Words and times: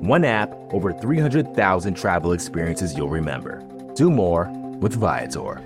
One 0.00 0.24
app, 0.24 0.50
over 0.72 0.94
300,000 0.94 1.94
travel 1.94 2.32
experiences 2.32 2.96
you'll 2.96 3.10
remember. 3.10 3.62
Do 3.94 4.10
more 4.10 4.48
with 4.80 4.94
Viator. 4.94 5.60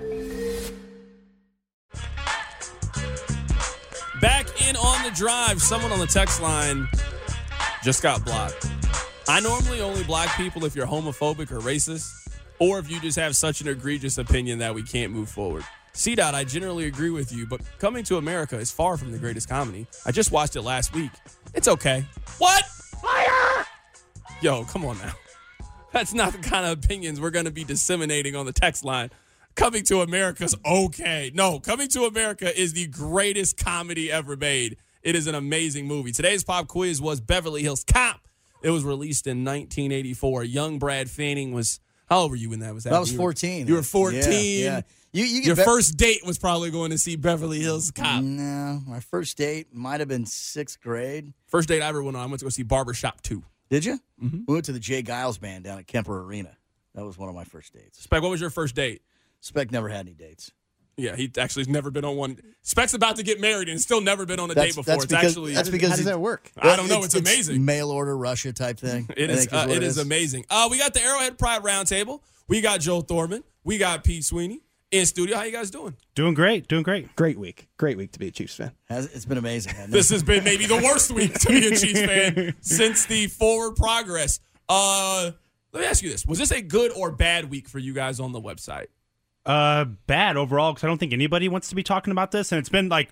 Back 4.19 4.47
in 4.67 4.75
on 4.75 5.03
the 5.03 5.11
drive, 5.15 5.61
someone 5.61 5.93
on 5.93 5.99
the 5.99 6.07
text 6.07 6.41
line 6.41 6.85
just 7.81 8.03
got 8.03 8.25
blocked. 8.25 8.67
I 9.29 9.39
normally 9.39 9.79
only 9.79 10.03
block 10.03 10.35
people 10.35 10.65
if 10.65 10.75
you're 10.75 10.85
homophobic 10.85 11.49
or 11.51 11.61
racist, 11.61 12.11
or 12.59 12.77
if 12.79 12.91
you 12.91 12.99
just 12.99 13.17
have 13.17 13.37
such 13.37 13.61
an 13.61 13.69
egregious 13.69 14.17
opinion 14.17 14.59
that 14.59 14.75
we 14.75 14.83
can't 14.83 15.13
move 15.13 15.29
forward. 15.29 15.63
C. 15.93 16.13
Dot, 16.13 16.35
I 16.35 16.43
generally 16.43 16.87
agree 16.87 17.09
with 17.09 17.31
you, 17.31 17.47
but 17.47 17.61
Coming 17.79 18.03
to 18.03 18.17
America 18.17 18.57
is 18.57 18.69
far 18.69 18.97
from 18.97 19.13
the 19.13 19.17
greatest 19.17 19.47
comedy. 19.47 19.87
I 20.05 20.11
just 20.11 20.33
watched 20.33 20.57
it 20.57 20.61
last 20.63 20.93
week. 20.93 21.11
It's 21.53 21.69
okay. 21.69 22.03
What? 22.37 22.65
Yo, 24.45 24.63
come 24.63 24.85
on 24.85 24.95
now. 24.99 25.11
That's 25.91 26.13
not 26.13 26.31
the 26.31 26.37
kind 26.37 26.67
of 26.67 26.77
opinions 26.77 27.19
we're 27.19 27.31
going 27.31 27.45
to 27.45 27.51
be 27.51 27.63
disseminating 27.63 28.35
on 28.35 28.45
the 28.45 28.53
text 28.53 28.85
line. 28.85 29.09
Coming 29.55 29.83
to 29.85 30.01
America's 30.01 30.55
okay. 30.63 31.31
No, 31.33 31.59
Coming 31.59 31.87
to 31.87 32.03
America 32.03 32.55
is 32.55 32.73
the 32.73 32.85
greatest 32.85 33.57
comedy 33.57 34.11
ever 34.11 34.37
made. 34.37 34.77
It 35.01 35.15
is 35.15 35.25
an 35.25 35.33
amazing 35.33 35.87
movie. 35.87 36.11
Today's 36.11 36.43
pop 36.43 36.67
quiz 36.67 37.01
was 37.01 37.21
Beverly 37.21 37.63
Hills 37.63 37.83
Cop. 37.91 38.27
It 38.61 38.69
was 38.69 38.83
released 38.83 39.25
in 39.25 39.43
1984. 39.43 40.43
Young 40.43 40.77
Brad 40.77 41.09
Fanning 41.09 41.51
was 41.51 41.79
how 42.05 42.19
old 42.19 42.29
were 42.29 42.37
you 42.37 42.51
when 42.51 42.59
that 42.59 42.75
was 42.75 42.83
happening? 42.83 42.97
I 42.97 42.99
was 42.99 43.15
14. 43.15 43.65
You 43.65 43.73
were 43.73 43.81
14. 43.81 44.21
Yeah, 44.21 44.29
yeah. 44.29 44.81
You, 45.11 45.25
you 45.25 45.41
Your 45.41 45.55
Be- 45.55 45.63
first 45.63 45.97
date 45.97 46.23
was 46.23 46.37
probably 46.37 46.69
going 46.69 46.91
to 46.91 46.99
see 46.99 47.15
Beverly 47.15 47.61
Hills 47.61 47.89
Cop. 47.89 48.21
No, 48.21 48.79
my 48.85 48.99
first 48.99 49.39
date 49.39 49.73
might 49.73 50.01
have 50.01 50.09
been 50.09 50.27
sixth 50.27 50.79
grade. 50.81 51.33
First 51.47 51.67
date 51.67 51.81
I 51.81 51.87
ever 51.87 52.03
went 52.03 52.15
on, 52.15 52.21
I 52.21 52.25
went 52.27 52.41
to 52.41 52.45
go 52.45 52.49
see 52.49 52.61
Barbershop 52.61 53.21
2. 53.21 53.41
Did 53.69 53.85
you? 53.85 53.99
Mm-hmm. 54.23 54.41
We 54.47 54.53
went 54.53 54.65
to 54.65 54.71
the 54.71 54.79
J. 54.79 55.01
Geils 55.03 55.39
band 55.39 55.63
down 55.63 55.79
at 55.79 55.87
Kemper 55.87 56.21
Arena. 56.23 56.55
That 56.93 57.05
was 57.05 57.17
one 57.17 57.29
of 57.29 57.35
my 57.35 57.43
first 57.43 57.73
dates. 57.73 58.01
Spec, 58.01 58.21
what 58.21 58.29
was 58.31 58.39
your 58.41 58.49
first 58.49 58.75
date? 58.75 59.01
Spec 59.41 59.71
never 59.71 59.89
had 59.89 60.05
any 60.05 60.13
dates. 60.13 60.51
Yeah, 60.97 61.15
he 61.17 61.29
actually 61.37 61.61
has 61.61 61.67
never 61.67 61.91
been 61.91 62.05
on 62.05 62.15
one. 62.15 62.37
Spec's 62.61 62.93
about 62.93 63.17
to 63.17 63.23
get 63.23 63.41
married 63.41 63.67
and 63.67 63.81
still 63.81 63.99
never 63.99 64.25
been 64.25 64.39
on 64.39 64.49
a 64.49 64.53
That's- 64.53 64.75
date 64.75 64.79
before. 64.79 64.93
that's 64.93 65.03
it's 65.03 65.11
because- 65.11 65.25
actually 65.31 65.53
that's 65.53 65.69
because 65.69 65.89
How 65.89 65.95
does 65.97 66.05
it- 66.05 66.09
that 66.09 66.21
work? 66.21 66.49
I 66.57 66.77
don't 66.77 66.87
know. 66.87 67.03
It's, 67.03 67.15
amazing. 67.15 67.65
mail 67.65 67.91
order 67.91 68.17
Russia 68.17 68.53
type 68.53 68.77
thing. 68.79 69.09
It 69.17 69.29
I 69.29 69.33
is. 69.33 69.39
think 69.41 69.53
Uh, 69.53 69.65
what 69.67 69.75
it 69.77 69.83
is 69.83 69.97
amazing. 69.97 70.45
Uh, 70.49 70.69
we 70.71 70.77
got 70.77 70.93
the 70.93 71.01
Arrowhead 71.03 71.37
Pride 71.37 71.63
Roundtable. 71.63 72.21
We 72.47 72.61
got 72.61 72.79
Joel 72.79 73.01
Thorman. 73.01 73.43
We 73.65 73.77
got 73.77 74.05
Pete 74.05 74.23
Sweeney 74.23 74.61
in 74.97 75.05
studio. 75.05 75.37
How 75.37 75.43
you 75.43 75.51
guys 75.51 75.69
doing? 75.69 75.95
Doing 76.15 76.33
great, 76.33 76.67
doing 76.67 76.83
great. 76.83 77.15
Great 77.15 77.37
week. 77.37 77.67
Great 77.77 77.97
week 77.97 78.11
to 78.13 78.19
be 78.19 78.27
a 78.27 78.31
Chiefs 78.31 78.55
fan. 78.55 78.71
Has, 78.89 79.05
it's 79.13 79.25
been 79.25 79.37
amazing. 79.37 79.73
This 79.89 80.09
has 80.09 80.23
been 80.23 80.43
maybe 80.43 80.65
the 80.65 80.77
worst 80.77 81.11
week 81.11 81.33
to 81.39 81.49
be 81.49 81.67
a 81.67 81.75
Chiefs 81.75 82.01
fan 82.01 82.55
since 82.61 83.05
the 83.05 83.27
forward 83.27 83.75
progress. 83.75 84.39
Uh, 84.67 85.31
let 85.71 85.81
me 85.81 85.85
ask 85.87 86.01
you 86.03 86.09
this: 86.09 86.25
Was 86.25 86.39
this 86.39 86.51
a 86.51 86.61
good 86.61 86.91
or 86.91 87.11
bad 87.11 87.49
week 87.49 87.67
for 87.67 87.79
you 87.79 87.93
guys 87.93 88.19
on 88.19 88.31
the 88.31 88.41
website? 88.41 88.87
Uh, 89.45 89.85
bad 90.07 90.37
overall 90.37 90.73
because 90.73 90.83
I 90.83 90.87
don't 90.87 90.97
think 90.97 91.13
anybody 91.13 91.47
wants 91.49 91.69
to 91.69 91.75
be 91.75 91.83
talking 91.83 92.11
about 92.11 92.31
this, 92.31 92.51
and 92.51 92.59
it's 92.59 92.69
been 92.69 92.89
like, 92.89 93.09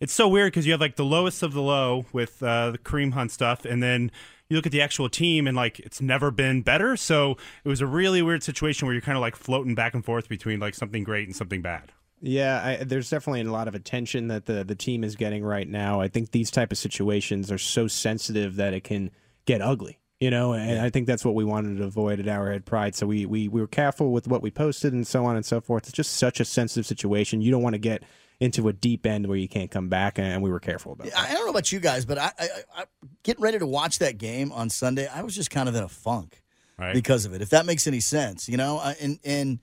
it's 0.00 0.12
so 0.12 0.28
weird 0.28 0.52
because 0.52 0.66
you 0.66 0.72
have 0.72 0.80
like 0.80 0.96
the 0.96 1.04
lowest 1.04 1.42
of 1.42 1.52
the 1.52 1.62
low 1.62 2.06
with 2.12 2.42
uh, 2.42 2.72
the 2.72 2.78
Kareem 2.78 3.12
Hunt 3.12 3.30
stuff, 3.30 3.64
and 3.64 3.82
then 3.82 4.10
you 4.48 4.56
look 4.56 4.66
at 4.66 4.72
the 4.72 4.82
actual 4.82 5.08
team 5.08 5.46
and 5.46 5.56
like 5.56 5.80
it's 5.80 6.00
never 6.00 6.30
been 6.30 6.62
better. 6.62 6.96
So 6.96 7.36
it 7.64 7.68
was 7.68 7.80
a 7.80 7.86
really 7.86 8.22
weird 8.22 8.42
situation 8.42 8.86
where 8.86 8.94
you're 8.94 9.02
kind 9.02 9.16
of 9.16 9.22
like 9.22 9.36
floating 9.36 9.74
back 9.74 9.94
and 9.94 10.04
forth 10.04 10.28
between 10.28 10.60
like 10.60 10.74
something 10.74 11.04
great 11.04 11.26
and 11.26 11.34
something 11.34 11.62
bad. 11.62 11.92
Yeah, 12.20 12.78
I, 12.80 12.84
there's 12.84 13.10
definitely 13.10 13.42
a 13.42 13.52
lot 13.52 13.68
of 13.68 13.74
attention 13.74 14.28
that 14.28 14.46
the 14.46 14.64
the 14.64 14.74
team 14.74 15.04
is 15.04 15.16
getting 15.16 15.44
right 15.44 15.68
now. 15.68 16.00
I 16.00 16.08
think 16.08 16.30
these 16.30 16.50
type 16.50 16.72
of 16.72 16.78
situations 16.78 17.52
are 17.52 17.58
so 17.58 17.86
sensitive 17.88 18.56
that 18.56 18.72
it 18.74 18.84
can 18.84 19.10
get 19.44 19.60
ugly. 19.60 19.98
You 20.20 20.30
know, 20.30 20.54
and 20.54 20.80
I 20.80 20.88
think 20.88 21.06
that's 21.06 21.24
what 21.24 21.34
we 21.34 21.44
wanted 21.44 21.76
to 21.78 21.84
avoid 21.84 22.18
at 22.18 22.28
Arrowhead 22.28 22.64
Pride. 22.64 22.94
So 22.94 23.06
we, 23.06 23.26
we 23.26 23.48
we 23.48 23.60
were 23.60 23.66
careful 23.66 24.10
with 24.10 24.26
what 24.26 24.40
we 24.40 24.50
posted 24.50 24.94
and 24.94 25.06
so 25.06 25.26
on 25.26 25.36
and 25.36 25.44
so 25.44 25.60
forth. 25.60 25.84
It's 25.84 25.92
just 25.92 26.14
such 26.14 26.40
a 26.40 26.46
sensitive 26.46 26.86
situation. 26.86 27.42
You 27.42 27.50
don't 27.50 27.62
want 27.62 27.74
to 27.74 27.78
get 27.80 28.04
into 28.40 28.68
a 28.68 28.72
deep 28.72 29.06
end 29.06 29.26
where 29.26 29.36
you 29.38 29.48
can't 29.48 29.70
come 29.70 29.88
back, 29.88 30.18
and 30.18 30.42
we 30.42 30.50
were 30.50 30.60
careful 30.60 30.92
about 30.92 31.06
that. 31.06 31.18
I 31.18 31.32
don't 31.32 31.44
know 31.44 31.50
about 31.50 31.70
you 31.72 31.80
guys, 31.80 32.04
but 32.04 32.18
I, 32.18 32.32
I, 32.38 32.48
I 32.76 32.84
getting 33.22 33.42
ready 33.42 33.58
to 33.58 33.66
watch 33.66 33.98
that 34.00 34.18
game 34.18 34.50
on 34.52 34.70
Sunday. 34.70 35.06
I 35.06 35.22
was 35.22 35.34
just 35.34 35.50
kind 35.50 35.68
of 35.68 35.74
in 35.74 35.82
a 35.82 35.88
funk 35.88 36.42
Right. 36.76 36.92
because 36.92 37.24
of 37.24 37.32
it. 37.34 37.40
If 37.42 37.50
that 37.50 37.66
makes 37.66 37.86
any 37.86 38.00
sense, 38.00 38.48
you 38.48 38.56
know, 38.56 38.78
I, 38.78 38.96
and 39.00 39.18
and 39.24 39.58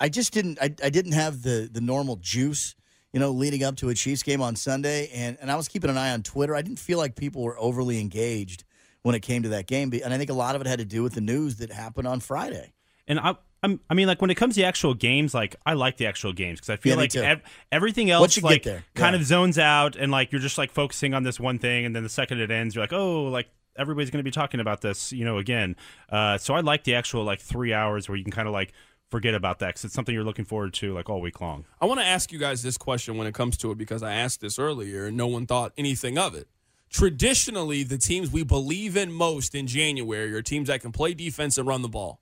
I 0.00 0.08
just 0.08 0.32
didn't. 0.32 0.58
I, 0.60 0.74
I 0.82 0.88
didn't 0.88 1.12
have 1.12 1.42
the 1.42 1.68
the 1.70 1.82
normal 1.82 2.16
juice, 2.16 2.74
you 3.12 3.20
know, 3.20 3.30
leading 3.30 3.62
up 3.62 3.76
to 3.76 3.90
a 3.90 3.94
Chiefs 3.94 4.22
game 4.22 4.40
on 4.40 4.56
Sunday, 4.56 5.10
and 5.14 5.36
and 5.42 5.50
I 5.52 5.56
was 5.56 5.68
keeping 5.68 5.90
an 5.90 5.98
eye 5.98 6.12
on 6.12 6.22
Twitter. 6.22 6.54
I 6.56 6.62
didn't 6.62 6.78
feel 6.78 6.96
like 6.98 7.14
people 7.14 7.42
were 7.42 7.58
overly 7.60 8.00
engaged 8.00 8.64
when 9.02 9.14
it 9.14 9.20
came 9.20 9.42
to 9.42 9.50
that 9.50 9.66
game, 9.66 9.92
and 10.02 10.14
I 10.14 10.16
think 10.16 10.30
a 10.30 10.34
lot 10.34 10.54
of 10.54 10.62
it 10.62 10.66
had 10.66 10.78
to 10.78 10.84
do 10.86 11.02
with 11.02 11.12
the 11.12 11.20
news 11.20 11.56
that 11.56 11.70
happened 11.70 12.08
on 12.08 12.20
Friday. 12.20 12.72
And 13.06 13.20
I, 13.20 13.34
I'm, 13.62 13.80
I 13.90 13.94
mean, 13.94 14.06
like 14.06 14.20
when 14.20 14.30
it 14.30 14.36
comes 14.36 14.54
to 14.54 14.60
the 14.60 14.66
actual 14.66 14.94
games, 14.94 15.34
like 15.34 15.56
I 15.66 15.74
like 15.74 15.96
the 15.98 16.06
actual 16.06 16.32
games 16.32 16.60
because 16.60 16.70
I 16.70 16.76
feel 16.76 16.92
Yeah, 16.92 17.00
like 17.02 17.14
ev- 17.16 17.42
everything 17.70 18.10
else 18.10 18.36
you 18.36 18.42
like 18.42 18.62
there, 18.62 18.84
kind 18.94 19.14
yeah. 19.14 19.20
of 19.20 19.26
zones 19.26 19.58
out, 19.58 19.96
and 19.96 20.10
like 20.10 20.32
you're 20.32 20.40
just 20.40 20.56
like 20.58 20.70
focusing 20.70 21.12
on 21.14 21.22
this 21.22 21.38
one 21.38 21.58
thing, 21.58 21.84
and 21.84 21.94
then 21.94 22.02
the 22.02 22.08
second 22.08 22.40
it 22.40 22.50
ends, 22.50 22.74
you're 22.74 22.82
like, 22.82 22.92
oh, 22.92 23.24
like 23.24 23.48
everybody's 23.76 24.10
going 24.10 24.18
to 24.20 24.24
be 24.24 24.30
talking 24.30 24.60
about 24.60 24.80
this, 24.80 25.12
you 25.12 25.24
know, 25.24 25.38
again. 25.38 25.76
Uh, 26.08 26.36
so 26.38 26.54
I 26.54 26.60
like 26.60 26.84
the 26.84 26.94
actual 26.94 27.24
like 27.24 27.40
three 27.40 27.72
hours 27.72 28.08
where 28.08 28.16
you 28.16 28.24
can 28.24 28.32
kind 28.32 28.48
of 28.48 28.52
like 28.54 28.72
forget 29.10 29.34
about 29.34 29.58
that 29.58 29.68
because 29.68 29.84
it's 29.84 29.94
something 29.94 30.14
you're 30.14 30.24
looking 30.24 30.44
forward 30.44 30.72
to 30.74 30.94
like 30.94 31.08
all 31.10 31.20
week 31.20 31.40
long. 31.40 31.64
I 31.80 31.86
want 31.86 32.00
to 32.00 32.06
ask 32.06 32.32
you 32.32 32.38
guys 32.38 32.62
this 32.62 32.78
question 32.78 33.16
when 33.16 33.26
it 33.26 33.34
comes 33.34 33.56
to 33.58 33.70
it 33.72 33.78
because 33.78 34.02
I 34.02 34.12
asked 34.12 34.40
this 34.40 34.58
earlier 34.58 35.06
and 35.06 35.16
no 35.16 35.26
one 35.26 35.46
thought 35.46 35.72
anything 35.76 36.16
of 36.16 36.34
it. 36.34 36.48
Traditionally, 36.90 37.82
the 37.82 37.98
teams 37.98 38.30
we 38.30 38.42
believe 38.42 38.96
in 38.96 39.12
most 39.12 39.54
in 39.54 39.66
January 39.66 40.32
are 40.34 40.42
teams 40.42 40.68
that 40.68 40.80
can 40.80 40.92
play 40.92 41.14
defense 41.14 41.56
and 41.56 41.66
run 41.66 41.82
the 41.82 41.88
ball. 41.88 42.20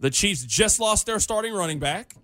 The 0.00 0.10
Chiefs 0.10 0.44
just 0.44 0.80
lost 0.80 1.06
their 1.06 1.18
starting 1.18 1.52
running 1.52 1.78
back. 1.78 2.14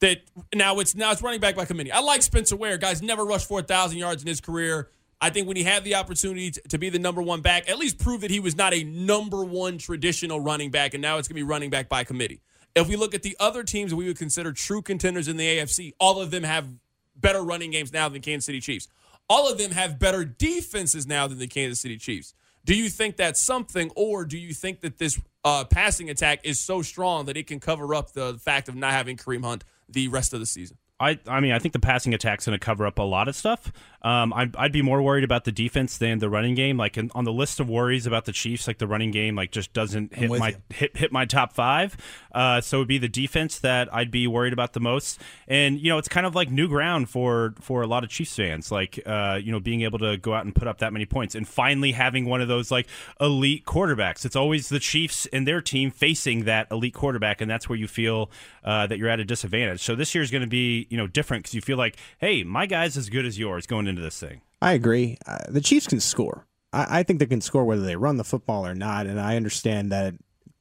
That 0.00 0.18
now 0.54 0.78
it's 0.80 0.94
now 0.94 1.12
it's 1.12 1.22
running 1.22 1.40
back 1.40 1.56
by 1.56 1.64
committee. 1.64 1.90
I 1.90 2.00
like 2.00 2.22
Spencer 2.22 2.54
Ware. 2.54 2.76
Guys 2.76 3.00
never 3.00 3.24
rushed 3.24 3.48
four 3.48 3.62
thousand 3.62 3.98
yards 3.98 4.22
in 4.22 4.28
his 4.28 4.42
career. 4.42 4.90
I 5.20 5.30
think 5.30 5.48
when 5.48 5.56
he 5.56 5.62
had 5.62 5.82
the 5.84 5.94
opportunity 5.94 6.50
to, 6.50 6.76
be 6.76 6.90
the 6.90 6.98
number 6.98 7.22
one 7.22 7.40
back, 7.40 7.70
at 7.70 7.78
least 7.78 7.98
prove 7.98 8.20
that 8.20 8.30
he 8.30 8.38
was 8.38 8.54
not 8.54 8.74
a 8.74 8.84
number 8.84 9.42
one 9.44 9.78
traditional 9.78 10.40
running 10.40 10.70
back, 10.70 10.92
and 10.92 11.00
now 11.00 11.16
it's 11.16 11.26
going 11.26 11.36
to 11.36 11.42
be 11.42 11.48
running 11.48 11.70
back 11.70 11.88
by 11.88 12.04
committee. 12.04 12.42
If 12.74 12.88
we 12.88 12.96
look 12.96 13.14
at 13.14 13.22
the 13.22 13.34
other 13.40 13.62
teams 13.62 13.94
we 13.94 14.06
would 14.06 14.18
consider 14.18 14.52
true 14.52 14.82
contenders 14.82 15.28
in 15.28 15.38
the 15.38 15.46
AFC, 15.46 15.92
all 15.98 16.20
of 16.20 16.30
them 16.30 16.42
have 16.42 16.68
better 17.16 17.42
running 17.42 17.70
games 17.70 17.92
now 17.94 18.10
than 18.10 18.20
Kansas 18.20 18.44
City 18.44 18.60
Chiefs. 18.60 18.88
All 19.28 19.50
of 19.50 19.56
them 19.56 19.70
have 19.70 19.98
better 19.98 20.24
defenses 20.24 21.06
now 21.06 21.26
than 21.26 21.38
the 21.38 21.46
Kansas 21.46 21.80
City 21.80 21.96
Chiefs. 21.96 22.34
Do 22.66 22.74
you 22.74 22.90
think 22.90 23.16
that's 23.16 23.40
something, 23.40 23.90
or 23.96 24.24
do 24.26 24.36
you 24.36 24.52
think 24.52 24.82
that 24.82 24.98
this 24.98 25.18
uh, 25.46 25.64
passing 25.64 26.10
attack 26.10 26.40
is 26.42 26.58
so 26.58 26.82
strong 26.82 27.26
that 27.26 27.36
it 27.36 27.46
can 27.46 27.60
cover 27.60 27.94
up 27.94 28.12
the 28.12 28.34
fact 28.34 28.68
of 28.68 28.74
not 28.74 28.90
having 28.90 29.16
Kareem 29.16 29.44
Hunt 29.44 29.62
the 29.88 30.08
rest 30.08 30.32
of 30.32 30.40
the 30.40 30.46
season? 30.46 30.76
I, 30.98 31.18
I 31.26 31.40
mean, 31.40 31.52
I 31.52 31.58
think 31.58 31.72
the 31.72 31.78
passing 31.78 32.14
attack's 32.14 32.46
going 32.46 32.58
to 32.58 32.64
cover 32.64 32.86
up 32.86 32.98
a 32.98 33.02
lot 33.02 33.28
of 33.28 33.36
stuff. 33.36 33.70
Um, 34.00 34.32
I'd, 34.32 34.56
I'd 34.56 34.72
be 34.72 34.82
more 34.82 35.02
worried 35.02 35.24
about 35.24 35.44
the 35.44 35.52
defense 35.52 35.98
than 35.98 36.20
the 36.20 36.30
running 36.30 36.54
game. 36.54 36.78
Like 36.78 36.96
in, 36.96 37.10
on 37.14 37.24
the 37.24 37.32
list 37.32 37.60
of 37.60 37.68
worries 37.68 38.06
about 38.06 38.24
the 38.24 38.32
Chiefs, 38.32 38.66
like 38.66 38.78
the 38.78 38.86
running 38.86 39.10
game, 39.10 39.34
like 39.34 39.50
just 39.50 39.72
doesn't 39.72 40.14
hit 40.14 40.30
my 40.30 40.50
you. 40.50 40.56
hit 40.70 40.96
hit 40.96 41.12
my 41.12 41.24
top 41.24 41.52
five. 41.52 41.96
Uh, 42.32 42.60
so 42.60 42.78
it'd 42.78 42.88
be 42.88 42.98
the 42.98 43.08
defense 43.08 43.58
that 43.58 43.92
I'd 43.92 44.10
be 44.10 44.26
worried 44.26 44.52
about 44.52 44.74
the 44.74 44.80
most. 44.80 45.20
And 45.48 45.80
you 45.80 45.88
know, 45.90 45.98
it's 45.98 46.08
kind 46.08 46.24
of 46.24 46.34
like 46.34 46.50
new 46.50 46.68
ground 46.68 47.10
for 47.10 47.54
for 47.60 47.82
a 47.82 47.86
lot 47.86 48.04
of 48.04 48.10
Chiefs 48.10 48.36
fans. 48.36 48.70
Like 48.70 49.00
uh, 49.04 49.40
you 49.42 49.50
know, 49.50 49.60
being 49.60 49.82
able 49.82 49.98
to 49.98 50.16
go 50.16 50.34
out 50.34 50.44
and 50.44 50.54
put 50.54 50.68
up 50.68 50.78
that 50.78 50.92
many 50.92 51.04
points, 51.04 51.34
and 51.34 51.46
finally 51.46 51.92
having 51.92 52.26
one 52.26 52.40
of 52.40 52.48
those 52.48 52.70
like 52.70 52.86
elite 53.20 53.64
quarterbacks. 53.66 54.24
It's 54.24 54.36
always 54.36 54.68
the 54.68 54.80
Chiefs 54.80 55.26
and 55.32 55.48
their 55.48 55.60
team 55.60 55.90
facing 55.90 56.44
that 56.44 56.68
elite 56.70 56.94
quarterback, 56.94 57.40
and 57.40 57.50
that's 57.50 57.68
where 57.68 57.76
you 57.76 57.88
feel 57.88 58.30
uh, 58.64 58.86
that 58.86 58.98
you're 58.98 59.08
at 59.08 59.18
a 59.18 59.24
disadvantage. 59.24 59.82
So 59.82 59.96
this 59.96 60.14
year 60.14 60.22
is 60.22 60.30
going 60.30 60.42
to 60.42 60.46
be 60.46 60.85
you 60.88 60.96
know 60.96 61.06
different 61.06 61.44
because 61.44 61.54
you 61.54 61.60
feel 61.60 61.78
like, 61.78 61.96
hey, 62.18 62.44
my 62.44 62.66
guy's 62.66 62.96
as 62.96 63.08
good 63.08 63.26
as 63.26 63.38
yours 63.38 63.66
going 63.66 63.86
into 63.86 64.02
this 64.02 64.18
thing. 64.18 64.40
I 64.60 64.72
agree. 64.72 65.18
Uh, 65.26 65.38
the 65.48 65.60
Chiefs 65.60 65.86
can 65.86 66.00
score. 66.00 66.46
I, 66.72 67.00
I 67.00 67.02
think 67.02 67.18
they 67.18 67.26
can 67.26 67.40
score 67.40 67.64
whether 67.64 67.82
they 67.82 67.96
run 67.96 68.16
the 68.16 68.24
football 68.24 68.66
or 68.66 68.74
not. 68.74 69.06
And 69.06 69.20
I 69.20 69.36
understand 69.36 69.92
that 69.92 70.14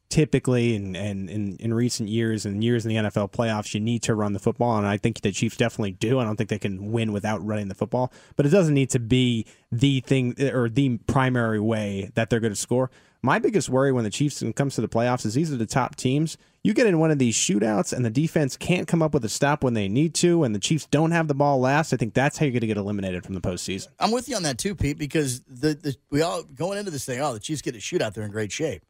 typically 0.10 0.75
and 0.75 0.95
and 0.95 1.30
in, 1.30 1.57
in 1.57 1.74
recent 1.74 2.10
years 2.10 2.45
and 2.45 2.63
years 2.63 2.86
in 2.86 2.89
the 2.89 3.10
NFL 3.10 3.31
playoffs, 3.31 3.74
you 3.74 3.80
need 3.80 4.04
to 4.04 4.16
run 4.16 4.33
the 4.33 4.39
football. 4.39 4.77
And 4.77 4.88
I 4.88 4.98
think 4.98 5.22
the 5.22 5.31
Chiefs 5.31 5.57
definitely 5.57 5.92
do. 5.92 6.19
I 6.19 6.24
don't 6.24 6.36
think 6.36 6.50
they 6.50 6.60
can 6.60 6.92
win 6.92 7.12
without 7.12 7.45
running 7.45 7.68
the 7.68 7.75
football. 7.75 8.12
But 8.36 8.45
it 8.45 8.50
doesn't 8.50 8.74
need 8.74 8.89
to 8.92 9.00
be 9.00 9.45
the 9.72 10.01
thing 10.01 10.36
or 10.42 10.69
the 10.69 10.98
primary 11.07 11.60
way 11.60 12.12
that 12.16 12.30
they're 12.30 12.39
going 12.39 12.54
to 12.54 12.60
score. 12.60 12.92
My 13.25 13.39
biggest 13.39 13.69
worry 13.69 13.92
when 13.92 14.04
the 14.04 14.12
Chiefs 14.12 14.44
comes 14.56 14.75
to 14.75 14.81
the 14.81 14.88
playoffs 14.88 15.25
is 15.25 15.33
these 15.33 15.51
are 15.51 15.57
the 15.57 15.66
top 15.66 15.95
teams. 15.95 16.38
You 16.62 16.75
get 16.75 16.86
in 16.86 17.00
one 17.00 17.10
of 17.10 17.18
these 17.18 17.36
shootouts 17.36 17.92
and 17.92 18.06
the 18.06 18.12
defense 18.12 18.56
can't 18.56 18.88
come 18.88 19.01
up 19.01 19.16
with 19.16 19.25
a 19.25 19.30
stop 19.30 19.63
when 19.63 19.74
they 19.74 19.88
need 19.88 20.13
to, 20.16 20.44
and 20.44 20.54
the 20.54 20.60
Chiefs 20.60 20.86
don't 20.92 21.10
have 21.10 21.27
the 21.27 21.33
ball 21.33 21.60
last. 21.60 21.92
I 21.92 21.98
think 21.98 22.13
that's 22.13 22.38
how 22.38 22.45
you're 22.45 22.51
going 22.51 22.62
to 22.62 22.68
get 22.68 22.77
eliminated 22.77 23.24
from 23.24 23.33
the 23.33 23.42
postseason. 23.42 23.88
I'm 24.00 24.12
with 24.12 24.30
you 24.30 24.36
on 24.36 24.44
that 24.44 24.60
too, 24.60 24.75
Pete, 24.75 25.00
because 25.00 25.42
the, 25.42 25.74
the 25.74 25.95
we 26.12 26.22
all 26.22 26.44
going 26.44 26.77
into 26.77 26.92
this 26.92 27.04
thing. 27.04 27.19
Oh, 27.19 27.33
the 27.33 27.39
Chiefs 27.39 27.63
get 27.63 27.74
a 27.74 27.80
shootout. 27.80 28.13
They're 28.13 28.24
in 28.24 28.30
great 28.30 28.51
shape. 28.51 28.83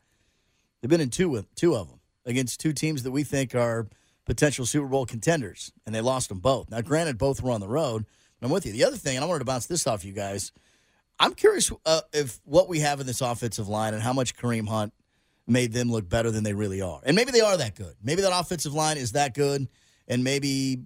They've 0.81 0.89
been 0.89 0.99
in 0.99 1.11
two 1.11 1.45
two 1.55 1.73
of 1.73 1.87
them 1.87 2.01
against 2.25 2.59
two 2.59 2.73
teams 2.73 3.03
that 3.03 3.11
we 3.11 3.23
think 3.23 3.55
are 3.55 3.87
potential 4.25 4.65
Super 4.65 4.87
Bowl 4.87 5.05
contenders, 5.05 5.71
and 5.85 5.95
they 5.95 6.01
lost 6.01 6.27
them 6.27 6.39
both. 6.39 6.69
Now, 6.69 6.81
granted, 6.81 7.17
both 7.17 7.41
were 7.41 7.51
on 7.51 7.61
the 7.61 7.69
road. 7.69 8.05
I'm 8.41 8.51
with 8.51 8.65
you. 8.65 8.73
The 8.73 8.83
other 8.83 8.97
thing, 8.97 9.15
and 9.15 9.23
I 9.23 9.27
wanted 9.29 9.39
to 9.39 9.45
bounce 9.45 9.65
this 9.65 9.87
off 9.87 10.03
you 10.03 10.11
guys. 10.11 10.51
I'm 11.19 11.33
curious 11.33 11.71
uh, 11.85 12.01
if 12.13 12.39
what 12.43 12.67
we 12.67 12.79
have 12.79 12.99
in 12.99 13.07
this 13.07 13.21
offensive 13.21 13.67
line 13.67 13.93
and 13.93 14.03
how 14.03 14.13
much 14.13 14.35
Kareem 14.35 14.67
Hunt 14.67 14.93
made 15.47 15.73
them 15.73 15.91
look 15.91 16.09
better 16.09 16.31
than 16.31 16.43
they 16.43 16.53
really 16.53 16.81
are. 16.81 16.99
And 17.03 17.15
maybe 17.15 17.31
they 17.31 17.41
are 17.41 17.57
that 17.57 17.75
good. 17.75 17.95
Maybe 18.03 18.21
that 18.21 18.37
offensive 18.37 18.73
line 18.73 18.97
is 18.97 19.13
that 19.13 19.33
good, 19.33 19.67
and 20.07 20.23
maybe 20.23 20.83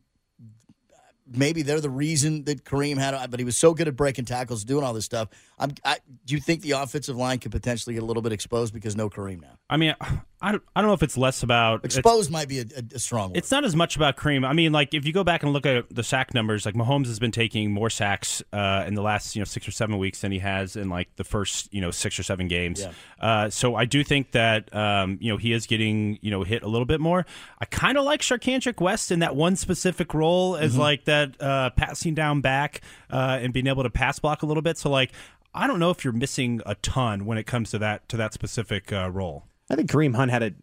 maybe 1.31 1.62
they're 1.62 1.81
the 1.81 1.90
reason 1.90 2.44
that 2.46 2.64
Kareem 2.64 2.98
had. 2.98 3.31
But 3.31 3.40
he 3.40 3.44
was 3.44 3.58
so 3.58 3.74
good 3.74 3.88
at 3.88 3.96
breaking 3.96 4.26
tackles, 4.26 4.64
doing 4.64 4.84
all 4.84 4.94
this 4.94 5.06
stuff. 5.06 5.30
I'm, 5.58 5.72
I, 5.86 5.98
do 6.26 6.34
you 6.34 6.42
think 6.42 6.62
the 6.62 6.72
offensive 6.72 7.16
line 7.16 7.40
could 7.40 7.52
potentially 7.52 7.94
get 7.94 8.04
a 8.04 8.06
little 8.06 8.24
bit 8.24 8.32
exposed 8.32 8.74
because 8.74 8.96
no 8.96 9.10
Kareem 9.10 9.42
now? 9.42 9.59
I 9.69 9.77
mean, 9.77 9.95
I 10.42 10.54
don't, 10.54 10.63
I 10.74 10.80
don't 10.80 10.88
know 10.88 10.94
if 10.94 11.04
it's 11.04 11.18
less 11.18 11.44
about 11.44 11.83
exposed. 11.83 12.31
Might 12.31 12.48
be 12.48 12.60
a, 12.60 12.66
a, 12.95 12.98
strong. 12.98 13.31
Word. 13.31 13.38
It's 13.38 13.51
not 13.51 13.66
as 13.66 13.75
much 13.75 13.98
about 13.98 14.16
Kareem. 14.16 14.48
I 14.48 14.54
mean, 14.54 14.71
like 14.71 14.94
if 14.94 15.06
you 15.06 15.12
go 15.12 15.25
back 15.25 15.44
and 15.44 15.51
look 15.51 15.66
at 15.66 15.94
the 15.94 16.01
sack 16.01 16.33
numbers, 16.33 16.66
like 16.66 16.75
Mahomes 16.75 17.07
has 17.07 17.19
been 17.19 17.33
taking 17.33 17.74
more 17.74 17.89
sacks 17.89 18.42
uh, 18.54 18.86
in 18.88 18.94
the 18.94 19.01
last 19.01 19.36
you 19.36 19.42
know 19.42 19.45
six 19.45 19.68
or 19.68 19.71
seven 19.71 19.98
weeks 19.98 20.21
than 20.21 20.31
he 20.31 20.39
has 20.39 20.77
in 20.77 20.88
like 20.88 21.13
the 21.18 21.25
first 21.25 21.74
you 21.74 21.81
know 21.81 21.92
six 21.92 22.18
or 22.18 22.24
seven 22.24 22.48
games. 22.48 22.80
Yeah. 22.80 22.92
Uh, 23.19 23.50
so 23.50 23.75
I 23.75 23.83
do 23.83 24.01
think 24.01 24.31
that 24.31 24.74
um, 24.74 25.18
you 25.19 25.30
know 25.30 25.36
he 25.36 25.51
is 25.51 25.66
getting 25.68 26.19
you 26.22 26.31
know 26.31 26.44
hit 26.44 26.63
a 26.63 26.69
little 26.69 26.86
bit 26.86 27.01
more. 27.01 27.25
I 27.60 27.65
kind 27.65 27.98
of 27.98 28.06
like 28.06 28.22
Charcandrick 28.22 28.80
West 28.80 29.12
in 29.12 29.19
that 29.19 29.36
one 29.36 29.57
specific 29.57 30.13
role 30.13 30.56
as 30.56 30.72
mm-hmm. 30.72 30.80
like 30.80 31.04
that 31.04 31.42
uh, 31.42 31.72
passing 31.72 32.13
down 32.13 32.39
back 32.39 32.80
uh, 33.10 33.39
and 33.42 33.51
being 33.51 33.68
able 33.68 33.83
to 33.83 33.89
pass 33.89 34.19
block 34.19 34.42
a 34.42 34.45
little 34.45 34.63
bit. 34.63 34.77
So 34.77 34.89
like 34.89 35.12
I 35.54 35.68
don't 35.68 35.80
know 35.80 35.89
if 35.89 36.04
you're 36.04 36.13
missing 36.13 36.62
a 36.65 36.75
ton 36.75 37.25
when 37.25 37.38
it 37.38 37.45
comes 37.45 37.72
to 37.72 37.80
that 37.80 38.07
to 38.07 38.18
that 38.18 38.33
specific 38.33 38.94
uh, 38.94 39.10
role. 39.12 39.49
I 39.69 39.75
think 39.75 39.89
Kareem 39.89 40.16
Hunt 40.16 40.31
had 40.31 40.44
a 40.44 40.54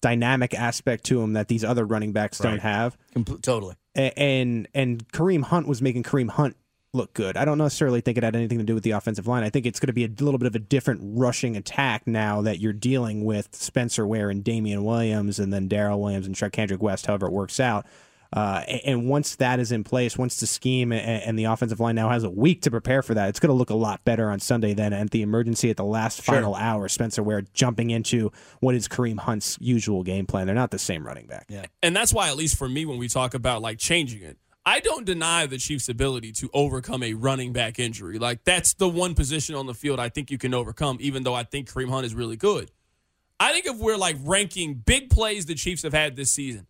dynamic 0.00 0.54
aspect 0.54 1.04
to 1.04 1.20
him 1.20 1.34
that 1.34 1.48
these 1.48 1.64
other 1.64 1.84
running 1.84 2.12
backs 2.12 2.40
right. 2.40 2.50
don't 2.50 2.60
have. 2.60 2.96
Compl- 3.14 3.42
totally. 3.42 3.76
And 3.94 4.68
and 4.74 5.06
Kareem 5.08 5.44
Hunt 5.44 5.66
was 5.66 5.80
making 5.80 6.02
Kareem 6.02 6.30
Hunt 6.30 6.56
look 6.92 7.12
good. 7.12 7.36
I 7.36 7.44
don't 7.44 7.58
necessarily 7.58 8.00
think 8.00 8.18
it 8.18 8.24
had 8.24 8.34
anything 8.34 8.58
to 8.58 8.64
do 8.64 8.74
with 8.74 8.82
the 8.82 8.92
offensive 8.92 9.26
line. 9.26 9.42
I 9.42 9.50
think 9.50 9.66
it's 9.66 9.78
going 9.78 9.88
to 9.88 9.92
be 9.92 10.04
a 10.04 10.08
little 10.08 10.38
bit 10.38 10.46
of 10.46 10.54
a 10.54 10.58
different 10.58 11.00
rushing 11.02 11.56
attack 11.56 12.06
now 12.06 12.42
that 12.42 12.58
you're 12.58 12.72
dealing 12.72 13.24
with 13.24 13.54
Spencer 13.54 14.06
Ware 14.06 14.30
and 14.30 14.42
Damien 14.42 14.84
Williams 14.84 15.38
and 15.38 15.52
then 15.52 15.68
Darrel 15.68 16.00
Williams 16.00 16.26
and 16.26 16.34
Charcandrick 16.34 16.78
West, 16.78 17.06
however 17.06 17.26
it 17.26 17.32
works 17.32 17.60
out. 17.60 17.86
Uh, 18.32 18.62
and 18.84 19.08
once 19.08 19.36
that 19.36 19.60
is 19.60 19.72
in 19.72 19.84
place, 19.84 20.18
once 20.18 20.36
the 20.36 20.46
scheme 20.46 20.92
and, 20.92 21.38
the 21.38 21.44
offensive 21.44 21.80
line 21.80 21.94
now 21.94 22.08
has 22.08 22.24
a 22.24 22.30
week 22.30 22.62
to 22.62 22.70
prepare 22.70 23.02
for 23.02 23.14
that, 23.14 23.28
it's 23.28 23.38
going 23.38 23.50
to 23.50 23.54
look 23.54 23.70
a 23.70 23.74
lot 23.74 24.04
better 24.04 24.30
on 24.30 24.40
Sunday 24.40 24.74
than 24.74 24.92
at 24.92 25.10
the 25.10 25.22
emergency 25.22 25.70
at 25.70 25.76
the 25.76 25.84
last 25.84 26.22
sure. 26.22 26.34
final 26.34 26.54
hour. 26.54 26.88
Spencer 26.88 27.22
Ware 27.22 27.42
jumping 27.52 27.90
into 27.90 28.32
what 28.60 28.74
is 28.74 28.88
Kareem 28.88 29.18
Hunt's 29.18 29.58
usual 29.60 30.02
game 30.02 30.26
plan. 30.26 30.46
They're 30.46 30.54
not 30.54 30.70
the 30.70 30.78
same 30.78 31.06
running 31.06 31.26
back. 31.26 31.46
Yeah. 31.48 31.66
And 31.82 31.94
that's 31.94 32.12
why, 32.12 32.28
at 32.28 32.36
least 32.36 32.56
for 32.56 32.68
me, 32.68 32.86
when 32.86 32.98
we 32.98 33.08
talk 33.08 33.34
about 33.34 33.62
like 33.62 33.78
changing 33.78 34.22
it, 34.22 34.38
I 34.64 34.80
don't 34.80 35.04
deny 35.04 35.46
the 35.46 35.58
Chiefs' 35.58 35.88
ability 35.88 36.32
to 36.32 36.50
overcome 36.52 37.04
a 37.04 37.14
running 37.14 37.52
back 37.52 37.78
injury. 37.78 38.18
Like 38.18 38.42
that's 38.42 38.74
the 38.74 38.88
one 38.88 39.14
position 39.14 39.54
on 39.54 39.66
the 39.66 39.74
field 39.74 40.00
I 40.00 40.08
think 40.08 40.30
you 40.30 40.38
can 40.38 40.52
overcome, 40.54 40.98
even 41.00 41.22
though 41.22 41.34
I 41.34 41.44
think 41.44 41.70
Kareem 41.70 41.88
Hunt 41.88 42.04
is 42.04 42.14
really 42.14 42.36
good. 42.36 42.72
I 43.38 43.52
think 43.52 43.66
if 43.66 43.76
we're 43.76 43.96
like 43.96 44.16
ranking 44.24 44.74
big 44.74 45.10
plays 45.10 45.46
the 45.46 45.54
Chiefs 45.54 45.82
have 45.82 45.92
had 45.92 46.16
this 46.16 46.32
season, 46.32 46.66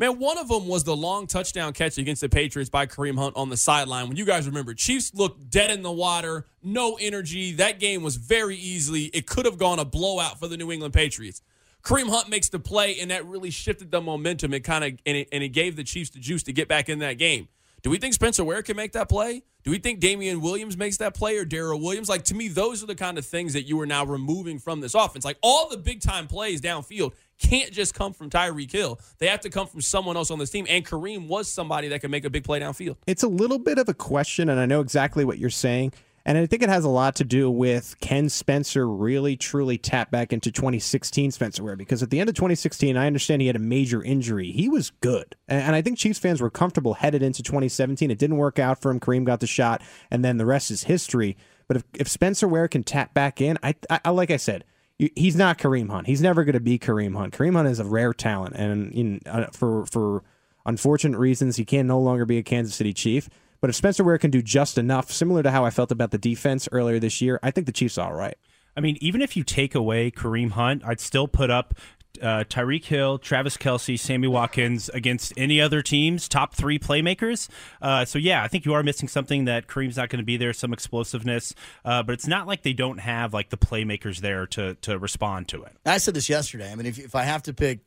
Man, 0.00 0.18
one 0.18 0.38
of 0.38 0.48
them 0.48 0.66
was 0.66 0.84
the 0.84 0.96
long 0.96 1.26
touchdown 1.26 1.74
catch 1.74 1.98
against 1.98 2.22
the 2.22 2.30
Patriots 2.30 2.70
by 2.70 2.86
Kareem 2.86 3.18
Hunt 3.18 3.36
on 3.36 3.50
the 3.50 3.56
sideline. 3.58 4.08
When 4.08 4.16
you 4.16 4.24
guys 4.24 4.46
remember, 4.46 4.72
Chiefs 4.72 5.12
looked 5.12 5.50
dead 5.50 5.70
in 5.70 5.82
the 5.82 5.92
water, 5.92 6.46
no 6.62 6.96
energy. 6.98 7.52
That 7.52 7.78
game 7.78 8.02
was 8.02 8.16
very 8.16 8.56
easily, 8.56 9.10
it 9.12 9.26
could 9.26 9.44
have 9.44 9.58
gone 9.58 9.78
a 9.78 9.84
blowout 9.84 10.40
for 10.40 10.48
the 10.48 10.56
New 10.56 10.72
England 10.72 10.94
Patriots. 10.94 11.42
Kareem 11.82 12.08
Hunt 12.08 12.30
makes 12.30 12.48
the 12.48 12.58
play, 12.58 12.98
and 12.98 13.10
that 13.10 13.26
really 13.26 13.50
shifted 13.50 13.90
the 13.90 14.00
momentum. 14.00 14.54
It 14.54 14.60
kind 14.60 14.84
of 14.84 14.98
and 15.04 15.18
it, 15.18 15.28
and 15.32 15.42
it 15.42 15.50
gave 15.50 15.76
the 15.76 15.84
Chiefs 15.84 16.08
the 16.08 16.18
juice 16.18 16.42
to 16.44 16.52
get 16.54 16.66
back 16.66 16.88
in 16.88 17.00
that 17.00 17.18
game. 17.18 17.48
Do 17.82 17.90
we 17.90 17.98
think 17.98 18.14
Spencer 18.14 18.44
Ware 18.44 18.62
can 18.62 18.76
make 18.76 18.92
that 18.92 19.08
play? 19.08 19.42
Do 19.62 19.70
we 19.70 19.78
think 19.78 20.00
Damien 20.00 20.40
Williams 20.40 20.76
makes 20.76 20.98
that 20.98 21.14
play 21.14 21.36
or 21.36 21.44
Darrel 21.44 21.80
Williams? 21.80 22.08
Like 22.08 22.24
to 22.24 22.34
me, 22.34 22.48
those 22.48 22.82
are 22.82 22.86
the 22.86 22.94
kind 22.94 23.18
of 23.18 23.26
things 23.26 23.52
that 23.52 23.62
you 23.62 23.80
are 23.80 23.86
now 23.86 24.04
removing 24.04 24.58
from 24.58 24.80
this 24.80 24.94
offense. 24.94 25.24
Like 25.24 25.38
all 25.42 25.68
the 25.68 25.76
big 25.76 26.00
time 26.00 26.26
plays 26.26 26.60
downfield 26.60 27.12
can't 27.38 27.72
just 27.72 27.94
come 27.94 28.12
from 28.12 28.30
Tyreek 28.30 28.70
Hill. 28.70 29.00
They 29.18 29.26
have 29.28 29.40
to 29.40 29.50
come 29.50 29.66
from 29.66 29.80
someone 29.80 30.16
else 30.16 30.30
on 30.30 30.38
this 30.38 30.50
team. 30.50 30.66
And 30.68 30.86
Kareem 30.86 31.26
was 31.26 31.48
somebody 31.48 31.88
that 31.88 32.00
can 32.00 32.10
make 32.10 32.24
a 32.24 32.30
big 32.30 32.44
play 32.44 32.60
downfield. 32.60 32.96
It's 33.06 33.22
a 33.22 33.28
little 33.28 33.58
bit 33.58 33.78
of 33.78 33.88
a 33.88 33.94
question, 33.94 34.48
and 34.50 34.60
I 34.60 34.66
know 34.66 34.80
exactly 34.80 35.24
what 35.24 35.38
you're 35.38 35.50
saying. 35.50 35.92
And 36.24 36.36
I 36.36 36.46
think 36.46 36.62
it 36.62 36.68
has 36.68 36.84
a 36.84 36.88
lot 36.88 37.16
to 37.16 37.24
do 37.24 37.50
with 37.50 37.96
can 38.00 38.28
Spencer 38.28 38.86
really 38.86 39.36
truly 39.36 39.78
tap 39.78 40.10
back 40.10 40.32
into 40.32 40.52
2016 40.52 41.30
Spencer 41.30 41.64
Ware? 41.64 41.76
Because 41.76 42.02
at 42.02 42.10
the 42.10 42.20
end 42.20 42.28
of 42.28 42.34
2016, 42.34 42.96
I 42.96 43.06
understand 43.06 43.40
he 43.40 43.46
had 43.46 43.56
a 43.56 43.60
major 43.60 44.02
injury. 44.02 44.50
He 44.50 44.68
was 44.68 44.90
good. 45.00 45.34
And 45.48 45.74
I 45.74 45.82
think 45.82 45.98
Chiefs 45.98 46.18
fans 46.18 46.40
were 46.40 46.50
comfortable 46.50 46.94
headed 46.94 47.22
into 47.22 47.42
2017. 47.42 48.10
It 48.10 48.18
didn't 48.18 48.36
work 48.36 48.58
out 48.58 48.80
for 48.80 48.90
him. 48.90 49.00
Kareem 49.00 49.24
got 49.24 49.40
the 49.40 49.46
shot, 49.46 49.82
and 50.10 50.24
then 50.24 50.36
the 50.36 50.46
rest 50.46 50.70
is 50.70 50.84
history. 50.84 51.36
But 51.66 51.78
if, 51.78 51.84
if 51.94 52.08
Spencer 52.08 52.48
Ware 52.48 52.68
can 52.68 52.82
tap 52.82 53.14
back 53.14 53.40
in, 53.40 53.58
I, 53.62 53.74
I 53.88 54.10
like 54.10 54.30
I 54.30 54.36
said, 54.36 54.64
he's 54.98 55.36
not 55.36 55.58
Kareem 55.58 55.88
Hunt. 55.88 56.06
He's 56.06 56.20
never 56.20 56.44
going 56.44 56.54
to 56.54 56.60
be 56.60 56.78
Kareem 56.78 57.16
Hunt. 57.16 57.32
Kareem 57.32 57.54
Hunt 57.54 57.68
is 57.68 57.80
a 57.80 57.84
rare 57.84 58.12
talent, 58.12 58.56
and 58.56 58.94
you 58.94 59.04
know, 59.04 59.20
uh, 59.26 59.46
for 59.52 59.86
for 59.86 60.22
unfortunate 60.66 61.18
reasons, 61.18 61.56
he 61.56 61.64
can 61.64 61.86
no 61.86 61.98
longer 61.98 62.26
be 62.26 62.38
a 62.38 62.42
Kansas 62.42 62.74
City 62.74 62.92
Chief. 62.92 63.30
But 63.60 63.70
if 63.70 63.76
Spencer 63.76 64.04
Ware 64.04 64.18
can 64.18 64.30
do 64.30 64.42
just 64.42 64.78
enough, 64.78 65.10
similar 65.10 65.42
to 65.42 65.50
how 65.50 65.64
I 65.64 65.70
felt 65.70 65.92
about 65.92 66.10
the 66.10 66.18
defense 66.18 66.68
earlier 66.72 66.98
this 66.98 67.20
year, 67.20 67.38
I 67.42 67.50
think 67.50 67.66
the 67.66 67.72
Chiefs 67.72 67.98
are 67.98 68.10
all 68.10 68.16
right. 68.16 68.36
I 68.76 68.80
mean, 68.80 68.96
even 69.00 69.20
if 69.20 69.36
you 69.36 69.44
take 69.44 69.74
away 69.74 70.10
Kareem 70.10 70.52
Hunt, 70.52 70.82
I'd 70.84 71.00
still 71.00 71.28
put 71.28 71.50
up 71.50 71.74
uh, 72.22 72.44
Tyreek 72.48 72.84
Hill, 72.84 73.18
Travis 73.18 73.56
Kelce, 73.56 73.98
Sammy 73.98 74.28
Watkins 74.28 74.88
against 74.90 75.32
any 75.36 75.60
other 75.60 75.82
teams, 75.82 76.28
top 76.28 76.54
three 76.54 76.78
playmakers. 76.78 77.48
Uh, 77.80 78.04
so 78.04 78.18
yeah, 78.18 78.42
I 78.42 78.48
think 78.48 78.64
you 78.64 78.74
are 78.74 78.82
missing 78.82 79.08
something 79.08 79.44
that 79.46 79.66
Kareem's 79.66 79.96
not 79.96 80.08
going 80.08 80.18
to 80.18 80.24
be 80.24 80.36
there, 80.36 80.52
some 80.52 80.72
explosiveness, 80.72 81.54
uh, 81.84 82.02
but 82.02 82.12
it's 82.12 82.26
not 82.26 82.46
like 82.46 82.62
they 82.62 82.72
don't 82.72 82.98
have 82.98 83.32
like 83.32 83.50
the 83.50 83.56
playmakers 83.56 84.18
there 84.18 84.46
to 84.48 84.74
to 84.76 84.98
respond 84.98 85.48
to 85.48 85.62
it. 85.62 85.76
I 85.86 85.98
said 85.98 86.14
this 86.14 86.28
yesterday. 86.28 86.70
I 86.70 86.74
mean, 86.74 86.86
if 86.86 86.98
if 86.98 87.14
I 87.14 87.24
have 87.24 87.42
to 87.44 87.52
pick 87.52 87.80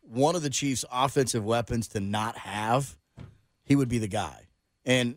one 0.00 0.36
of 0.36 0.42
the 0.42 0.50
Chiefs' 0.50 0.84
offensive 0.90 1.44
weapons 1.44 1.88
to 1.88 2.00
not 2.00 2.38
have, 2.38 2.96
he 3.64 3.74
would 3.76 3.88
be 3.88 3.98
the 3.98 4.08
guy. 4.08 4.45
And 4.86 5.16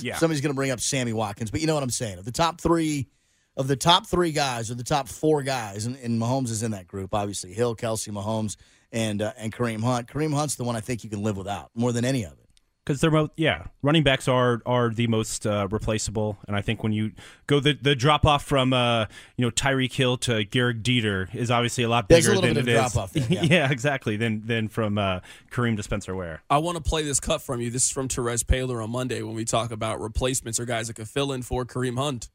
yeah. 0.00 0.16
somebody's 0.16 0.40
going 0.40 0.52
to 0.52 0.56
bring 0.56 0.70
up 0.70 0.80
Sammy 0.80 1.12
Watkins, 1.12 1.50
but 1.50 1.60
you 1.60 1.66
know 1.66 1.74
what 1.74 1.82
I'm 1.82 1.90
saying. 1.90 2.18
Of 2.18 2.24
the 2.24 2.32
top 2.32 2.60
three 2.60 3.08
of 3.56 3.68
the 3.68 3.76
top 3.76 4.06
three 4.06 4.32
guys 4.32 4.70
or 4.70 4.74
the 4.74 4.84
top 4.84 5.08
four 5.08 5.42
guys, 5.42 5.86
and, 5.86 5.96
and 5.96 6.20
Mahomes 6.20 6.50
is 6.50 6.62
in 6.62 6.70
that 6.72 6.86
group, 6.86 7.14
obviously 7.14 7.52
Hill, 7.52 7.76
Kelce, 7.76 8.12
Mahomes, 8.12 8.56
and 8.90 9.22
uh, 9.22 9.32
and 9.36 9.52
Kareem 9.52 9.82
Hunt. 9.82 10.08
Kareem 10.08 10.34
Hunt's 10.34 10.56
the 10.56 10.64
one 10.64 10.76
I 10.76 10.80
think 10.80 11.04
you 11.04 11.10
can 11.10 11.22
live 11.22 11.36
without 11.36 11.70
more 11.74 11.92
than 11.92 12.04
any 12.04 12.24
of 12.24 12.32
it. 12.32 12.41
Because 12.84 13.00
they're 13.00 13.12
both, 13.12 13.30
yeah, 13.36 13.66
running 13.82 14.02
backs 14.02 14.26
are 14.26 14.60
are 14.66 14.90
the 14.90 15.06
most 15.06 15.46
uh, 15.46 15.68
replaceable, 15.70 16.38
and 16.48 16.56
I 16.56 16.62
think 16.62 16.82
when 16.82 16.92
you 16.92 17.12
go 17.46 17.60
the 17.60 17.78
the 17.80 17.94
drop 17.94 18.26
off 18.26 18.44
from 18.44 18.72
uh, 18.72 19.06
you 19.36 19.44
know 19.44 19.52
Tyreek 19.52 19.92
Hill 19.92 20.16
to 20.18 20.44
Gehrig 20.44 20.82
Dieter 20.82 21.32
is 21.32 21.50
obviously 21.50 21.84
a 21.84 21.88
lot 21.88 22.08
bigger 22.08 22.32
a 22.32 22.40
than 22.40 22.56
it 22.56 22.66
is. 22.66 22.92
There, 22.92 23.08
yeah. 23.28 23.42
yeah. 23.42 23.70
exactly. 23.70 24.16
Than 24.16 24.44
than 24.46 24.66
from 24.66 24.98
uh, 24.98 25.20
Kareem 25.52 25.76
to 25.76 25.82
Spencer 25.84 26.16
Ware. 26.16 26.42
I 26.50 26.58
want 26.58 26.76
to 26.76 26.82
play 26.82 27.04
this 27.04 27.20
cut 27.20 27.40
from 27.40 27.60
you. 27.60 27.70
This 27.70 27.84
is 27.84 27.90
from 27.90 28.08
Terez 28.08 28.42
Paylor 28.42 28.82
on 28.82 28.90
Monday 28.90 29.22
when 29.22 29.36
we 29.36 29.44
talk 29.44 29.70
about 29.70 30.00
replacements 30.00 30.58
or 30.58 30.64
guys 30.64 30.88
that 30.88 30.94
could 30.94 31.08
fill 31.08 31.30
in 31.30 31.42
for 31.42 31.64
Kareem 31.64 31.98
Hunt. 31.98 32.30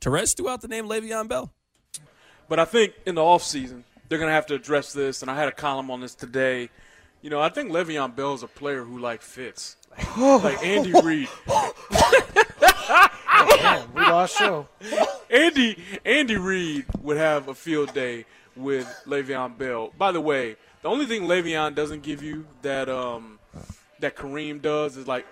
Terez 0.00 0.36
threw 0.36 0.48
out 0.48 0.62
the 0.62 0.68
name 0.68 0.88
Le'Veon 0.88 1.28
Bell. 1.28 1.52
But 2.48 2.58
I 2.58 2.64
think 2.64 2.94
in 3.06 3.14
the 3.14 3.20
offseason, 3.20 3.84
they're 4.08 4.18
going 4.18 4.28
to 4.28 4.34
have 4.34 4.46
to 4.46 4.54
address 4.54 4.92
this, 4.92 5.22
and 5.22 5.30
I 5.30 5.36
had 5.36 5.48
a 5.48 5.52
column 5.52 5.90
on 5.90 6.00
this 6.00 6.14
today. 6.14 6.68
You 7.22 7.30
know, 7.30 7.40
I 7.40 7.48
think 7.48 7.70
Le'Veon 7.70 8.14
Bell 8.14 8.34
is 8.34 8.42
a 8.42 8.48
player 8.48 8.82
who, 8.82 8.98
like, 8.98 9.22
fits. 9.22 9.76
Like, 10.16 10.62
Andy 10.62 10.92
Reid. 11.02 11.28
we 13.94 14.00
lost 14.02 14.36
show. 14.36 14.68
Andy, 15.30 15.82
Andy 16.04 16.36
Reid 16.36 16.84
would 17.00 17.16
have 17.16 17.48
a 17.48 17.54
field 17.54 17.94
day 17.94 18.26
with 18.54 18.86
Le'Veon 19.06 19.56
Bell. 19.56 19.92
By 19.96 20.12
the 20.12 20.20
way, 20.20 20.56
the 20.82 20.88
only 20.88 21.06
thing 21.06 21.22
Le'Veon 21.22 21.74
doesn't 21.74 22.02
give 22.02 22.22
you 22.22 22.46
that 22.62 22.88
um, 22.88 23.38
that 24.00 24.16
Kareem 24.16 24.60
does 24.60 24.96
is 24.96 25.06
like 25.06 25.26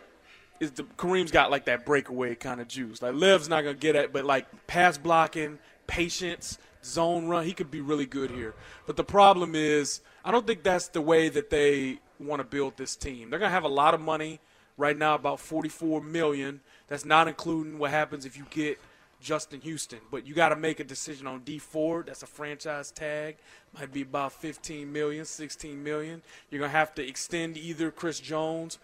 is 0.60 0.70
the 0.72 0.84
Kareem's 0.84 1.30
got 1.30 1.50
like 1.50 1.66
that 1.66 1.84
breakaway 1.84 2.34
kind 2.34 2.60
of 2.60 2.68
juice. 2.68 3.02
Like 3.02 3.14
Lev's 3.14 3.48
not 3.48 3.62
gonna 3.62 3.74
get 3.74 3.96
it, 3.96 4.12
but 4.12 4.24
like 4.24 4.46
pass 4.66 4.96
blocking, 4.96 5.58
patience, 5.86 6.58
zone 6.84 7.26
run, 7.26 7.44
he 7.44 7.52
could 7.52 7.70
be 7.70 7.80
really 7.80 8.06
good 8.06 8.30
here. 8.30 8.54
But 8.86 8.96
the 8.96 9.04
problem 9.04 9.54
is, 9.54 10.00
I 10.24 10.30
don't 10.30 10.46
think 10.46 10.62
that's 10.62 10.88
the 10.88 11.00
way 11.00 11.28
that 11.28 11.50
they 11.50 12.00
want 12.18 12.40
to 12.40 12.44
build 12.44 12.76
this 12.76 12.96
team. 12.96 13.30
They're 13.30 13.38
gonna 13.38 13.50
have 13.50 13.64
a 13.64 13.68
lot 13.68 13.94
of 13.94 14.00
money 14.00 14.40
right 14.80 14.96
now, 14.96 15.14
about 15.14 15.38
44 15.38 16.00
million. 16.00 16.60
That's 16.88 17.04
not 17.04 17.28
including 17.28 17.78
what 17.78 17.90
happens 17.90 18.24
if 18.24 18.36
you 18.36 18.46
get 18.50 18.80
Justin 19.20 19.60
Houston. 19.60 20.00
But 20.10 20.26
you 20.26 20.34
got 20.34 20.48
to 20.48 20.56
make 20.56 20.80
a 20.80 20.84
decision 20.84 21.26
on 21.26 21.40
Dee 21.40 21.58
Ford. 21.58 22.06
That's 22.06 22.22
a 22.22 22.26
franchise 22.26 22.90
tag. 22.90 23.36
Might 23.78 23.92
be 23.92 24.02
about 24.02 24.32
15 24.32 24.90
million, 24.92 25.24
16 25.24 25.82
million. 25.82 26.22
You're 26.50 26.60
gonna 26.60 26.72
have 26.72 26.94
to 26.96 27.06
extend 27.06 27.56
either 27.56 27.90
Chris 27.90 28.18
Jones 28.18 28.78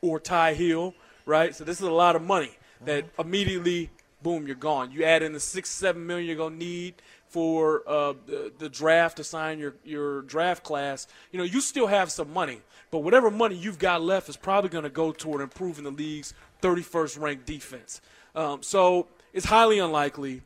or 0.00 0.18
Ty 0.18 0.54
Hill, 0.54 0.94
right? 1.26 1.54
So 1.54 1.64
this 1.64 1.80
is 1.80 1.86
a 1.86 1.90
lot 1.90 2.16
of 2.16 2.22
money 2.22 2.56
that 2.84 3.04
mm-hmm. 3.04 3.28
immediately, 3.28 3.90
boom, 4.22 4.46
you're 4.46 4.56
gone. 4.56 4.90
You 4.90 5.04
add 5.04 5.22
in 5.22 5.32
the 5.32 5.40
six, 5.40 5.68
seven 5.68 6.06
million 6.06 6.26
you're 6.26 6.36
gonna 6.36 6.56
need 6.56 6.94
for 7.30 7.82
uh, 7.88 8.12
the, 8.26 8.52
the 8.58 8.68
draft 8.68 9.16
to 9.16 9.24
sign 9.24 9.58
your 9.58 9.74
your 9.84 10.22
draft 10.22 10.62
class. 10.62 11.06
You 11.32 11.38
know, 11.38 11.44
you 11.44 11.60
still 11.60 11.86
have 11.86 12.10
some 12.10 12.32
money, 12.32 12.60
but 12.90 12.98
whatever 12.98 13.30
money 13.30 13.54
you've 13.54 13.78
got 13.78 14.02
left 14.02 14.28
is 14.28 14.36
probably 14.36 14.70
gonna 14.70 14.90
go 14.90 15.12
toward 15.12 15.40
improving 15.40 15.84
the 15.84 15.90
league's 15.90 16.34
31st 16.60 17.20
ranked 17.20 17.46
defense. 17.46 18.00
Um, 18.34 18.62
so 18.62 19.08
it's 19.32 19.46
highly 19.46 19.78
unlikely. 19.78 20.42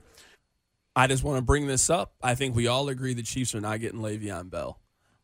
I 0.96 1.08
just 1.08 1.24
want 1.24 1.38
to 1.38 1.42
bring 1.42 1.66
this 1.66 1.90
up. 1.90 2.12
I 2.22 2.34
think 2.36 2.54
we 2.54 2.68
all 2.68 2.88
agree 2.88 3.14
the 3.14 3.22
Chiefs 3.22 3.54
are 3.54 3.60
not 3.60 3.80
getting 3.80 4.00
Le'Veon 4.00 4.48
Bell. 4.48 4.78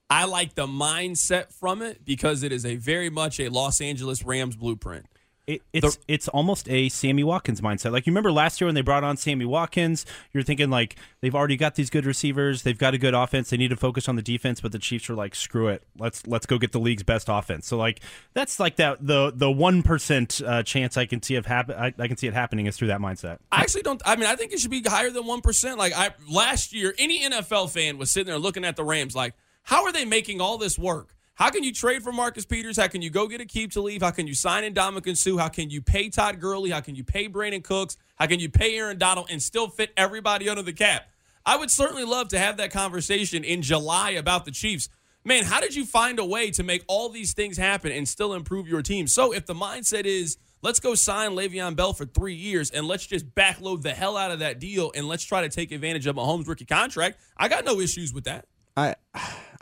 I 0.09 0.25
like 0.25 0.57
the 0.57 0.67
mindset 0.67 1.52
from 1.52 1.81
it 1.81 2.05
because 2.05 2.43
it 2.43 2.50
is 2.50 2.67
a 2.67 2.75
very 2.75 3.09
much 3.09 3.38
a 3.38 3.49
Los 3.49 3.81
Angeles 3.81 4.25
Rams 4.25 4.57
blueprint. 4.57 5.07
It, 5.50 5.62
it's 5.73 5.99
it's 6.07 6.28
almost 6.28 6.69
a 6.69 6.88
Sammy 6.88 7.25
Watkins 7.25 7.61
mindset. 7.61 7.90
Like 7.90 8.07
you 8.07 8.12
remember 8.12 8.30
last 8.30 8.61
year 8.61 8.66
when 8.69 8.76
they 8.76 8.83
brought 8.83 9.02
on 9.02 9.16
Sammy 9.16 9.45
Watkins, 9.45 10.07
you're 10.33 10.45
thinking 10.45 10.71
like 10.71 10.95
they've 11.21 11.35
already 11.35 11.57
got 11.57 11.75
these 11.75 11.90
good 11.90 12.07
receivers, 12.07 12.62
they've 12.62 12.78
got 12.78 12.95
a 12.95 12.99
good 12.99 13.14
offense, 13.14 13.50
they 13.50 13.57
need 13.57 13.71
to 13.71 13.76
focus 13.76 14.09
on 14.09 14.14
the 14.14 14.23
defense, 14.23 14.61
but 14.61 14.71
the 14.71 14.78
Chiefs 14.78 15.09
were 15.09 15.16
like, 15.16 15.35
screw 15.35 15.66
it, 15.66 15.83
let's 15.99 16.25
let's 16.28 16.47
go 16.47 16.57
get 16.57 16.71
the 16.71 16.78
league's 16.78 17.02
best 17.02 17.28
offense. 17.28 17.66
So 17.66 17.76
like 17.76 18.00
that's 18.33 18.61
like 18.61 18.76
that 18.76 19.04
the 19.04 19.33
the 19.35 19.50
one 19.50 19.83
percent 19.83 20.40
uh, 20.47 20.62
chance 20.62 20.97
I 20.97 21.07
can 21.07 21.21
see 21.21 21.35
of 21.35 21.47
happen 21.47 21.75
I, 21.76 21.92
I 21.99 22.07
can 22.07 22.16
see 22.16 22.28
it 22.28 22.35
happening 22.35 22.66
is 22.66 22.76
through 22.76 22.88
that 22.88 23.00
mindset. 23.00 23.38
I 23.50 23.62
actually 23.62 23.83
don't. 23.83 24.00
I 24.04 24.14
mean, 24.14 24.26
I 24.26 24.37
think 24.37 24.52
it 24.52 24.61
should 24.61 24.71
be 24.71 24.83
higher 24.83 25.11
than 25.11 25.26
one 25.26 25.40
percent. 25.40 25.78
Like 25.78 25.95
I 25.97 26.11
last 26.30 26.73
year, 26.73 26.95
any 26.97 27.21
NFL 27.21 27.71
fan 27.71 27.99
was 27.99 28.12
sitting 28.12 28.28
there 28.28 28.38
looking 28.38 28.64
at 28.64 28.76
the 28.76 28.85
Rams 28.85 29.16
like, 29.16 29.35
how 29.64 29.85
are 29.85 29.92
they 29.92 30.04
making 30.04 30.40
all 30.40 30.59
this 30.59 30.78
work? 30.78 31.16
How 31.40 31.49
can 31.49 31.64
you 31.64 31.73
trade 31.73 32.02
for 32.02 32.12
Marcus 32.12 32.44
Peters? 32.44 32.76
How 32.76 32.87
can 32.87 33.00
you 33.00 33.09
go 33.09 33.26
get 33.26 33.40
Aqib 33.40 33.73
Talib? 33.73 34.02
How 34.02 34.11
can 34.11 34.26
you 34.26 34.35
sign 34.35 34.62
in 34.62 34.75
Ndamukong 34.75 35.16
Suh? 35.16 35.38
How 35.38 35.49
can 35.49 35.70
you 35.70 35.80
pay 35.80 36.11
Todd 36.11 36.38
Gurley? 36.38 36.68
How 36.68 36.82
can 36.82 36.94
you 36.94 37.02
pay 37.02 37.30
Brandin 37.30 37.64
Cooks? 37.64 37.97
How 38.16 38.26
can 38.26 38.40
you 38.40 38.50
pay 38.50 38.76
Aaron 38.76 38.99
Donald 38.99 39.28
and 39.30 39.42
still 39.42 39.66
fit 39.66 39.90
everybody 39.97 40.50
under 40.50 40.61
the 40.61 40.75
cap? 40.75 41.09
I 41.47 41.56
would 41.56 41.70
certainly 41.70 42.04
love 42.04 42.28
to 42.28 42.38
have 42.38 42.59
that 42.59 42.70
conversation 42.73 43.42
in 43.42 43.62
July 43.62 44.11
about 44.11 44.44
the 44.44 44.50
Chiefs. 44.50 44.90
Man, 45.25 45.44
how 45.44 45.62
did 45.62 45.75
you 45.75 45.87
find 45.87 46.18
a 46.18 46.26
way 46.26 46.50
to 46.50 46.62
make 46.62 46.85
all 46.88 47.09
these 47.09 47.32
things 47.32 47.56
happen 47.56 47.90
and 47.90 48.06
still 48.06 48.35
improve 48.35 48.68
your 48.68 48.82
team? 48.82 49.06
So 49.06 49.32
if 49.32 49.47
the 49.47 49.54
mindset 49.54 50.04
is 50.04 50.37
let's 50.61 50.78
go 50.78 50.94
sign 50.94 51.30
Le'Veon 51.30 51.75
Bell 51.75 51.94
for 51.94 52.04
three 52.04 52.35
years 52.35 52.70
and 52.70 52.87
let's 52.87 53.06
just 53.06 53.35
backload 53.35 53.80
the 53.80 53.94
hell 53.94 54.18
out 54.18 54.30
of 54.30 54.40
that 54.40 54.59
deal 54.59 54.92
and 54.94 55.09
let's 55.09 55.25
try 55.25 55.40
to 55.40 55.49
take 55.49 55.73
advantage 55.73 56.06
of 56.06 56.16
Mahomes' 56.16 56.47
rookie 56.49 56.66
contract, 56.66 57.18
I 57.35 57.49
got 57.49 57.64
no 57.64 57.80
issues 57.80 58.12
with 58.12 58.25
that. 58.25 58.44
I 58.76 58.94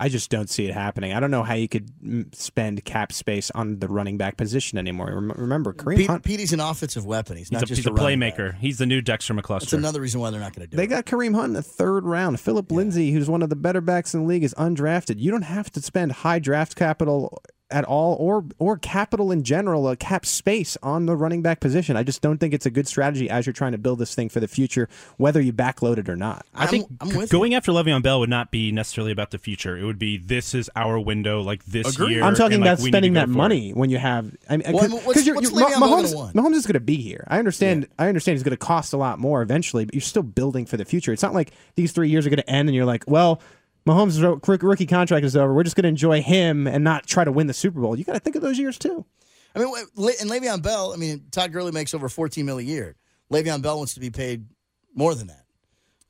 I 0.01 0.09
just 0.09 0.31
don't 0.31 0.49
see 0.49 0.65
it 0.67 0.73
happening. 0.73 1.13
I 1.13 1.19
don't 1.19 1.33
know 1.33 1.43
how 1.43 1.55
you 1.55 1.67
could 1.69 1.91
mm, 2.01 2.33
spend 2.35 2.85
cap 2.85 3.13
space 3.13 3.51
on 3.51 3.81
the 3.81 3.89
running 3.89 4.17
back 4.17 4.37
position 4.37 4.79
anymore. 4.79 5.09
Remember, 5.37 5.73
Kareem 5.73 5.97
Pete, 5.97 6.07
Hunt. 6.07 6.25
Petey's 6.25 6.53
an 6.53 6.61
offensive 6.61 7.05
weapon. 7.05 7.37
He's, 7.37 7.49
He's 7.49 7.53
not 7.53 7.63
a, 7.65 7.67
just 7.67 7.79
he's 7.79 7.87
a 7.87 7.93
running 7.93 8.21
back. 8.21 8.37
playmaker. 8.37 8.55
He's 8.55 8.79
the 8.79 8.87
new 8.87 9.01
Dexter 9.01 9.35
McCluster. 9.35 9.61
That's 9.61 9.73
another 9.73 10.01
reason 10.01 10.21
why 10.21 10.31
they're 10.31 10.41
not 10.41 10.55
going 10.55 10.67
to 10.67 10.71
do 10.71 10.77
They 10.77 10.85
it. 10.85 10.87
They 10.89 10.95
got 10.95 11.07
Kareem 11.07 11.35
Hunt 11.35 11.49
in 11.49 11.53
the 11.55 11.63
third 11.63 12.05
round. 12.05 12.39
Phillip 12.39 12.71
Lindsay, 12.71 13.11
who's 13.11 13.29
one 13.29 13.43
of 13.43 13.49
the 13.51 13.57
better 13.57 13.81
backs 13.81 14.15
in 14.15 14.21
the 14.21 14.27
league, 14.27 14.45
is 14.45 14.55
undrafted. 14.55 15.19
You 15.19 15.33
don't 15.33 15.43
have 15.43 15.71
to 15.73 15.83
spend 15.83 16.13
high 16.13 16.39
draft 16.39 16.77
capital 16.77 17.43
at 17.71 17.85
all, 17.85 18.17
or 18.19 18.45
or 18.59 18.79
capital 18.79 19.31
in 19.31 19.43
general, 19.43 19.89
a 19.89 19.97
cap 19.97 20.25
space 20.25 20.77
on 20.83 21.07
the 21.07 21.15
running 21.15 21.43
back 21.43 21.61
position. 21.61 21.97
I 21.97 22.03
just 22.03 22.23
don't 22.23 22.39
think 22.39 22.55
it's 22.55 22.65
a 22.67 22.71
good 22.71 22.89
strategy 22.89 23.29
as 23.29 23.47
you're 23.47 23.53
trying 23.53 23.73
to 23.73 23.79
build 23.79 23.99
this 23.99 24.15
thing 24.15 24.29
for 24.29 24.41
the 24.41 24.49
future, 24.49 24.89
whether 25.19 25.41
you 25.41 25.53
backload 25.53 25.99
it 25.99 26.09
or 26.09 26.17
not. 26.17 26.47
I 26.55 26.67
think 26.67 26.87
I'm 27.01 27.15
with 27.15 27.31
going 27.31 27.55
after 27.55 27.71
Le'Veon 27.73 28.03
Bell 28.03 28.21
would 28.21 28.31
not 28.31 28.51
be 28.51 28.73
necessarily 28.73 29.13
about 29.13 29.31
the 29.33 29.39
future. 29.39 29.77
It 29.77 29.85
would 29.85 29.99
be 29.99 30.17
this 30.17 30.55
is 30.55 30.71
our 30.77 30.99
window, 30.99 31.43
like 31.43 31.65
this 31.67 31.95
Agreed. 31.95 32.13
year. 32.15 32.23
I'm 32.25 32.35
talking 32.35 32.55
and, 32.55 32.63
like, 32.65 32.73
about 32.75 32.83
we 32.83 32.85
need 32.87 32.91
to 32.91 32.97
spending 32.97 33.13
that 33.15 33.27
for 33.27 33.33
it. 33.33 33.37
money 33.37 33.71
when 33.73 33.91
you 33.91 33.99
have. 33.99 34.35
I 34.49 34.57
mean, 34.57 34.73
Well, 34.73 34.83
because 34.89 35.05
what's- 35.05 35.27
you're, 35.27 35.35
what's 35.35 35.51
you're, 35.51 35.61
Mahomes, 35.71 36.15
gonna? 36.15 36.33
Mahomes 36.33 36.55
is 36.55 36.67
going 36.67 36.75
to 36.75 36.81
be 36.81 36.97
here. 36.97 37.25
I 37.29 37.39
understand. 37.39 37.87
I 37.99 38.09
understand 38.09 38.37
he's 38.37 38.43
going 38.43 38.51
to 38.53 38.57
cost 38.57 38.93
a 38.93 38.97
lot 38.97 39.19
more 39.19 39.43
eventually, 39.43 39.85
but 39.85 39.95
you're 39.95 40.01
still 40.01 40.23
building 40.23 40.65
for 40.67 40.77
the 40.79 40.85
future. 40.87 41.13
It's 41.13 41.23
not 41.23 41.35
like 41.35 41.53
these 41.75 41.93
three 41.93 42.09
years 42.09 42.27
are 42.27 42.31
going 42.31 42.39
to 42.39 42.51
end 42.51 42.69
and 42.69 42.75
you're 42.77 42.87
like, 42.87 43.05
well. 43.07 43.41
Mahomes' 43.89 44.23
ro- 44.23 44.41
rookie 44.69 44.87
contract 44.87 45.25
is 45.25 45.35
over. 45.37 45.55
We're 45.55 45.63
just 45.65 45.75
going 45.77 45.85
to 45.85 45.89
enjoy 45.89 46.21
him 46.23 46.67
and 46.67 46.85
not 46.85 47.07
try 47.07 47.25
to 47.25 47.33
win 47.33 47.47
the 47.47 47.55
Super 47.55 47.81
Bowl. 47.81 47.97
You 47.99 48.05
got 48.05 48.13
to 48.13 48.21
think 48.21 48.37
of 48.37 48.43
those 48.43 48.59
years 48.59 48.79
too. 48.79 49.05
I 49.55 49.59
mean, 49.61 49.69
Le- 49.97 50.13
and 50.21 50.31
Le'Veon 50.31 50.63
Bell. 50.63 50.93
I 50.93 50.97
mean, 50.97 51.25
Todd 51.31 51.53
Gurley 51.53 51.73
makes 51.73 51.95
over 51.95 52.09
14 52.09 52.45
mil 52.45 52.59
a 52.59 52.63
year. 52.63 52.97
Le'Veon 53.33 53.63
Bell 53.63 53.79
wants 53.79 53.95
to 53.95 54.01
be 54.01 54.11
paid 54.11 54.45
more 54.95 55.15
than 55.15 55.29
that. 55.29 55.45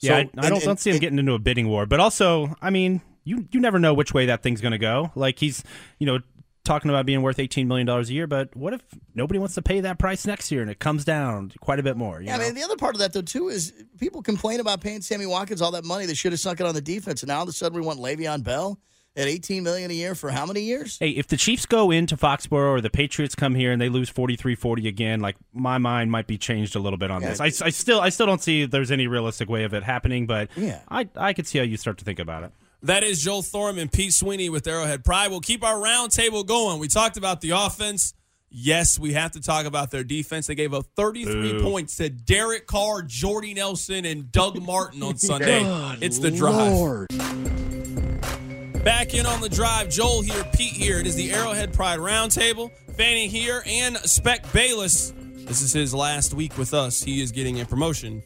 Yeah, 0.01 0.17
I, 0.17 0.23
So- 0.25 0.29
I 0.39 0.43
don't, 0.43 0.53
and- 0.57 0.65
don't 0.65 0.81
see 0.81 0.91
him 0.91 0.95
and- 0.95 1.01
getting 1.01 1.19
into 1.19 1.33
a 1.35 1.39
bidding 1.39 1.69
war. 1.69 1.87
But 1.87 2.01
also, 2.01 2.55
I 2.61 2.71
mean, 2.71 3.01
you 3.25 3.47
you 3.53 3.61
never 3.61 3.79
know 3.79 3.95
which 3.95 4.13
way 4.13 4.27
that 4.27 4.43
thing's 4.43 4.61
going 4.61 4.73
to 4.73 4.79
go. 4.79 5.13
Like 5.15 5.39
he's, 5.39 5.63
you 5.99 6.07
know, 6.07 6.19
talking 6.69 6.91
about 6.91 7.07
being 7.07 7.23
worth 7.23 7.39
eighteen 7.41 7.67
million 7.67 7.87
dollars 7.87 8.11
a 8.11 8.13
year. 8.13 8.27
But 8.29 8.55
what 8.55 8.73
if 8.75 8.83
nobody 9.15 9.41
wants 9.41 9.55
to 9.57 9.63
pay 9.63 9.81
that 9.81 9.99
price 9.99 10.27
next 10.27 10.53
year 10.53 10.63
and 10.63 10.71
it 10.71 10.79
comes 10.79 11.05
down 11.05 11.51
quite 11.61 11.81
a 11.81 11.83
bit 11.83 11.97
more? 11.97 12.21
You 12.21 12.29
Yeah, 12.29 12.37
I 12.37 12.39
mean, 12.39 12.55
the 12.55 12.63
other 12.63 12.77
part 12.77 12.95
of 12.95 13.01
that 13.01 13.13
though 13.13 13.23
too 13.23 13.49
is 13.49 13.73
people 13.99 14.23
complain 14.23 14.61
about 14.61 14.81
paying 14.81 15.01
Sammy 15.03 15.27
Watkins 15.27 15.61
all 15.63 15.73
that 15.73 15.85
money. 15.85 16.07
They 16.07 16.15
should 16.15 16.33
have 16.33 16.41
sunk 16.41 16.61
it 16.61 16.67
on 16.67 16.75
the 16.75 16.81
defense, 16.81 17.23
and 17.23 17.29
now 17.29 17.39
all 17.39 17.43
of 17.45 17.49
a 17.49 17.53
sudden 17.53 17.79
we 17.81 17.85
want 17.85 17.99
Le'Veon 17.99 18.45
Bell 18.45 18.79
at 19.17 19.27
18 19.27 19.65
million 19.65 19.91
a 19.91 19.95
year 19.95 20.15
for 20.15 20.31
how 20.31 20.47
many 20.47 20.61
years? 20.61 20.97
Hey, 21.01 21.09
if 21.11 21.27
the 21.27 21.37
Chiefs 21.37 21.67
go 21.67 21.91
into 21.91 22.17
Foxborough 22.17 22.71
or 22.77 22.81
the 22.81 22.91
Patriots 22.91 23.35
come 23.35 23.57
here 23.57 23.73
and 23.73 23.81
they 23.83 23.89
lose 23.89 24.13
43-40 24.13 24.87
again, 24.87 25.19
like 25.21 25.35
my 25.53 25.79
mind 25.79 26.13
might 26.13 26.29
be 26.29 26.39
changed 26.39 26.77
a 26.77 26.79
little 26.79 26.99
bit 26.99 27.11
on 27.11 27.23
Yeah. 27.23 27.31
this. 27.31 27.41
I, 27.41 27.67
I 27.67 27.71
still 27.71 28.01
I 28.01 28.11
still 28.11 28.27
don't 28.27 28.41
see 28.43 28.65
there's 28.67 28.93
any 28.93 29.09
realistic 29.09 29.49
way 29.49 29.65
of 29.65 29.75
it 29.75 29.83
happening, 29.83 30.27
but 30.27 30.51
Yeah. 30.57 30.81
I 30.89 31.09
I 31.17 31.33
could 31.33 31.49
see 31.49 31.59
how 31.59 31.65
you 31.65 31.77
start 31.77 31.99
to 31.99 32.05
think 32.05 32.21
about 32.21 32.45
it. 32.45 32.53
That 32.83 33.03
is 33.03 33.23
Joel 33.23 33.43
Thorman 33.43 33.83
and 33.83 33.93
Pete 33.93 34.13
Sweeney 34.13 34.51
with 34.51 34.67
Arrowhead 34.67 35.05
Pride. 35.05 35.29
We'll 35.31 35.41
keep 35.41 35.65
our 35.65 35.75
roundtable 35.75 36.47
going. 36.47 36.79
We 36.79 36.87
talked 36.87 37.17
about 37.17 37.41
the 37.41 37.51
offense. 37.51 38.15
Yes, 38.51 38.99
we 38.99 39.13
have 39.15 39.33
to 39.33 39.41
talk 39.41 39.67
about 39.67 39.91
their 39.91 40.05
defense. 40.05 40.47
They 40.47 40.55
gave 40.55 40.73
up 40.73 40.87
33 40.97 41.53
Boo. 41.53 41.63
points 41.63 41.97
to 41.97 42.09
Derek 42.09 42.67
Carr, 42.67 43.03
Jordy 43.03 43.53
Nelson, 43.53 44.05
and 44.05 44.31
Doug 44.31 44.63
Martin 44.67 45.03
on 45.03 45.19
Sunday. 45.19 45.63
it's 46.01 46.19
the 46.19 46.31
drive. 46.31 46.73
Lord. 46.73 47.09
Back 48.85 49.13
in 49.13 49.27
on 49.27 49.41
the 49.41 49.51
drive. 49.51 49.91
Joel 49.91 50.23
here, 50.23 50.45
Pete 50.55 50.73
here. 50.73 51.01
It 51.01 51.07
is 51.07 51.17
the 51.17 51.33
Arrowhead 51.33 51.73
Pride 51.75 51.99
Roundtable. 51.99 52.71
Fanny 52.97 53.27
here 53.27 53.63
and 53.67 53.97
Spec 53.99 54.51
Bayless. 54.53 55.13
This 55.35 55.63
is 55.63 55.73
his 55.73 55.93
last 55.93 56.33
week 56.33 56.57
with 56.57 56.73
us. 56.75 57.03
He 57.03 57.21
is 57.21 57.33
getting 57.33 57.61
a 57.61 57.67
promotion. 57.67 58.23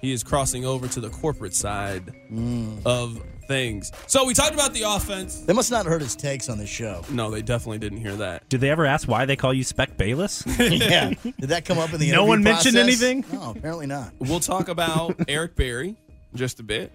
He 0.00 0.12
is 0.12 0.24
crossing 0.24 0.64
over 0.64 0.88
to 0.88 1.00
the 1.00 1.10
corporate 1.10 1.54
side 1.54 2.06
mm. 2.30 2.84
of 2.86 3.22
things. 3.50 3.90
So 4.06 4.24
we 4.24 4.32
talked 4.32 4.54
about 4.54 4.72
the 4.72 4.82
offense. 4.82 5.40
They 5.40 5.52
must 5.52 5.70
not 5.72 5.78
have 5.78 5.86
heard 5.86 6.02
his 6.02 6.14
takes 6.14 6.48
on 6.48 6.56
the 6.58 6.66
show. 6.66 7.04
No, 7.10 7.30
they 7.32 7.42
definitely 7.42 7.78
didn't 7.78 7.98
hear 7.98 8.14
that. 8.16 8.48
Did 8.48 8.60
they 8.60 8.70
ever 8.70 8.86
ask 8.86 9.08
why 9.08 9.24
they 9.26 9.34
call 9.34 9.52
you 9.52 9.64
Spec 9.64 9.96
Bayless? 9.96 10.44
yeah. 10.58 11.12
Did 11.22 11.48
that 11.50 11.64
come 11.64 11.78
up 11.78 11.92
in 11.92 11.98
the 11.98 12.12
No 12.12 12.24
one 12.24 12.44
mentioned 12.44 12.74
process? 12.76 13.02
anything? 13.02 13.24
No, 13.32 13.50
apparently 13.50 13.86
not. 13.88 14.12
We'll 14.20 14.38
talk 14.40 14.68
about 14.68 15.16
Eric 15.28 15.56
Berry 15.56 15.96
just 16.34 16.60
a 16.60 16.62
bit. 16.62 16.92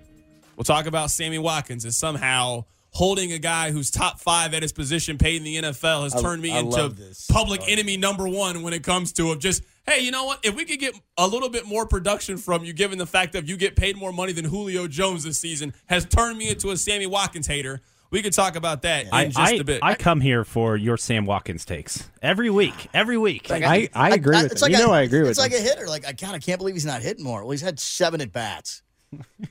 We'll 0.56 0.64
talk 0.64 0.86
about 0.86 1.12
Sammy 1.12 1.38
Watkins 1.40 1.84
as 1.84 1.98
somehow 1.98 2.64
holding 2.92 3.34
a 3.34 3.38
guy 3.38 3.72
who's 3.72 3.92
top 3.92 4.22
five 4.22 4.54
at 4.54 4.62
his 4.62 4.72
position 4.72 5.18
paid 5.18 5.36
in 5.36 5.44
the 5.44 5.58
NFL 5.58 6.04
has 6.04 6.16
I- 6.16 6.22
turned 6.22 6.42
me 6.42 6.54
I 6.54 6.60
into 6.60 6.88
this. 6.88 7.26
public 7.30 7.60
Oh. 7.64 7.68
enemy 7.68 7.98
number 7.98 8.26
one 8.30 8.62
when 8.62 8.72
it 8.72 8.84
comes 8.84 9.12
to 9.14 9.34
it. 9.34 9.40
Just, 9.40 9.64
hey, 9.88 10.00
you 10.02 10.12
know 10.12 10.26
what? 10.26 10.40
If 10.44 10.56
we 10.56 10.66
could 10.66 10.80
get 10.80 11.00
a 11.18 11.28
little 11.28 11.50
bit 11.50 11.66
more 11.66 11.86
production 11.88 12.38
from 12.38 12.64
you, 12.64 12.74
given 12.74 12.98
the 12.98 13.06
fact 13.06 13.34
that 13.34 13.48
you 13.48 13.58
get 13.58 13.76
paid 13.76 13.96
more 13.98 14.12
money 14.12 14.34
than 14.34 14.46
Julio 14.46 14.88
Jones 14.88 15.24
this 15.24 15.40
season, 15.40 15.74
has 15.88 16.06
turned 16.06 16.38
me 16.38 16.50
into 16.50 16.72
a 16.72 16.78
Sammy 16.78 17.06
Watkins 17.08 17.48
hater. 17.48 17.82
We 18.12 18.22
could 18.22 18.34
talk 18.34 18.56
about 18.56 18.84
that 18.84 19.06
in 19.08 19.14
I, 19.14 19.26
just 19.26 19.40
I, 19.40 19.52
a 19.56 19.64
bit. 19.64 19.80
I 19.84 19.96
come 19.96 20.22
here 20.22 20.44
for 20.46 20.78
your 20.78 20.96
Sam 20.96 21.26
Watkins 21.26 21.66
takes 21.66 22.10
every 22.22 22.50
week. 22.50 22.88
Every 22.94 23.18
week. 23.18 23.52
I, 23.52 23.90
I 23.94 24.12
agree 24.12 24.38
with 24.42 24.52
it's 24.54 24.62
him. 24.62 24.66
like 24.68 24.78
you 24.78 24.84
a- 24.84 24.88
know 24.88 24.94
I 24.94 25.02
agree 25.02 25.22
with 25.22 25.32
It's 25.32 25.40
like 25.40 25.52
him. 25.52 25.60
a 25.60 25.62
hitter. 25.62 25.88
Like 25.88 26.06
I 26.08 26.14
kind 26.14 26.36
of 26.36 26.42
can't 26.42 26.60
believe 26.60 26.76
he's 26.76 26.86
not 26.86 27.02
hitting 27.02 27.24
more. 27.24 27.42
Well, 27.44 27.52
he's 27.52 27.62
had 27.62 27.80
seven 27.80 28.22
at 28.22 28.32
bats. 28.32 28.84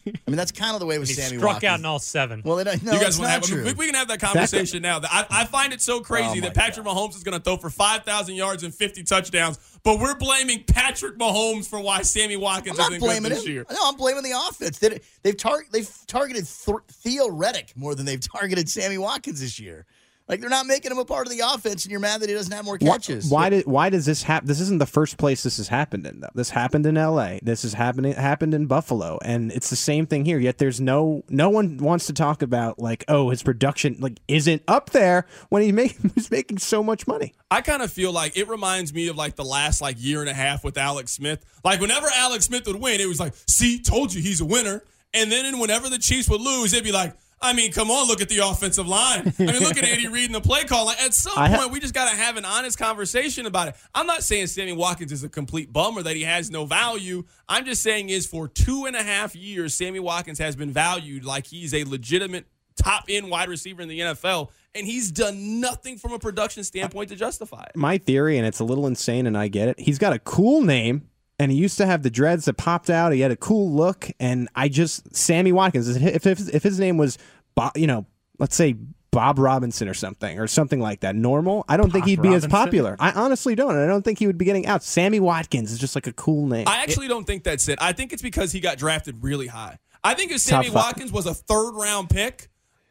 I 0.06 0.12
mean, 0.26 0.36
that's 0.36 0.52
kind 0.52 0.74
of 0.74 0.80
the 0.80 0.86
way 0.86 0.98
with 0.98 1.08
He 1.08 1.14
Sammy 1.14 1.36
struck 1.38 1.54
Watkins. 1.54 1.70
out 1.70 1.78
in 1.80 1.84
all 1.86 1.98
seven. 1.98 2.42
Well, 2.44 2.58
it, 2.58 2.82
no, 2.82 2.92
you 2.92 3.00
guys 3.00 3.16
want 3.16 3.16
to 3.16 3.22
not 3.22 3.30
have 3.30 3.42
true. 3.42 3.64
we, 3.64 3.72
we 3.74 3.86
can 3.86 3.94
have 3.94 4.08
that 4.08 4.20
conversation 4.20 4.82
now. 4.82 5.00
I, 5.04 5.26
I 5.30 5.44
find 5.44 5.72
it 5.72 5.80
so 5.80 6.00
crazy 6.00 6.38
Oh, 6.38 6.42
that 6.42 6.54
Patrick 6.54 6.86
Mahomes 6.86 7.16
is 7.16 7.22
going 7.24 7.36
to 7.38 7.42
throw 7.42 7.56
for 7.56 7.70
five 7.70 8.04
thousand 8.04 8.34
yards 8.36 8.62
and 8.64 8.74
fifty 8.74 9.02
touchdowns, 9.02 9.58
but 9.82 9.98
we're 10.00 10.16
blaming 10.16 10.64
Patrick 10.64 11.18
Mahomes 11.18 11.68
for 11.68 11.80
why 11.80 12.02
Sammy 12.02 12.36
Watkins 12.36 12.78
I'm 12.78 12.82
not 12.82 12.90
isn't 12.92 13.00
good 13.00 13.06
blaming 13.06 13.30
this 13.30 13.44
him. 13.44 13.52
year. 13.52 13.66
No, 13.70 13.76
I'm 13.84 13.96
blaming 13.96 14.22
the 14.22 14.32
offense. 14.48 14.78
They, 14.78 15.00
they've 15.22 15.36
tar- 15.36 15.64
they've 15.72 15.90
targeted 16.06 16.46
Th- 16.46 16.76
Theo 16.88 17.30
Reddick 17.30 17.72
more 17.76 17.94
than 17.94 18.06
they've 18.06 18.20
targeted 18.20 18.68
Sammy 18.68 18.98
Watkins 18.98 19.40
this 19.40 19.58
year. 19.60 19.86
Like 20.26 20.40
they're 20.40 20.48
not 20.48 20.66
making 20.66 20.90
him 20.90 20.98
a 20.98 21.04
part 21.04 21.26
of 21.26 21.32
the 21.32 21.40
offense, 21.40 21.84
and 21.84 21.90
you're 21.90 22.00
mad 22.00 22.22
that 22.22 22.30
he 22.30 22.34
doesn't 22.34 22.52
have 22.52 22.64
more 22.64 22.78
catches. 22.78 23.28
Why, 23.28 23.42
why 23.42 23.50
did 23.50 23.66
why 23.66 23.90
does 23.90 24.06
this 24.06 24.22
happen? 24.22 24.48
This 24.48 24.60
isn't 24.60 24.78
the 24.78 24.86
first 24.86 25.18
place 25.18 25.42
this 25.42 25.58
has 25.58 25.68
happened 25.68 26.06
in 26.06 26.20
though. 26.20 26.30
This 26.34 26.50
happened 26.50 26.86
in 26.86 26.96
L.A. 26.96 27.40
This 27.42 27.62
is 27.62 27.74
happening 27.74 28.14
happened 28.14 28.54
in 28.54 28.64
Buffalo, 28.64 29.18
and 29.22 29.52
it's 29.52 29.68
the 29.68 29.76
same 29.76 30.06
thing 30.06 30.24
here. 30.24 30.38
Yet 30.38 30.56
there's 30.56 30.80
no 30.80 31.24
no 31.28 31.50
one 31.50 31.76
wants 31.76 32.06
to 32.06 32.14
talk 32.14 32.40
about 32.40 32.78
like 32.78 33.04
oh 33.06 33.28
his 33.28 33.42
production 33.42 33.96
like 34.00 34.18
isn't 34.26 34.62
up 34.66 34.90
there 34.90 35.26
when 35.50 35.62
he 35.62 35.72
make, 35.72 35.98
he's 36.14 36.30
making 36.30 36.56
so 36.56 36.82
much 36.82 37.06
money. 37.06 37.34
I 37.50 37.60
kind 37.60 37.82
of 37.82 37.92
feel 37.92 38.10
like 38.10 38.34
it 38.36 38.48
reminds 38.48 38.94
me 38.94 39.08
of 39.08 39.16
like 39.16 39.36
the 39.36 39.44
last 39.44 39.82
like 39.82 39.96
year 39.98 40.20
and 40.22 40.30
a 40.30 40.34
half 40.34 40.64
with 40.64 40.78
Alex 40.78 41.12
Smith. 41.12 41.44
Like 41.62 41.80
whenever 41.80 42.06
Alex 42.14 42.46
Smith 42.46 42.66
would 42.66 42.80
win, 42.80 42.98
it 42.98 43.08
was 43.08 43.20
like, 43.20 43.34
see, 43.46 43.78
told 43.78 44.14
you 44.14 44.22
he's 44.22 44.40
a 44.40 44.46
winner. 44.46 44.82
And 45.12 45.30
then 45.30 45.60
whenever 45.60 45.88
the 45.88 45.98
Chiefs 45.98 46.28
would 46.28 46.40
lose, 46.40 46.72
it'd 46.72 46.84
be 46.84 46.90
like, 46.90 47.14
I 47.40 47.52
mean, 47.52 47.72
come 47.72 47.90
on, 47.90 48.08
look 48.08 48.20
at 48.20 48.28
the 48.28 48.38
offensive 48.38 48.86
line. 48.86 49.32
I 49.38 49.42
mean, 49.42 49.60
look 49.60 49.76
at 49.76 49.84
Andy 49.84 50.08
Reid 50.08 50.26
and 50.26 50.34
the 50.34 50.40
play 50.40 50.64
call. 50.64 50.86
Like, 50.86 51.00
at 51.02 51.12
some 51.12 51.34
point, 51.34 51.70
we 51.72 51.80
just 51.80 51.92
got 51.92 52.10
to 52.10 52.16
have 52.16 52.36
an 52.36 52.44
honest 52.44 52.78
conversation 52.78 53.44
about 53.46 53.68
it. 53.68 53.76
I'm 53.94 54.06
not 54.06 54.22
saying 54.22 54.46
Sammy 54.46 54.72
Watkins 54.72 55.12
is 55.12 55.24
a 55.24 55.28
complete 55.28 55.72
bum 55.72 55.98
or 55.98 56.02
that 56.02 56.16
he 56.16 56.22
has 56.22 56.50
no 56.50 56.64
value. 56.64 57.24
I'm 57.48 57.64
just 57.64 57.82
saying 57.82 58.08
is 58.08 58.26
for 58.26 58.48
two 58.48 58.86
and 58.86 58.96
a 58.96 59.02
half 59.02 59.36
years, 59.36 59.74
Sammy 59.74 60.00
Watkins 60.00 60.38
has 60.38 60.56
been 60.56 60.70
valued 60.70 61.24
like 61.24 61.46
he's 61.46 61.74
a 61.74 61.84
legitimate 61.84 62.46
top 62.76 63.04
end 63.08 63.30
wide 63.30 63.48
receiver 63.48 63.82
in 63.82 63.88
the 63.88 64.00
NFL, 64.00 64.50
and 64.74 64.86
he's 64.86 65.10
done 65.10 65.60
nothing 65.60 65.98
from 65.98 66.12
a 66.12 66.18
production 66.18 66.64
standpoint 66.64 67.08
to 67.10 67.16
justify 67.16 67.62
it. 67.64 67.76
My 67.76 67.98
theory, 67.98 68.38
and 68.38 68.46
it's 68.46 68.60
a 68.60 68.64
little 68.64 68.86
insane, 68.86 69.26
and 69.26 69.36
I 69.36 69.48
get 69.48 69.68
it. 69.68 69.78
He's 69.78 69.98
got 69.98 70.12
a 70.12 70.18
cool 70.18 70.62
name. 70.62 71.08
And 71.38 71.50
he 71.50 71.58
used 71.58 71.78
to 71.78 71.86
have 71.86 72.02
the 72.02 72.10
dreads 72.10 72.44
that 72.44 72.56
popped 72.56 72.88
out. 72.88 73.12
He 73.12 73.20
had 73.20 73.32
a 73.32 73.36
cool 73.36 73.70
look, 73.70 74.08
and 74.20 74.48
I 74.54 74.68
just 74.68 75.14
Sammy 75.16 75.52
Watkins. 75.52 75.88
If 75.96 76.26
if, 76.26 76.48
if 76.48 76.62
his 76.62 76.78
name 76.78 76.96
was, 76.96 77.18
Bob, 77.56 77.76
you 77.76 77.88
know, 77.88 78.06
let's 78.38 78.54
say 78.54 78.76
Bob 79.10 79.38
Robinson 79.38 79.88
or 79.88 79.94
something, 79.94 80.38
or 80.38 80.46
something 80.46 80.80
like 80.80 81.00
that, 81.00 81.16
normal, 81.16 81.64
I 81.68 81.76
don't 81.76 81.92
think 81.92 82.04
he'd 82.04 82.22
be 82.22 82.34
as 82.34 82.46
popular. 82.46 82.96
I 83.00 83.12
honestly 83.12 83.54
don't. 83.54 83.76
I 83.76 83.86
don't 83.86 84.02
think 84.02 84.18
he 84.18 84.26
would 84.26 84.38
be 84.38 84.44
getting 84.44 84.66
out. 84.66 84.84
Sammy 84.84 85.18
Watkins 85.18 85.72
is 85.72 85.78
just 85.78 85.96
like 85.96 86.06
a 86.06 86.12
cool 86.12 86.46
name. 86.46 86.68
I 86.68 86.82
actually 86.82 87.08
don't 87.08 87.24
think 87.24 87.42
that's 87.42 87.68
it. 87.68 87.78
I 87.82 87.92
think 87.92 88.12
it's 88.12 88.22
because 88.22 88.52
he 88.52 88.60
got 88.60 88.78
drafted 88.78 89.22
really 89.22 89.48
high. 89.48 89.78
I 90.04 90.14
think 90.14 90.30
if 90.30 90.40
Sammy. 90.40 90.70
Watkins 90.70 91.10
was 91.10 91.26
a 91.26 91.34
third 91.34 91.72
round 91.72 92.10
pick, 92.10 92.48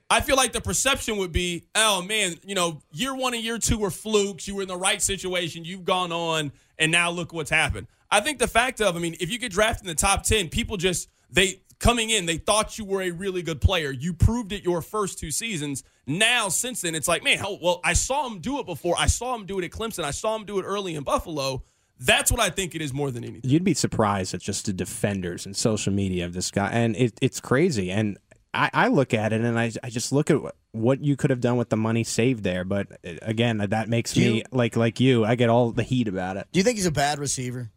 I 0.09 0.21
feel 0.21 0.35
like 0.35 0.51
the 0.51 0.61
perception 0.61 1.17
would 1.17 1.31
be, 1.31 1.63
oh 1.75 2.01
man, 2.01 2.35
you 2.43 2.55
know, 2.55 2.81
year 2.91 3.15
one 3.15 3.33
and 3.33 3.43
year 3.43 3.57
two 3.57 3.77
were 3.77 3.91
flukes. 3.91 4.47
You 4.47 4.55
were 4.55 4.63
in 4.63 4.67
the 4.67 4.77
right 4.77 5.01
situation. 5.01 5.65
You've 5.65 5.85
gone 5.85 6.11
on, 6.11 6.51
and 6.77 6.91
now 6.91 7.09
look 7.09 7.33
what's 7.33 7.49
happened. 7.49 7.87
I 8.13 8.21
think 8.21 8.39
the 8.39 8.47
fact 8.47 8.79
of, 8.81 8.95
I 8.95 8.99
mean, 8.99 9.15
if 9.19 9.31
you 9.31 9.39
get 9.39 9.51
drafted 9.51 9.85
in 9.85 9.87
the 9.89 9.95
top 9.95 10.23
ten, 10.23 10.47
people 10.49 10.77
just 10.77 11.09
they 11.29 11.61
coming 11.79 12.09
in, 12.11 12.25
they 12.25 12.37
thought 12.37 12.77
you 12.77 12.85
were 12.85 13.01
a 13.01 13.11
really 13.11 13.41
good 13.41 13.59
player. 13.59 13.91
You 13.91 14.13
proved 14.13 14.51
it 14.53 14.63
your 14.63 14.81
first 14.81 15.19
two 15.19 15.31
seasons. 15.31 15.83
Now, 16.05 16.47
since 16.49 16.81
then, 16.81 16.95
it's 16.95 17.07
like, 17.07 17.23
man, 17.23 17.37
hell, 17.39 17.57
well, 17.61 17.81
I 17.83 17.93
saw 17.93 18.27
him 18.27 18.39
do 18.39 18.59
it 18.59 18.65
before. 18.65 18.95
I 18.97 19.07
saw 19.07 19.35
him 19.35 19.45
do 19.45 19.59
it 19.59 19.65
at 19.65 19.71
Clemson. 19.71 20.03
I 20.03 20.11
saw 20.11 20.35
him 20.35 20.45
do 20.45 20.59
it 20.59 20.63
early 20.63 20.95
in 20.95 21.03
Buffalo. 21.03 21.63
That's 21.99 22.31
what 22.31 22.39
I 22.41 22.49
think 22.49 22.75
it 22.75 22.81
is 22.81 22.93
more 22.93 23.11
than 23.11 23.23
anything. 23.23 23.49
You'd 23.49 23.63
be 23.63 23.73
surprised 23.73 24.33
at 24.33 24.41
just 24.41 24.65
the 24.65 24.73
defenders 24.73 25.45
and 25.45 25.55
social 25.55 25.91
media 25.93 26.25
of 26.25 26.33
this 26.33 26.51
guy, 26.51 26.69
and 26.69 26.95
it, 26.95 27.17
it's 27.21 27.39
crazy. 27.39 27.89
And 27.91 28.17
I, 28.53 28.69
I 28.73 28.87
look 28.89 29.13
at 29.13 29.33
it 29.33 29.41
and 29.41 29.57
I, 29.57 29.71
I 29.83 29.89
just 29.89 30.11
look 30.11 30.29
at 30.29 30.41
what, 30.41 30.55
what 30.71 31.03
you 31.03 31.15
could 31.15 31.29
have 31.31 31.41
done 31.41 31.57
with 31.57 31.69
the 31.69 31.77
money 31.77 32.03
saved 32.03 32.43
there. 32.43 32.63
But 32.63 32.91
uh, 33.05 33.13
again, 33.21 33.57
that 33.57 33.89
makes 33.89 34.15
me 34.15 34.37
You- 34.37 34.43
like 34.51 34.75
like 34.75 34.99
you. 34.99 35.25
I 35.25 35.35
get 35.35 35.49
all 35.49 35.71
the 35.71 35.83
heat 35.83 36.07
about 36.07 36.37
it. 36.37 36.47
Do 36.51 36.59
you 36.59 36.63
think 36.63 36.77
he's 36.77 36.85
a 36.85 36.91
bad 36.91 37.19
receiver? 37.19 37.71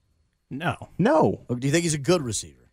No. 0.50 0.76
No, 0.98 1.40
Or 1.48 1.56
do 1.56 1.66
you 1.66 1.72
think 1.72 1.82
he's 1.82 1.94
a 1.94 1.98
good 1.98 2.22
receiver? 2.22 2.70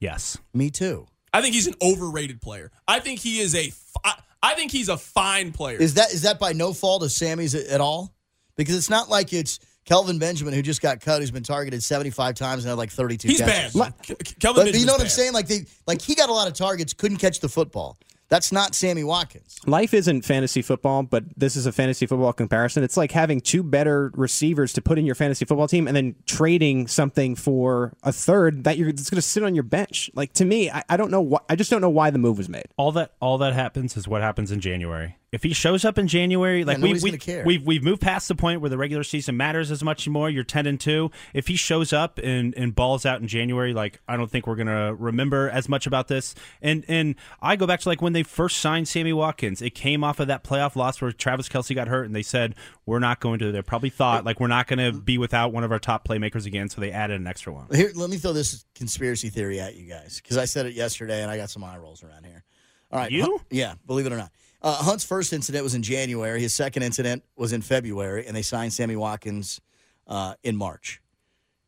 Yes. 0.00 0.38
Me 0.54 0.70
too. 0.70 1.06
I 1.32 1.42
think 1.42 1.54
he's 1.54 1.66
an 1.66 1.74
overrated 1.82 2.40
player. 2.40 2.70
I 2.86 3.00
think 3.00 3.20
he 3.20 3.40
is 3.40 3.54
a. 3.54 3.70
fi- 3.70 4.20
I 4.42 4.54
think 4.54 4.70
he's 4.70 4.88
a 4.88 4.96
fine 4.96 5.52
player. 5.52 5.76
Is 5.78 5.94
that 5.94 6.12
is 6.12 6.22
that 6.22 6.38
by 6.38 6.52
no 6.52 6.72
fault 6.72 7.02
of 7.02 7.10
Sammy's 7.10 7.54
at 7.54 7.66
at 7.66 7.80
all? 7.80 8.14
Because 8.56 8.76
it's 8.76 8.88
not 8.90 9.08
like 9.10 9.32
it's 9.32 9.58
Kelvin 9.84 10.18
Benjamin 10.18 10.54
who 10.54 10.62
just 10.62 10.80
got 10.80 11.00
cut, 11.00 11.20
who's 11.20 11.30
been 11.30 11.42
targeted 11.42 11.82
seventy 11.82 12.10
five 12.10 12.36
times 12.36 12.64
and 12.64 12.70
had 12.70 12.78
like 12.78 12.90
thirty 12.90 13.16
two. 13.16 13.28
he's 13.28 13.40
bad. 13.40 13.72
catches. 13.72 13.90
Ke- 14.02 14.18
Ke- 14.18 14.38
Kelvin 14.38 14.66
But 14.66 14.78
you 14.78 14.86
know 14.86 14.92
what 14.92 15.00
I'm 15.02 15.08
saying? 15.08 15.32
Like 15.32 15.48
they 15.48 15.66
like 15.86 16.00
he 16.00 16.14
got 16.14 16.28
a 16.28 16.32
lot 16.32 16.46
of 16.48 16.54
targets, 16.54 16.92
couldn't 16.92 17.16
catch 17.18 17.40
the 17.40 17.48
football. 17.48 17.98
That's 18.28 18.50
not 18.50 18.74
Sammy 18.74 19.04
Watkins. 19.04 19.58
life 19.66 19.94
isn't 19.94 20.22
fantasy 20.22 20.62
football, 20.62 21.02
but 21.04 21.24
this 21.36 21.54
is 21.54 21.66
a 21.66 21.72
fantasy 21.72 22.06
football 22.06 22.32
comparison. 22.32 22.82
It's 22.82 22.96
like 22.96 23.12
having 23.12 23.40
two 23.40 23.62
better 23.62 24.10
receivers 24.14 24.72
to 24.74 24.82
put 24.82 24.98
in 24.98 25.06
your 25.06 25.14
fantasy 25.14 25.44
football 25.44 25.68
team, 25.68 25.86
and 25.86 25.96
then 25.96 26.16
trading 26.26 26.86
something 26.88 27.34
for 27.36 27.92
a 28.02 28.12
third 28.12 28.64
that 28.64 28.78
you're 28.78 28.92
that's 28.92 29.10
going 29.10 29.16
to 29.16 29.22
sit 29.22 29.42
on 29.42 29.54
your 29.54 29.64
bench. 29.64 30.10
Like 30.14 30.32
to 30.34 30.44
me, 30.44 30.70
I, 30.70 30.82
I 30.88 30.96
don't 30.96 31.10
know 31.10 31.20
why. 31.20 31.38
I 31.48 31.56
just 31.56 31.70
don't 31.70 31.80
know 31.80 31.90
why 31.90 32.10
the 32.10 32.18
move 32.18 32.38
was 32.38 32.48
made. 32.48 32.66
All 32.76 32.92
that 32.92 33.12
all 33.20 33.38
that 33.38 33.52
happens 33.54 33.96
is 33.96 34.08
what 34.08 34.22
happens 34.22 34.50
in 34.50 34.60
January. 34.60 35.16
If 35.32 35.42
he 35.42 35.52
shows 35.52 35.84
up 35.84 35.98
in 35.98 36.06
January, 36.06 36.64
like 36.64 36.76
we, 36.78 36.82
nobody's 36.82 37.02
we, 37.02 37.10
gonna 37.10 37.18
care. 37.18 37.44
we've 37.44 37.62
we've 37.66 37.82
moved 37.82 38.00
past 38.00 38.28
the 38.28 38.36
point 38.36 38.60
where 38.60 38.70
the 38.70 38.78
regular 38.78 39.02
season 39.02 39.36
matters 39.36 39.72
as 39.72 39.82
much 39.82 40.06
anymore. 40.06 40.30
You're 40.30 40.44
ten 40.44 40.66
and 40.66 40.78
two. 40.78 41.10
If 41.34 41.48
he 41.48 41.56
shows 41.56 41.92
up 41.92 42.18
and, 42.22 42.54
and 42.54 42.72
balls 42.74 43.04
out 43.04 43.20
in 43.20 43.26
January, 43.26 43.74
like 43.74 44.00
I 44.06 44.16
don't 44.16 44.30
think 44.30 44.46
we're 44.46 44.54
gonna 44.54 44.94
remember 44.94 45.50
as 45.50 45.68
much 45.68 45.86
about 45.86 46.06
this. 46.06 46.36
And 46.62 46.84
and 46.86 47.16
I 47.42 47.56
go 47.56 47.66
back 47.66 47.80
to 47.80 47.88
like 47.88 48.00
when 48.00 48.12
they 48.12 48.22
first 48.22 48.58
signed 48.58 48.86
Sammy 48.86 49.12
Watkins, 49.12 49.60
it 49.60 49.74
came 49.74 50.04
off 50.04 50.20
of 50.20 50.28
that 50.28 50.44
playoff 50.44 50.76
loss 50.76 51.00
where 51.00 51.10
Travis 51.10 51.48
Kelce 51.48 51.74
got 51.74 51.88
hurt, 51.88 52.04
and 52.04 52.14
they 52.14 52.22
said 52.22 52.54
we're 52.86 53.00
not 53.00 53.18
going 53.18 53.40
to. 53.40 53.50
They 53.50 53.62
probably 53.62 53.90
thought 53.90 54.24
like 54.24 54.38
we're 54.38 54.46
not 54.46 54.68
going 54.68 54.78
to 54.78 54.96
be 54.96 55.18
without 55.18 55.52
one 55.52 55.64
of 55.64 55.72
our 55.72 55.80
top 55.80 56.06
playmakers 56.06 56.46
again, 56.46 56.68
so 56.68 56.80
they 56.80 56.92
added 56.92 57.20
an 57.20 57.26
extra 57.26 57.52
one. 57.52 57.66
Here, 57.74 57.90
let 57.96 58.10
me 58.10 58.16
throw 58.16 58.32
this 58.32 58.64
conspiracy 58.76 59.28
theory 59.28 59.58
at 59.58 59.74
you 59.74 59.88
guys 59.88 60.20
because 60.22 60.36
I 60.36 60.44
said 60.44 60.66
it 60.66 60.74
yesterday 60.74 61.20
and 61.20 61.30
I 61.32 61.36
got 61.36 61.50
some 61.50 61.64
eye 61.64 61.76
rolls 61.78 62.04
around 62.04 62.24
here. 62.24 62.44
All 62.92 63.00
right, 63.00 63.10
You? 63.10 63.22
Hunt- 63.22 63.42
yeah, 63.50 63.74
believe 63.88 64.06
it 64.06 64.12
or 64.12 64.16
not. 64.16 64.30
Uh, 64.66 64.82
Hunt's 64.82 65.04
first 65.04 65.32
incident 65.32 65.62
was 65.62 65.76
in 65.76 65.84
January. 65.84 66.40
His 66.40 66.52
second 66.52 66.82
incident 66.82 67.22
was 67.36 67.52
in 67.52 67.62
February, 67.62 68.26
and 68.26 68.36
they 68.36 68.42
signed 68.42 68.72
Sammy 68.72 68.96
Watkins 68.96 69.60
uh, 70.08 70.34
in 70.42 70.56
March. 70.56 71.00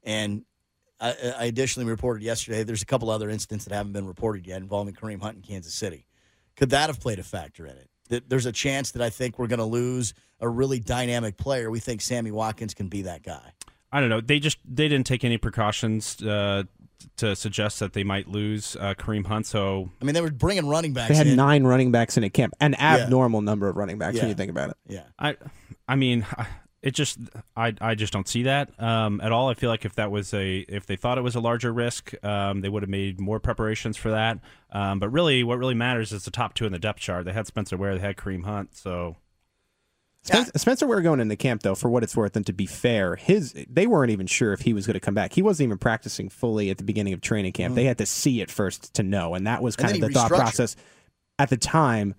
And 0.02 0.44
I, 0.98 1.14
I 1.38 1.44
additionally 1.44 1.88
reported 1.88 2.24
yesterday 2.24 2.64
there's 2.64 2.82
a 2.82 2.86
couple 2.86 3.08
other 3.08 3.30
incidents 3.30 3.66
that 3.66 3.72
haven't 3.72 3.92
been 3.92 4.08
reported 4.08 4.48
yet 4.48 4.60
involving 4.60 4.94
Kareem 4.94 5.22
Hunt 5.22 5.36
in 5.36 5.42
Kansas 5.42 5.74
City. 5.74 6.06
Could 6.56 6.70
that 6.70 6.88
have 6.88 6.98
played 6.98 7.20
a 7.20 7.22
factor 7.22 7.66
in 7.66 7.76
it? 7.76 7.88
That 8.08 8.28
There's 8.28 8.46
a 8.46 8.52
chance 8.52 8.90
that 8.90 9.02
I 9.02 9.10
think 9.10 9.38
we're 9.38 9.46
going 9.46 9.60
to 9.60 9.64
lose 9.64 10.12
a 10.40 10.48
really 10.48 10.80
dynamic 10.80 11.36
player. 11.36 11.70
We 11.70 11.78
think 11.78 12.00
Sammy 12.00 12.32
Watkins 12.32 12.74
can 12.74 12.88
be 12.88 13.02
that 13.02 13.22
guy. 13.22 13.52
I 13.92 14.00
don't 14.00 14.08
know. 14.08 14.20
They 14.20 14.40
just 14.40 14.58
they 14.64 14.88
didn't 14.88 15.06
take 15.06 15.22
any 15.22 15.38
precautions 15.38 16.20
uh, 16.20 16.64
to 17.16 17.36
suggest 17.36 17.80
that 17.80 17.92
they 17.92 18.04
might 18.04 18.28
lose 18.28 18.76
uh, 18.80 18.94
Kareem 18.94 19.26
Hunt. 19.26 19.46
So 19.46 19.90
I 20.00 20.04
mean, 20.04 20.14
they 20.14 20.20
were 20.20 20.30
bringing 20.30 20.66
running 20.68 20.92
backs 20.92 21.08
They 21.08 21.14
had 21.14 21.26
in. 21.26 21.36
nine 21.36 21.64
running 21.64 21.90
backs 21.92 22.16
in 22.16 22.24
a 22.24 22.30
camp, 22.30 22.54
an 22.60 22.74
abnormal 22.74 23.40
number 23.42 23.68
of 23.68 23.76
running 23.76 23.98
backs 23.98 24.18
when 24.18 24.28
you 24.28 24.34
think 24.34 24.50
about 24.50 24.70
it. 24.70 24.76
Yeah. 24.86 25.04
I, 25.18 25.36
I 25.86 25.96
mean, 25.96 26.26
it 26.82 26.92
just 26.92 27.18
I 27.56 27.74
I 27.80 27.94
just 27.94 28.12
don't 28.12 28.28
see 28.28 28.44
that 28.44 28.70
um, 28.82 29.20
at 29.20 29.32
all. 29.32 29.48
I 29.48 29.54
feel 29.54 29.70
like 29.70 29.84
if 29.84 29.94
that 29.96 30.10
was 30.10 30.32
a 30.32 30.58
if 30.68 30.86
they 30.86 30.96
thought 30.96 31.18
it 31.18 31.22
was 31.22 31.34
a 31.34 31.40
larger 31.40 31.72
risk, 31.72 32.12
um, 32.24 32.60
they 32.60 32.68
would 32.68 32.82
have 32.82 32.90
made 32.90 33.20
more 33.20 33.40
preparations 33.40 33.96
for 33.96 34.10
that. 34.10 34.38
Um, 34.70 34.98
but 34.98 35.08
really, 35.10 35.42
what 35.42 35.58
really 35.58 35.74
matters 35.74 36.12
is 36.12 36.24
the 36.24 36.30
top 36.30 36.54
two 36.54 36.66
in 36.66 36.72
the 36.72 36.78
depth 36.78 37.00
chart. 37.00 37.24
They 37.24 37.32
had 37.32 37.46
Spencer 37.46 37.76
Ware, 37.76 37.94
they 37.94 38.00
had 38.00 38.16
Kareem 38.16 38.44
Hunt. 38.44 38.76
So 38.76 39.16
Spencer, 40.24 40.52
Spencer 40.56 40.86
Ware 40.86 41.00
going 41.00 41.20
into 41.20 41.36
camp 41.36 41.62
though, 41.62 41.74
for 41.74 41.88
what 41.88 42.02
it's 42.02 42.16
worth, 42.16 42.36
and 42.36 42.44
to 42.46 42.52
be 42.52 42.66
fair, 42.66 43.16
his 43.16 43.54
they 43.70 43.86
weren't 43.86 44.10
even 44.10 44.26
sure 44.26 44.52
if 44.52 44.60
he 44.60 44.72
was 44.72 44.86
going 44.86 44.94
to 44.94 45.00
come 45.00 45.14
back. 45.14 45.32
He 45.32 45.42
wasn't 45.42 45.68
even 45.68 45.78
practicing 45.78 46.28
fully 46.28 46.70
at 46.70 46.78
the 46.78 46.84
beginning 46.84 47.12
of 47.14 47.20
training 47.20 47.52
camp. 47.52 47.74
They 47.74 47.84
had 47.84 47.98
to 47.98 48.06
see 48.06 48.40
it 48.40 48.50
first 48.50 48.92
to 48.94 49.02
know, 49.02 49.34
and 49.34 49.46
that 49.46 49.62
was 49.62 49.76
Mm. 49.76 49.82
Kind 49.82 49.94
of 49.94 50.00
the 50.02 50.08
thought 50.10 50.28
process 50.30 50.76
at 51.38 51.48
the 51.50 51.56
time 51.56 52.14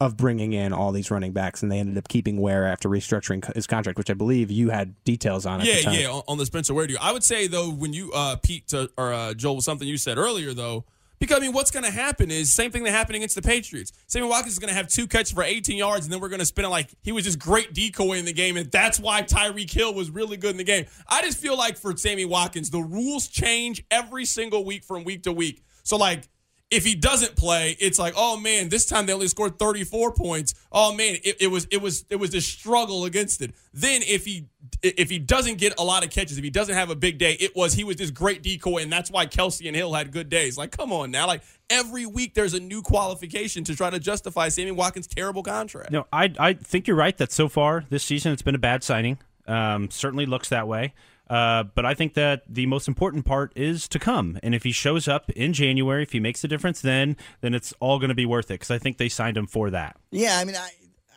of 0.00 0.16
bringing 0.16 0.54
in 0.54 0.72
all 0.72 0.92
these 0.92 1.10
running 1.10 1.32
backs, 1.32 1.62
and 1.62 1.70
they 1.70 1.78
ended 1.78 1.98
up 1.98 2.08
keeping 2.08 2.40
Ware 2.40 2.66
after 2.66 2.88
restructuring 2.88 3.54
his 3.54 3.66
contract, 3.66 3.98
which 3.98 4.08
I 4.08 4.14
believe 4.14 4.50
you 4.50 4.70
had 4.70 4.94
details 5.04 5.44
on 5.44 5.60
at 5.60 5.66
the 5.66 5.72
Yeah, 5.74 5.80
time. 5.82 6.00
yeah, 6.00 6.08
on, 6.08 6.22
on 6.28 6.38
the 6.38 6.46
Spencer 6.46 6.72
Ware 6.72 6.86
deal. 6.86 6.96
I 7.02 7.12
would 7.12 7.24
say 7.24 7.46
though, 7.48 7.68
when 7.70 7.92
you 7.92 8.10
uh, 8.14 8.36
Pete 8.36 8.68
to, 8.68 8.90
or 8.96 9.12
uh, 9.12 9.34
Joel, 9.34 9.60
something 9.60 9.86
you 9.86 9.98
said 9.98 10.16
earlier 10.16 10.54
though, 10.54 10.86
because 11.20 11.36
I 11.36 11.40
mean, 11.40 11.52
what's 11.52 11.70
going 11.70 11.84
to 11.84 11.90
happen 11.90 12.30
is 12.30 12.52
same 12.52 12.72
thing 12.72 12.82
that 12.84 12.90
happened 12.90 13.16
against 13.16 13.34
the 13.36 13.42
Patriots. 13.42 13.92
Sammy 14.06 14.26
Watkins 14.26 14.54
is 14.54 14.58
going 14.58 14.70
to 14.70 14.74
have 14.74 14.88
two 14.88 15.06
catches 15.06 15.30
for 15.32 15.42
18 15.42 15.76
yards, 15.76 16.06
and 16.06 16.12
then 16.12 16.20
we're 16.20 16.30
going 16.30 16.40
to 16.40 16.46
spin 16.46 16.64
it 16.64 16.68
like 16.68 16.90
he 17.02 17.12
was 17.12 17.24
just 17.24 17.38
great 17.38 17.74
decoy 17.74 18.14
in 18.14 18.24
the 18.24 18.32
game, 18.32 18.56
and 18.56 18.70
that's 18.72 18.98
why 18.98 19.22
Tyreek 19.22 19.70
Hill 19.70 19.94
was 19.94 20.10
really 20.10 20.36
good 20.36 20.50
in 20.50 20.56
the 20.56 20.64
game. 20.64 20.86
I 21.08 21.22
just 21.22 21.38
feel 21.38 21.56
like 21.56 21.76
for 21.76 21.96
Sammy 21.96 22.24
Watkins, 22.24 22.70
the 22.70 22.80
rules 22.80 23.28
change 23.28 23.84
every 23.90 24.24
single 24.24 24.64
week 24.64 24.82
from 24.82 25.04
week 25.04 25.22
to 25.24 25.32
week. 25.32 25.62
So 25.84 25.96
like. 25.96 26.28
If 26.70 26.84
he 26.84 26.94
doesn't 26.94 27.34
play, 27.34 27.76
it's 27.80 27.98
like, 27.98 28.14
oh 28.16 28.38
man, 28.38 28.68
this 28.68 28.86
time 28.86 29.06
they 29.06 29.12
only 29.12 29.26
scored 29.26 29.58
34 29.58 30.12
points. 30.14 30.54
Oh 30.70 30.94
man, 30.94 31.16
it, 31.24 31.36
it 31.40 31.46
was 31.48 31.66
it 31.70 31.82
was 31.82 32.04
it 32.10 32.16
was 32.16 32.32
a 32.34 32.40
struggle 32.40 33.04
against 33.04 33.42
it. 33.42 33.52
Then 33.74 34.02
if 34.02 34.24
he 34.24 34.46
if 34.82 35.10
he 35.10 35.18
doesn't 35.18 35.58
get 35.58 35.78
a 35.78 35.84
lot 35.84 36.04
of 36.04 36.10
catches, 36.10 36.38
if 36.38 36.44
he 36.44 36.50
doesn't 36.50 36.74
have 36.74 36.90
a 36.90 36.94
big 36.94 37.18
day, 37.18 37.32
it 37.40 37.56
was 37.56 37.72
he 37.72 37.82
was 37.82 37.96
this 37.96 38.10
great 38.10 38.42
decoy, 38.42 38.82
and 38.82 38.92
that's 38.92 39.10
why 39.10 39.26
Kelce 39.26 39.66
and 39.66 39.74
Hill 39.74 39.92
had 39.92 40.12
good 40.12 40.28
days. 40.28 40.56
Like, 40.56 40.70
come 40.70 40.92
on 40.92 41.10
now, 41.10 41.26
like 41.26 41.42
every 41.68 42.06
week 42.06 42.34
there's 42.34 42.54
a 42.54 42.60
new 42.60 42.82
qualification 42.82 43.64
to 43.64 43.74
try 43.74 43.90
to 43.90 43.98
justify 43.98 44.48
Sammy 44.48 44.70
Watkins' 44.70 45.08
terrible 45.08 45.42
contract. 45.42 45.90
no, 45.90 46.06
I 46.12 46.32
I 46.38 46.52
think 46.52 46.86
you're 46.86 46.96
right 46.96 47.16
that 47.18 47.32
so 47.32 47.48
far 47.48 47.84
this 47.90 48.04
season 48.04 48.32
it's 48.32 48.42
been 48.42 48.54
a 48.54 48.58
bad 48.58 48.84
signing. 48.84 49.18
Um, 49.46 49.90
certainly 49.90 50.26
looks 50.26 50.50
that 50.50 50.68
way. 50.68 50.94
Uh, 51.30 51.62
but 51.62 51.86
I 51.86 51.94
think 51.94 52.14
that 52.14 52.42
the 52.48 52.66
most 52.66 52.88
important 52.88 53.24
part 53.24 53.52
is 53.54 53.86
to 53.88 54.00
come, 54.00 54.36
and 54.42 54.52
if 54.52 54.64
he 54.64 54.72
shows 54.72 55.06
up 55.06 55.30
in 55.30 55.52
January, 55.52 56.02
if 56.02 56.10
he 56.10 56.18
makes 56.18 56.42
a 56.42 56.48
difference, 56.48 56.80
then 56.80 57.16
then 57.40 57.54
it's 57.54 57.72
all 57.78 58.00
going 58.00 58.08
to 58.08 58.16
be 58.16 58.26
worth 58.26 58.46
it 58.46 58.54
because 58.54 58.72
I 58.72 58.78
think 58.78 58.98
they 58.98 59.08
signed 59.08 59.36
him 59.36 59.46
for 59.46 59.70
that. 59.70 59.96
Yeah, 60.10 60.38
I 60.38 60.44
mean, 60.44 60.56
I, 60.56 60.70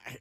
I 0.06 0.17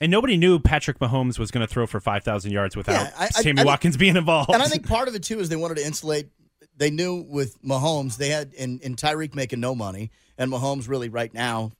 And 0.00 0.10
nobody 0.10 0.38
knew 0.38 0.58
Patrick 0.58 0.98
Mahomes 0.98 1.38
was 1.38 1.50
going 1.50 1.60
to 1.66 1.70
throw 1.70 1.86
for 1.86 2.00
5,000 2.00 2.52
yards 2.52 2.74
without 2.74 2.94
Yeah, 2.94 3.10
I- 3.18 3.24
I- 3.26 3.42
Sammy 3.42 3.60
I 3.60 3.64
Watkins 3.64 3.98
being 3.98 4.16
involved. 4.16 4.50
And 4.50 4.62
I 4.62 4.66
think 4.66 4.88
part 4.88 5.08
of 5.08 5.14
it 5.14 5.22
too 5.22 5.40
is 5.40 5.50
they 5.50 5.56
wanted 5.56 5.76
to 5.76 5.84
insulate. 5.86 6.28
They 6.76 6.90
knew 6.90 7.24
with 7.28 7.62
Mahomes, 7.62 8.16
they 8.16 8.30
had 8.30 8.54
in, 8.54 8.78
in 8.80 8.96
Tyreek 8.96 9.34
making 9.34 9.60
no 9.60 9.74
money, 9.74 10.10
and 10.38 10.50
Mahomes 10.50 10.88
really 10.88 11.10
right 11.10 11.32
now, 11.34 11.70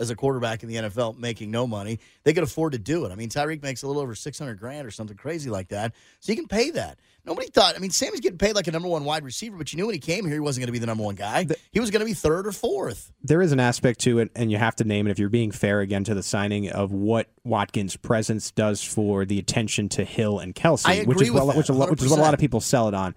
as 0.00 0.10
a 0.10 0.16
quarterback 0.16 0.62
in 0.64 0.68
the 0.68 0.76
NFL, 0.76 1.16
making 1.18 1.50
no 1.52 1.66
money. 1.66 2.00
They 2.24 2.32
could 2.32 2.42
afford 2.42 2.72
to 2.72 2.78
do 2.78 3.04
it. 3.04 3.12
I 3.12 3.14
mean, 3.14 3.28
Tyreek 3.28 3.62
makes 3.62 3.82
a 3.82 3.86
little 3.86 4.02
over 4.02 4.14
six 4.16 4.38
hundred 4.38 4.58
grand 4.58 4.86
or 4.88 4.90
something 4.90 5.16
crazy 5.16 5.50
like 5.50 5.68
that, 5.68 5.94
so 6.18 6.32
you 6.32 6.36
can 6.36 6.48
pay 6.48 6.70
that. 6.70 6.98
Nobody 7.24 7.48
thought. 7.48 7.76
I 7.76 7.78
mean, 7.80 7.90
Sammy's 7.90 8.20
getting 8.20 8.38
paid 8.38 8.54
like 8.54 8.66
a 8.66 8.72
number 8.72 8.88
one 8.88 9.04
wide 9.04 9.24
receiver, 9.24 9.58
but 9.58 9.70
you 9.72 9.76
knew 9.76 9.84
when 9.86 9.92
he 9.94 9.98
came 10.00 10.24
here, 10.24 10.32
he 10.32 10.40
wasn't 10.40 10.62
going 10.62 10.68
to 10.68 10.72
be 10.72 10.78
the 10.78 10.86
number 10.86 11.04
one 11.04 11.16
guy. 11.16 11.46
He 11.70 11.78
was 11.78 11.90
going 11.90 12.00
to 12.00 12.06
be 12.06 12.14
third 12.14 12.46
or 12.46 12.52
fourth. 12.52 13.12
there 13.22 13.42
is 13.42 13.52
an 13.52 13.60
aspect 13.60 14.00
to 14.00 14.18
it, 14.20 14.30
and 14.34 14.50
you 14.50 14.56
have 14.56 14.74
to 14.76 14.84
name 14.84 15.06
it 15.06 15.10
if 15.10 15.18
you're 15.18 15.28
being 15.28 15.50
fair 15.50 15.80
again 15.80 16.02
to 16.04 16.14
the 16.14 16.22
signing 16.22 16.70
of 16.70 16.92
what 16.92 17.28
Watkins' 17.44 17.94
presence 17.96 18.50
does 18.50 18.82
for 18.82 19.26
the 19.26 19.38
attention 19.38 19.90
to 19.90 20.04
Hill 20.04 20.38
and 20.38 20.54
Kelce, 20.54 20.86
I 20.86 21.02
which 21.04 21.20
is 21.20 21.30
with 21.30 21.42
what, 21.42 21.46
that, 21.52 21.56
which, 21.58 21.68
is 21.68 21.76
what- 21.76 21.90
which 21.90 22.02
is 22.02 22.10
what 22.10 22.18
a 22.18 22.22
lot 22.22 22.32
of 22.32 22.40
people 22.40 22.60
sell 22.60 22.88
it 22.88 22.94
on. 22.94 23.14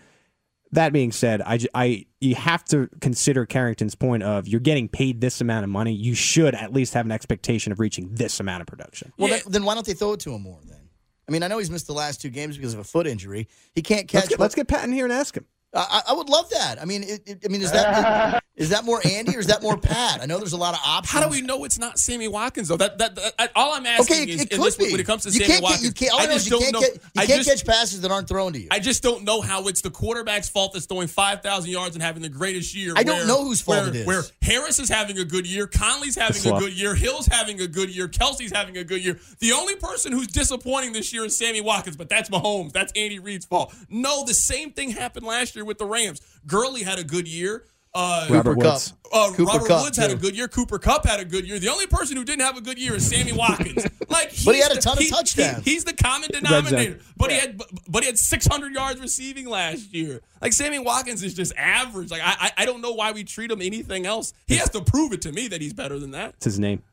That 0.73 0.91
being 0.93 1.11
said, 1.11 1.41
I, 1.41 1.57
j- 1.57 1.67
I- 1.73 2.05
you 2.19 2.35
have 2.35 2.63
to 2.65 2.89
consider 3.01 3.45
Carrington's 3.45 3.95
point 3.95 4.23
of 4.23 4.47
you're 4.47 4.59
getting 4.59 4.87
paid 4.89 5.21
this 5.21 5.39
amount 5.41 5.63
of 5.63 5.69
money. 5.69 5.93
You 5.93 6.15
should 6.15 6.55
at 6.55 6.73
least 6.73 6.93
have 6.93 7.05
an 7.05 7.11
expectation 7.11 7.71
of 7.71 7.79
reaching 7.79 8.09
this 8.13 8.39
amount 8.39 8.61
of 8.61 8.67
production. 8.67 9.11
Well, 9.17 9.29
Yeah. 9.29 9.37
then, 9.43 9.51
then 9.51 9.63
why 9.65 9.73
don't 9.75 9.85
they 9.85 9.93
throw 9.93 10.13
it 10.13 10.19
to 10.21 10.33
him 10.33 10.41
more? 10.41 10.59
Then, 10.65 10.89
I 11.27 11.31
mean, 11.31 11.43
I 11.43 11.47
know 11.47 11.57
he's 11.59 11.69
missed 11.69 11.87
the 11.87 11.93
last 11.93 12.21
two 12.21 12.29
games 12.29 12.57
because 12.57 12.73
of 12.73 12.79
a 12.79 12.83
foot 12.83 13.07
injury. 13.07 13.47
He 13.75 13.81
can't 13.81 14.07
catch. 14.07 14.21
Let's 14.23 14.29
get, 14.29 14.39
let's 14.39 14.55
get 14.55 14.67
Pat 14.67 14.83
in 14.83 14.91
here 14.91 15.05
and 15.05 15.13
ask 15.13 15.35
him. 15.37 15.45
I, 15.75 16.01
I 16.09 16.13
would 16.13 16.29
love 16.29 16.49
that. 16.51 16.81
I 16.81 16.85
mean, 16.85 17.03
it, 17.03 17.21
it- 17.25 17.39
I 17.45 17.47
mean, 17.47 17.61
is 17.61 17.71
that 17.71 18.42
is 18.55 18.69
that 18.69 18.85
more 18.85 19.01
Andy 19.03 19.35
or 19.35 19.39
is 19.39 19.47
that 19.47 19.63
more 19.63 19.77
Pat? 19.77 20.21
I 20.21 20.27
know 20.27 20.37
there's 20.37 20.53
a 20.53 20.57
lot 20.57 20.75
of 20.75 20.79
options. 20.85 21.11
How 21.11 21.27
do 21.27 21.29
we 21.29 21.41
know 21.41 21.63
it's 21.63 21.79
not 21.79 21.97
Sammy 21.97 22.27
Watkins 22.27 22.67
though? 22.67 22.77
That 22.77 22.99
that, 22.99 23.15
that 23.15 23.51
all 23.55 23.73
I'm 23.73 23.85
asking 23.87 24.15
Okay, 24.15 24.23
it, 24.23 24.29
is 24.29 24.41
it 24.41 24.51
in 24.51 24.57
could 24.59 24.67
this, 24.67 24.75
be. 24.75 24.91
when 24.91 24.99
it 24.99 25.07
comes 25.07 25.23
to 25.23 25.29
you 25.29 25.39
Sammy 25.39 25.47
can't 25.47 25.63
Watkins. 25.63 25.81
Get, 25.81 26.01
you 26.01 26.07
can't, 26.07 26.13
all 26.13 26.19
I 26.19 26.23
I 26.23 26.25
know 26.27 26.33
is 26.35 26.45
just 26.45 26.45
you 26.45 26.51
don't 26.51 26.61
can't 26.61 26.73
know. 26.73 26.81
Get, 26.81 26.93
you 26.93 27.21
I 27.21 27.25
can't 27.25 27.43
just, 27.43 27.49
catch 27.49 27.65
passes 27.65 28.01
that 28.01 28.11
aren't 28.11 28.27
thrown 28.27 28.53
to 28.53 28.59
you. 28.59 28.67
I 28.69 28.79
just 28.79 29.01
don't 29.01 29.23
know 29.23 29.41
how 29.41 29.67
it's 29.67 29.81
the 29.81 29.89
quarterback's 29.89 30.49
fault 30.49 30.73
that's 30.73 30.85
throwing 30.85 31.07
5,000 31.07 31.71
yards 31.71 31.95
and 31.95 32.03
having 32.03 32.21
the 32.21 32.29
greatest 32.29 32.75
year. 32.75 32.93
I 32.95 33.01
don't 33.01 33.25
know 33.25 33.43
whose 33.43 33.61
fault 33.61 33.79
where, 33.79 33.87
it 33.89 33.95
is. 33.95 34.05
Where 34.05 34.23
Harris 34.43 34.77
is 34.79 34.87
having 34.87 35.17
a 35.17 35.25
good 35.25 35.47
year, 35.47 35.65
Conley's 35.65 36.15
having 36.15 36.53
a 36.53 36.59
good 36.59 36.73
year, 36.73 36.93
Hill's 36.93 37.25
having 37.25 37.59
a 37.59 37.67
good 37.67 37.89
year, 37.89 38.07
Kelce's 38.07 38.51
having 38.51 38.77
a 38.77 38.83
good 38.83 39.03
year. 39.03 39.19
The 39.39 39.53
only 39.53 39.75
person 39.77 40.11
who's 40.11 40.27
disappointing 40.27 40.93
this 40.93 41.11
year 41.11 41.25
is 41.25 41.35
Sammy 41.35 41.61
Watkins, 41.61 41.97
but 41.97 42.07
that's 42.07 42.29
Mahomes. 42.29 42.71
That's 42.71 42.93
Andy 42.95 43.17
Reid's 43.17 43.45
fault. 43.45 43.73
No, 43.89 44.25
the 44.25 44.35
same 44.35 44.71
thing 44.73 44.91
happened 44.91 45.25
last 45.25 45.55
year 45.55 45.65
with 45.65 45.79
the 45.79 45.85
Rams. 45.85 46.21
Gurley 46.45 46.83
had 46.83 46.99
a 46.99 47.03
good 47.03 47.27
year. 47.27 47.65
Uh, 47.95 48.25
Robert 48.29 48.55
Cooper 48.55 48.67
Woods. 48.69 48.93
Uh, 49.13 49.29
Cooper 49.33 49.43
Robert 49.43 49.67
Kupp, 49.67 49.83
Woods 49.83 49.97
had 49.97 50.09
a 50.09 50.15
good 50.15 50.35
year. 50.35 50.47
Cooper 50.47 50.79
Kupp 50.79 51.05
had 51.05 51.19
a 51.19 51.25
good 51.25 51.47
year. 51.47 51.59
The 51.59 51.69
only 51.69 51.85
person 51.85 52.17
who 52.17 52.23
didn't 52.23 52.41
have 52.41 52.57
a 52.57 52.61
good 52.61 52.79
year 52.79 52.95
is 52.95 53.07
Sammy 53.07 53.33
Watkins. 53.33 53.85
Like, 54.09 54.31
But 54.45 54.53
he 54.55 54.61
had 54.61 54.71
a 54.71 54.75
the- 54.75 54.81
ton 54.81 54.93
of 54.97 55.03
he- 55.03 55.09
touchdowns. 55.09 55.63
he- 55.65 55.71
he's 55.71 55.85
the 55.85 55.93
common 55.93 56.29
zone. 56.31 56.43
denominator. 56.43 56.99
But 57.17 57.31
he 57.31 57.39
had, 57.39 57.57
but, 57.57 57.67
but 57.87 58.03
he 58.03 58.07
had 58.07 58.19
600 58.19 58.71
yards 58.73 58.99
receiving 58.99 59.47
last 59.47 59.91
year. 59.93 60.21
Like 60.39 60.53
Sammy 60.53 60.77
Watkins 60.77 61.23
is 61.23 61.33
just 61.33 61.51
average. 61.57 62.11
Like 62.11 62.21
I, 62.23 62.35
I, 62.39 62.51
I 62.63 62.65
don't 62.65 62.81
know 62.81 62.91
why 62.93 63.11
we 63.11 63.23
treat 63.23 63.49
him 63.49 63.59
anything 63.61 64.05
else. 64.05 64.33
He 64.45 64.55
has 64.57 64.69
to 64.71 64.81
prove 64.81 65.13
it 65.13 65.21
to 65.23 65.31
me 65.31 65.47
that 65.47 65.61
he's 65.61 65.73
better 65.73 65.97
than 65.97 66.11
that. 66.11 66.33
It's 66.35 66.45
his 66.45 66.59
name. 66.59 66.83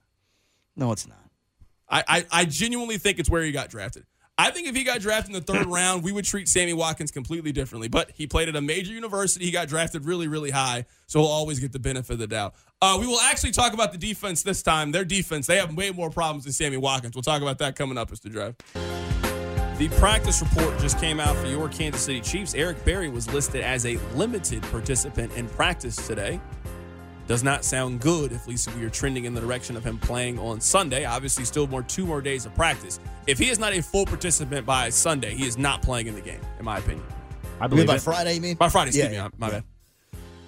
no, 0.76 0.92
it's 0.92 1.06
not. 1.06 1.18
I, 1.90 2.04
I, 2.08 2.26
I 2.30 2.44
genuinely 2.46 2.96
think 2.98 3.18
it's 3.18 3.28
where 3.28 3.42
he 3.42 3.52
got 3.52 3.68
drafted. 3.68 4.04
I 4.40 4.50
think 4.50 4.66
if 4.66 4.74
he 4.74 4.84
got 4.84 5.02
drafted 5.02 5.34
in 5.34 5.44
the 5.44 5.52
third 5.52 5.66
round, 5.66 6.02
we 6.02 6.12
would 6.12 6.24
treat 6.24 6.48
Sammy 6.48 6.72
Watkins 6.72 7.10
completely 7.10 7.52
differently. 7.52 7.88
But 7.88 8.10
he 8.14 8.26
played 8.26 8.48
at 8.48 8.56
a 8.56 8.62
major 8.62 8.90
university. 8.90 9.44
He 9.44 9.50
got 9.50 9.68
drafted 9.68 10.06
really, 10.06 10.28
really 10.28 10.50
high, 10.50 10.86
so 11.06 11.20
he'll 11.20 11.28
always 11.28 11.60
get 11.60 11.72
the 11.72 11.78
benefit 11.78 12.14
of 12.14 12.18
the 12.20 12.26
doubt. 12.26 12.54
Uh, 12.80 12.96
we 12.98 13.06
will 13.06 13.20
actually 13.20 13.50
talk 13.50 13.74
about 13.74 13.92
the 13.92 13.98
defense 13.98 14.42
this 14.42 14.62
time. 14.62 14.92
Their 14.92 15.04
defense, 15.04 15.46
they 15.46 15.58
have 15.58 15.76
way 15.76 15.90
more 15.90 16.08
problems 16.08 16.44
than 16.44 16.54
Sammy 16.54 16.78
Watkins. 16.78 17.14
We'll 17.14 17.22
talk 17.22 17.42
about 17.42 17.58
that 17.58 17.76
coming 17.76 17.98
up 17.98 18.10
as 18.12 18.20
the 18.20 18.30
draft. 18.30 18.62
The 19.76 19.88
practice 19.98 20.40
report 20.40 20.78
just 20.78 20.98
came 20.98 21.20
out 21.20 21.36
for 21.36 21.46
your 21.46 21.68
Kansas 21.68 22.00
City 22.00 22.22
Chiefs. 22.22 22.54
Eric 22.54 22.82
Berry 22.86 23.10
was 23.10 23.30
listed 23.34 23.60
as 23.60 23.84
a 23.84 23.98
limited 24.14 24.62
participant 24.64 25.34
in 25.36 25.48
practice 25.48 25.96
today. 26.06 26.40
Does 27.30 27.44
not 27.44 27.64
sound 27.64 28.00
good 28.00 28.32
if 28.32 28.48
Lisa 28.48 28.72
we 28.76 28.84
are 28.84 28.90
trending 28.90 29.24
in 29.24 29.34
the 29.34 29.40
direction 29.40 29.76
of 29.76 29.84
him 29.84 29.98
playing 29.98 30.36
on 30.40 30.60
Sunday. 30.60 31.04
Obviously, 31.04 31.44
still 31.44 31.68
more 31.68 31.84
two 31.84 32.04
more 32.04 32.20
days 32.20 32.44
of 32.44 32.52
practice. 32.56 32.98
If 33.28 33.38
he 33.38 33.50
is 33.50 33.60
not 33.60 33.72
a 33.72 33.80
full 33.80 34.04
participant 34.04 34.66
by 34.66 34.90
Sunday, 34.90 35.36
he 35.36 35.46
is 35.46 35.56
not 35.56 35.80
playing 35.80 36.08
in 36.08 36.16
the 36.16 36.20
game, 36.20 36.40
in 36.58 36.64
my 36.64 36.78
opinion. 36.78 37.06
I 37.60 37.68
believe 37.68 37.86
by 37.86 37.94
it. 37.94 38.02
Friday? 38.02 38.34
You 38.34 38.40
mean 38.40 38.56
By 38.56 38.68
Friday, 38.68 38.88
excuse 38.88 39.12
Yeah, 39.12 39.28
me, 39.28 39.30
my 39.38 39.48
bad. 39.48 39.64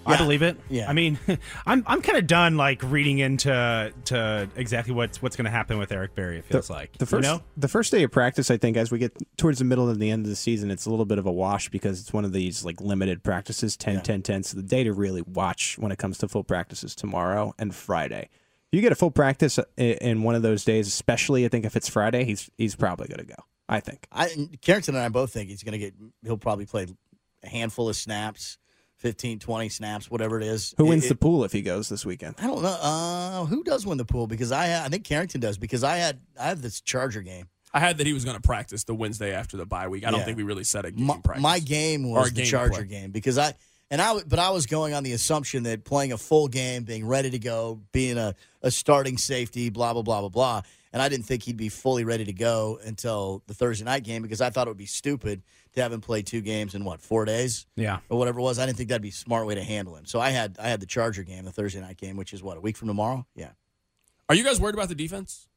I 0.07 0.17
believe 0.17 0.43
it. 0.43 0.59
Yeah. 0.69 0.89
I 0.89 0.93
mean, 0.93 1.19
I'm 1.67 1.85
I'm 1.87 2.03
kind 2.03 2.19
of 2.19 2.27
done 2.27 2.57
like 2.57 2.83
reading 2.83 3.19
into 3.19 3.93
to 4.07 4.49
exactly 4.57 4.95
what's 4.95 5.23
what's 5.23 5.37
going 5.37 5.45
to 5.45 5.51
happen 5.51 5.79
with 5.79 5.93
Eric 5.93 6.15
Berry. 6.15 6.39
It 6.39 6.45
feels 6.45 6.71
like 6.71 6.97
The 6.99 7.07
first, 7.07 7.27
you 7.27 7.35
know? 7.35 7.43
the 7.57 7.69
first 7.69 7.93
day 7.93 8.03
of 8.03 8.11
practice, 8.11 8.51
I 8.51 8.57
think, 8.57 8.77
as 8.77 8.91
we 8.91 8.99
get 8.99 9.17
towards 9.37 9.59
the 9.59 9.65
middle 9.65 9.89
and 9.89 10.01
the 10.01 10.11
end 10.11 10.25
of 10.25 10.31
the 10.31 10.37
season, 10.37 10.71
it's 10.71 10.87
a 10.87 10.91
little 10.91 11.05
bit 11.05 11.19
of 11.19 11.27
a 11.27 11.33
wash 11.33 11.69
because 11.69 12.01
it's 12.01 12.13
one 12.13 12.25
of 12.25 12.33
these 12.33 12.65
like 12.65 12.81
limited 12.81 13.23
practices, 13.23 13.77
10, 13.77 14.03
10, 14.03 14.23
10. 14.23 14.43
So 14.43 14.57
the 14.57 14.63
day 14.63 14.85
to 14.85 14.93
really 14.93 15.23
watch 15.23 15.79
when 15.79 15.93
it 15.93 15.99
comes 15.99 16.19
to 16.19 16.29
full 16.29 16.45
practices 16.45 16.95
tomorrow 16.95 17.55
and 17.59 17.75
Friday. 17.75 18.29
If 18.73 18.77
you 18.77 18.81
get 18.81 18.93
a 18.93 18.97
full 18.97 19.11
practice 19.11 19.59
uh, 19.59 19.65
in 19.77 20.23
one 20.23 20.35
of 20.35 20.43
those 20.43 20.65
days, 20.65 20.89
especially 20.89 21.45
I 21.45 21.49
think 21.49 21.65
if 21.65 21.77
it's 21.77 21.89
Friday, 21.89 22.25
he's 22.25 22.51
he's 22.57 22.75
probably 22.75 23.09
going 23.09 23.21
to 23.21 23.27
go. 23.27 23.43
I 23.69 23.81
think. 23.81 24.07
I, 24.13 24.49
Carrington 24.61 24.95
and 24.97 25.05
I 25.05 25.09
both 25.09 25.33
think 25.33 25.49
he's 25.51 25.63
going 25.63 25.73
to 25.73 25.79
get. 25.79 25.95
He'll 26.25 26.37
probably 26.37 26.67
play 26.67 26.87
a 27.43 27.49
handful 27.49 27.89
of 27.89 27.97
snaps, 27.97 28.59
15, 29.03 29.39
20 29.41 29.69
snaps, 29.69 30.11
whatever 30.11 30.39
it 30.39 30.45
is. 30.45 30.75
Who 30.79 30.87
wins 30.87 31.05
it- 31.05 31.09
the 31.11 31.15
pool 31.17 31.45
if 31.45 31.53
he 31.53 31.61
goes 31.61 31.89
this 31.89 32.07
weekend? 32.07 32.37
I 32.39 32.47
don't 32.47 32.63
know. 32.63 32.69
Uh, 32.81 33.45
who 33.47 33.63
does 33.65 33.85
win 33.85 33.99
the 33.99 34.05
pool? 34.05 34.27
Because 34.27 34.53
I, 34.53 34.85
I 34.85 34.89
think 34.89 35.05
Carrington 35.05 35.41
does. 35.41 35.59
Because 35.59 35.83
I 35.85 35.97
had, 35.97 36.21
I 36.41 36.45
have 36.47 36.63
this 36.63 36.81
Charger 36.81 37.21
game. 37.21 37.49
I 37.75 37.81
had 37.81 37.99
that 37.99 38.07
he 38.07 38.13
was 38.13 38.25
going 38.25 38.37
to 38.37 38.43
practice 38.43 38.85
the 38.85 38.95
Wednesday 38.95 39.35
after 39.35 39.57
the 39.57 39.67
bye 39.67 39.89
week. 39.89 40.07
I 40.07 40.11
don't 40.11 40.25
think 40.25 40.37
we 40.37 40.43
really 40.45 40.65
set 40.65 40.85
a 40.85 40.91
game 40.91 41.07
My, 41.07 41.19
practice. 41.25 41.43
my 41.43 41.59
game 41.59 42.09
was 42.11 42.29
the 42.29 42.35
game 42.37 42.45
to 42.45 42.51
Charger 42.51 42.75
play. 42.75 42.85
game 42.85 43.11
because 43.11 43.39
I 43.39 43.55
and 43.91 44.01
I 44.01 44.21
but 44.27 44.39
I 44.39 44.51
was 44.51 44.67
going 44.67 44.93
on 44.95 45.03
the 45.05 45.13
assumption 45.13 45.63
that 45.65 45.83
playing 45.85 46.13
a 46.13 46.19
full 46.19 46.49
game, 46.49 46.85
being 46.85 47.07
ready 47.07 47.31
to 47.31 47.39
go, 47.39 47.81
being 47.93 48.19
a, 48.19 48.35
a 48.63 48.71
starting 48.71 49.17
safety, 49.17 49.71
blah 49.71 49.95
blah 49.95 50.03
blah 50.03 50.21
blah 50.21 50.29
blah, 50.29 50.63
and 50.93 51.01
I 51.01 51.09
didn't 51.09 51.25
think 51.25 51.45
he'd 51.45 51.57
be 51.57 51.71
fully 51.71 52.05
ready 52.05 52.27
to 52.27 52.33
go 52.35 52.79
until 52.85 53.43
the 53.47 53.55
Thursday 53.55 53.87
night 53.87 54.05
game 54.05 54.21
because 54.21 54.43
I 54.43 54.51
thought 54.51 54.67
it 54.67 54.71
would 54.71 54.77
be 54.77 54.85
stupid 54.87 55.43
to 55.75 55.83
have 55.83 55.93
him 55.93 56.01
play 56.01 56.23
two 56.23 56.41
games 56.41 56.75
in 56.75 56.85
what 56.85 57.01
four 57.01 57.25
days 57.25 57.67
Yeah. 57.77 57.99
or 58.09 58.19
whatever 58.19 58.41
it 58.41 58.43
was. 58.43 58.59
I 58.59 58.67
didn't 58.67 58.79
think 58.79 58.89
that'd 58.91 59.03
be 59.03 59.09
a 59.09 59.13
smart 59.13 59.47
way 59.47 59.55
to 59.55 59.63
handle 59.65 59.97
him. 59.97 60.05
So 60.07 60.21
I 60.21 60.31
had 60.31 60.57
I 60.59 60.69
had 60.69 60.81
the 60.81 60.87
Charger 60.87 61.23
game, 61.23 61.45
the 61.45 61.53
Thursday 61.53 61.81
night 61.81 61.97
game, 61.97 62.17
which 62.17 62.33
is 62.33 62.43
what 62.43 62.57
a 62.57 62.61
week 62.61 62.77
from 62.77 62.89
tomorrow. 62.89 63.27
Yeah, 63.35 63.51
Are 64.29 64.35
you 64.35 64.45
guys 64.45 64.61
worried 64.61 64.75
about 64.75 64.89
the 64.89 64.95
defense? 64.95 65.49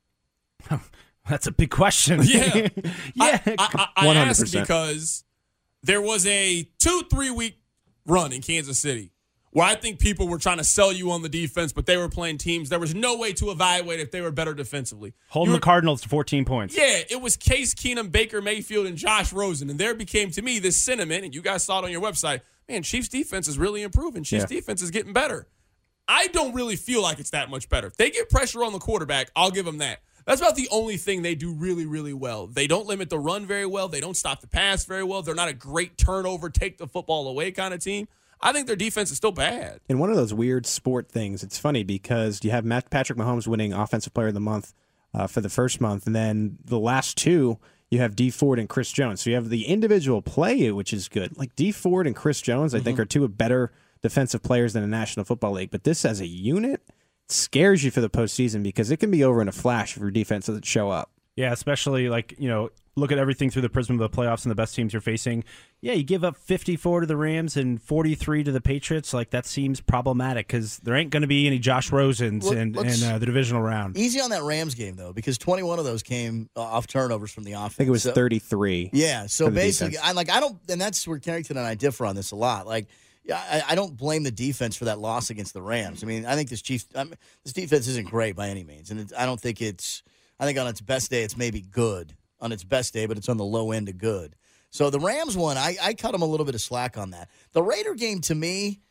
That's 1.29 1.47
a 1.47 1.51
big 1.51 1.71
question. 1.71 2.21
Yeah. 2.23 2.67
yeah. 3.15 3.39
I, 3.47 3.55
I, 3.57 3.87
I, 3.97 4.07
I 4.07 4.15
asked 4.15 4.51
because 4.53 5.23
there 5.83 6.01
was 6.01 6.25
a 6.27 6.67
two, 6.79 7.03
three 7.09 7.31
week 7.31 7.57
run 8.05 8.31
in 8.31 8.41
Kansas 8.41 8.79
City 8.79 9.11
where 9.55 9.65
I 9.65 9.75
think 9.75 9.99
people 9.99 10.27
were 10.27 10.37
trying 10.37 10.57
to 10.57 10.65
sell 10.65 10.91
you 10.91 11.11
on 11.11 11.21
the 11.21 11.29
defense, 11.29 11.71
but 11.71 11.85
they 11.85 11.95
were 11.95 12.09
playing 12.09 12.39
teams. 12.39 12.67
There 12.67 12.77
was 12.77 12.93
no 12.93 13.15
way 13.15 13.31
to 13.33 13.51
evaluate 13.51 14.01
if 14.01 14.11
they 14.11 14.19
were 14.19 14.29
better 14.29 14.53
defensively. 14.53 15.13
Holding 15.29 15.53
You 15.53 15.59
the 15.59 15.63
Cardinals 15.63 16.01
to 16.01 16.09
14 16.09 16.43
points. 16.43 16.75
Yeah, 16.75 17.03
it 17.09 17.21
was 17.21 17.37
Case 17.37 17.73
Keenum, 17.73 18.11
Baker 18.11 18.41
Mayfield, 18.41 18.85
and 18.85 18.97
Josh 18.97 19.31
Rosen. 19.31 19.69
And 19.69 19.79
there 19.79 19.95
became 19.95 20.29
to 20.31 20.41
me 20.41 20.59
this 20.59 20.75
sentiment, 20.75 21.23
and 21.23 21.33
you 21.33 21.41
guys 21.41 21.63
saw 21.63 21.79
it 21.79 21.85
on 21.85 21.91
your 21.91 22.01
website. 22.01 22.41
Man, 22.67 22.83
Chiefs 22.83 23.07
defense 23.07 23.47
is 23.47 23.57
really 23.57 23.81
improving. 23.81 24.23
Chiefs 24.23 24.41
Yeah. 24.51 24.57
defense 24.57 24.81
is 24.81 24.91
getting 24.91 25.13
better. 25.13 25.47
I 26.05 26.27
don't 26.27 26.53
really 26.53 26.75
feel 26.75 27.01
like 27.01 27.19
it's 27.19 27.29
that 27.29 27.49
much 27.49 27.69
better. 27.69 27.87
If 27.87 27.95
they 27.95 28.09
get 28.11 28.29
pressure 28.29 28.61
on 28.61 28.73
the 28.73 28.79
quarterback, 28.79 29.31
I'll 29.37 29.51
give 29.51 29.63
them 29.63 29.77
that. 29.77 30.01
That's 30.25 30.41
about 30.41 30.57
the 30.57 30.67
only 30.69 30.97
thing 30.97 31.21
they 31.21 31.35
do 31.35 31.53
really, 31.53 31.85
really 31.85 32.13
well. 32.13 32.47
They 32.47 32.67
don't 32.67 32.87
limit 32.87 33.09
the 33.09 33.19
run 33.19 33.45
very 33.45 33.65
well. 33.65 33.87
They 33.87 34.01
don't 34.01 34.17
stop 34.17 34.41
the 34.41 34.47
pass 34.47 34.83
very 34.83 35.03
well. 35.03 35.21
They're 35.21 35.33
not 35.33 35.47
a 35.47 35.53
great 35.53 35.97
turnover, 35.97 36.49
take 36.49 36.77
the 36.77 36.87
football 36.87 37.27
away 37.29 37.51
kind 37.51 37.73
of 37.73 37.79
team. 37.79 38.09
I 38.41 38.51
think 38.51 38.67
their 38.67 38.75
defense 38.75 39.11
is 39.11 39.17
still 39.17 39.31
bad. 39.31 39.79
In 39.87 39.99
one 39.99 40.09
of 40.09 40.15
those 40.15 40.33
weird 40.33 40.65
sport 40.65 41.09
things, 41.09 41.43
it's 41.43 41.57
funny 41.57 41.83
because 41.83 42.43
you 42.43 42.51
have 42.51 42.65
Matt, 42.65 42.89
Patrick 42.89 43.17
Mahomes 43.17 43.47
winning 43.47 43.73
Offensive 43.73 44.13
Player 44.13 44.27
of 44.27 44.33
the 44.33 44.39
Month 44.39 44.73
uh, 45.13 45.27
for 45.27 45.41
the 45.41 45.49
first 45.49 45.79
month, 45.79 46.05
and 46.05 46.15
then 46.15 46.57
the 46.63 46.79
last 46.79 47.17
two 47.17 47.57
you 47.89 47.99
have 47.99 48.15
Dee 48.15 48.29
Ford 48.29 48.59
and 48.59 48.67
Chris 48.67 48.91
Jones. 48.91 49.21
So 49.21 49.29
you 49.29 49.35
have 49.35 49.49
the 49.49 49.65
individual 49.67 50.21
play, 50.21 50.71
which 50.71 50.91
is 50.91 51.07
good. 51.07 51.37
Like 51.37 51.55
Dee 51.55 51.71
Ford 51.71 52.07
and 52.07 52.15
Chris 52.15 52.41
Jones, 52.41 52.73
I 52.73 52.79
think 52.79 52.99
are 52.99 53.05
two 53.05 53.27
better 53.27 53.71
defensive 54.01 54.43
players 54.43 54.73
than 54.73 54.81
the 54.81 54.87
National 54.87 55.23
Football 55.23 55.53
League. 55.53 55.71
But 55.71 55.83
this 55.83 56.03
as 56.03 56.19
a 56.19 56.25
unit 56.25 56.81
scares 57.29 57.83
you 57.83 57.91
for 57.91 58.01
the 58.01 58.09
postseason 58.09 58.63
because 58.63 58.91
it 58.91 58.97
can 58.97 59.11
be 59.11 59.23
over 59.23 59.41
in 59.41 59.47
a 59.47 59.53
flash 59.53 59.95
if 59.95 60.01
your 60.01 60.11
defense 60.11 60.47
doesn't 60.47 60.65
show 60.65 60.89
up. 60.89 61.11
Yeah, 61.35 61.51
especially 61.51 62.07
like, 62.09 62.35
you 62.39 62.47
know, 62.47 62.69
look 62.95 63.11
at 63.11 63.17
everything 63.17 63.49
through 63.49 63.63
the 63.63 63.69
prism 63.69 63.99
of 63.99 64.09
the 64.09 64.17
playoffs 64.17 64.43
and 64.45 64.51
the 64.51 64.55
best 64.55 64.73
teams 64.73 64.93
you're 64.93 65.01
facing. 65.01 65.43
Yeah, 65.81 65.91
you 65.91 66.03
give 66.03 66.23
up 66.23 66.37
54 66.37 67.01
to 67.01 67.05
the 67.07 67.17
Rams 67.17 67.57
and 67.57 67.81
43 67.81 68.45
to 68.45 68.53
the 68.53 68.61
Patriots. 68.61 69.13
Like, 69.13 69.31
that 69.31 69.45
seems 69.45 69.81
problematic 69.81 70.47
because 70.47 70.77
there 70.77 70.95
ain't 70.95 71.09
going 71.09 71.21
to 71.21 71.27
be 71.27 71.45
any 71.45 71.59
Josh 71.59 71.91
Rosens 71.91 72.43
Look, 72.43 72.53
in, 72.55 72.73
in 72.77 73.03
uh, 73.03 73.17
the 73.19 73.25
divisional 73.25 73.61
round. 73.61 73.97
easy 73.97 74.21
on 74.21 74.29
that 74.29 74.43
Rams 74.43 74.75
game 74.75 74.95
though 74.95 75.11
because 75.11 75.37
twenty 75.37 75.61
one 75.61 75.77
of 75.77 75.83
those 75.83 76.03
came 76.03 76.49
uh, 76.55 76.61
off 76.61 76.87
turnovers 76.87 77.31
from 77.33 77.43
the 77.43 77.51
offense. 77.51 77.73
I 77.73 77.77
think 77.79 77.87
it 77.89 77.91
was 77.91 78.03
So- 78.03 78.13
33. 78.13 78.91
Yeah. 78.93 79.25
So 79.27 79.49
basically, 79.49 79.91
defense. 79.95 80.07
I 80.07 80.13
like 80.13 80.29
I 80.31 80.39
don't, 80.39 80.57
and 80.69 80.79
that's 80.79 81.05
where 81.05 81.19
Carrington 81.19 81.57
and 81.57 81.67
I 81.67 81.75
differ 81.75 82.05
on 82.05 82.15
this 82.15 82.31
a 82.31 82.35
lot. 82.37 82.65
Like, 82.65 82.87
yeah, 83.25 83.41
I, 83.67 83.73
I 83.73 83.75
don't 83.75 83.97
blame 83.97 84.23
the 84.23 84.31
defense 84.31 84.77
for 84.77 84.85
that 84.85 84.99
loss 84.99 85.29
against 85.31 85.53
the 85.53 85.61
Rams. 85.61 86.01
I 86.01 86.07
mean, 86.07 86.25
I 86.25 86.35
think 86.35 86.47
this 86.49 86.61
Chiefs, 86.61 86.87
I 86.95 87.03
mean, 87.03 87.15
this 87.43 87.51
defense 87.51 87.87
isn't 87.89 88.07
great 88.07 88.37
by 88.37 88.47
any 88.47 88.63
means, 88.63 88.89
and 88.89 89.01
it's, 89.01 89.11
I 89.11 89.25
don't 89.25 89.41
think 89.41 89.61
it's. 89.61 90.01
I 90.39 90.45
think 90.45 90.57
on 90.57 90.67
its 90.67 90.81
best 90.81 91.09
day, 91.09 91.23
it's 91.23 91.37
maybe 91.37 91.61
good 91.61 92.13
on 92.39 92.51
its 92.51 92.63
best 92.63 92.93
day, 92.93 93.05
but 93.05 93.17
it's 93.17 93.29
on 93.29 93.37
the 93.37 93.45
low 93.45 93.71
end 93.71 93.89
of 93.89 93.97
good. 93.97 94.35
So 94.69 94.89
the 94.89 94.99
Rams 94.99 95.37
one, 95.37 95.57
I, 95.57 95.77
I 95.81 95.93
cut 95.93 96.11
them 96.11 96.21
a 96.21 96.25
little 96.25 96.45
bit 96.45 96.55
of 96.55 96.61
slack 96.61 96.97
on 96.97 97.11
that. 97.11 97.29
The 97.53 97.63
Raider 97.63 97.93
game 97.93 98.19
to 98.21 98.35
me, 98.35 98.81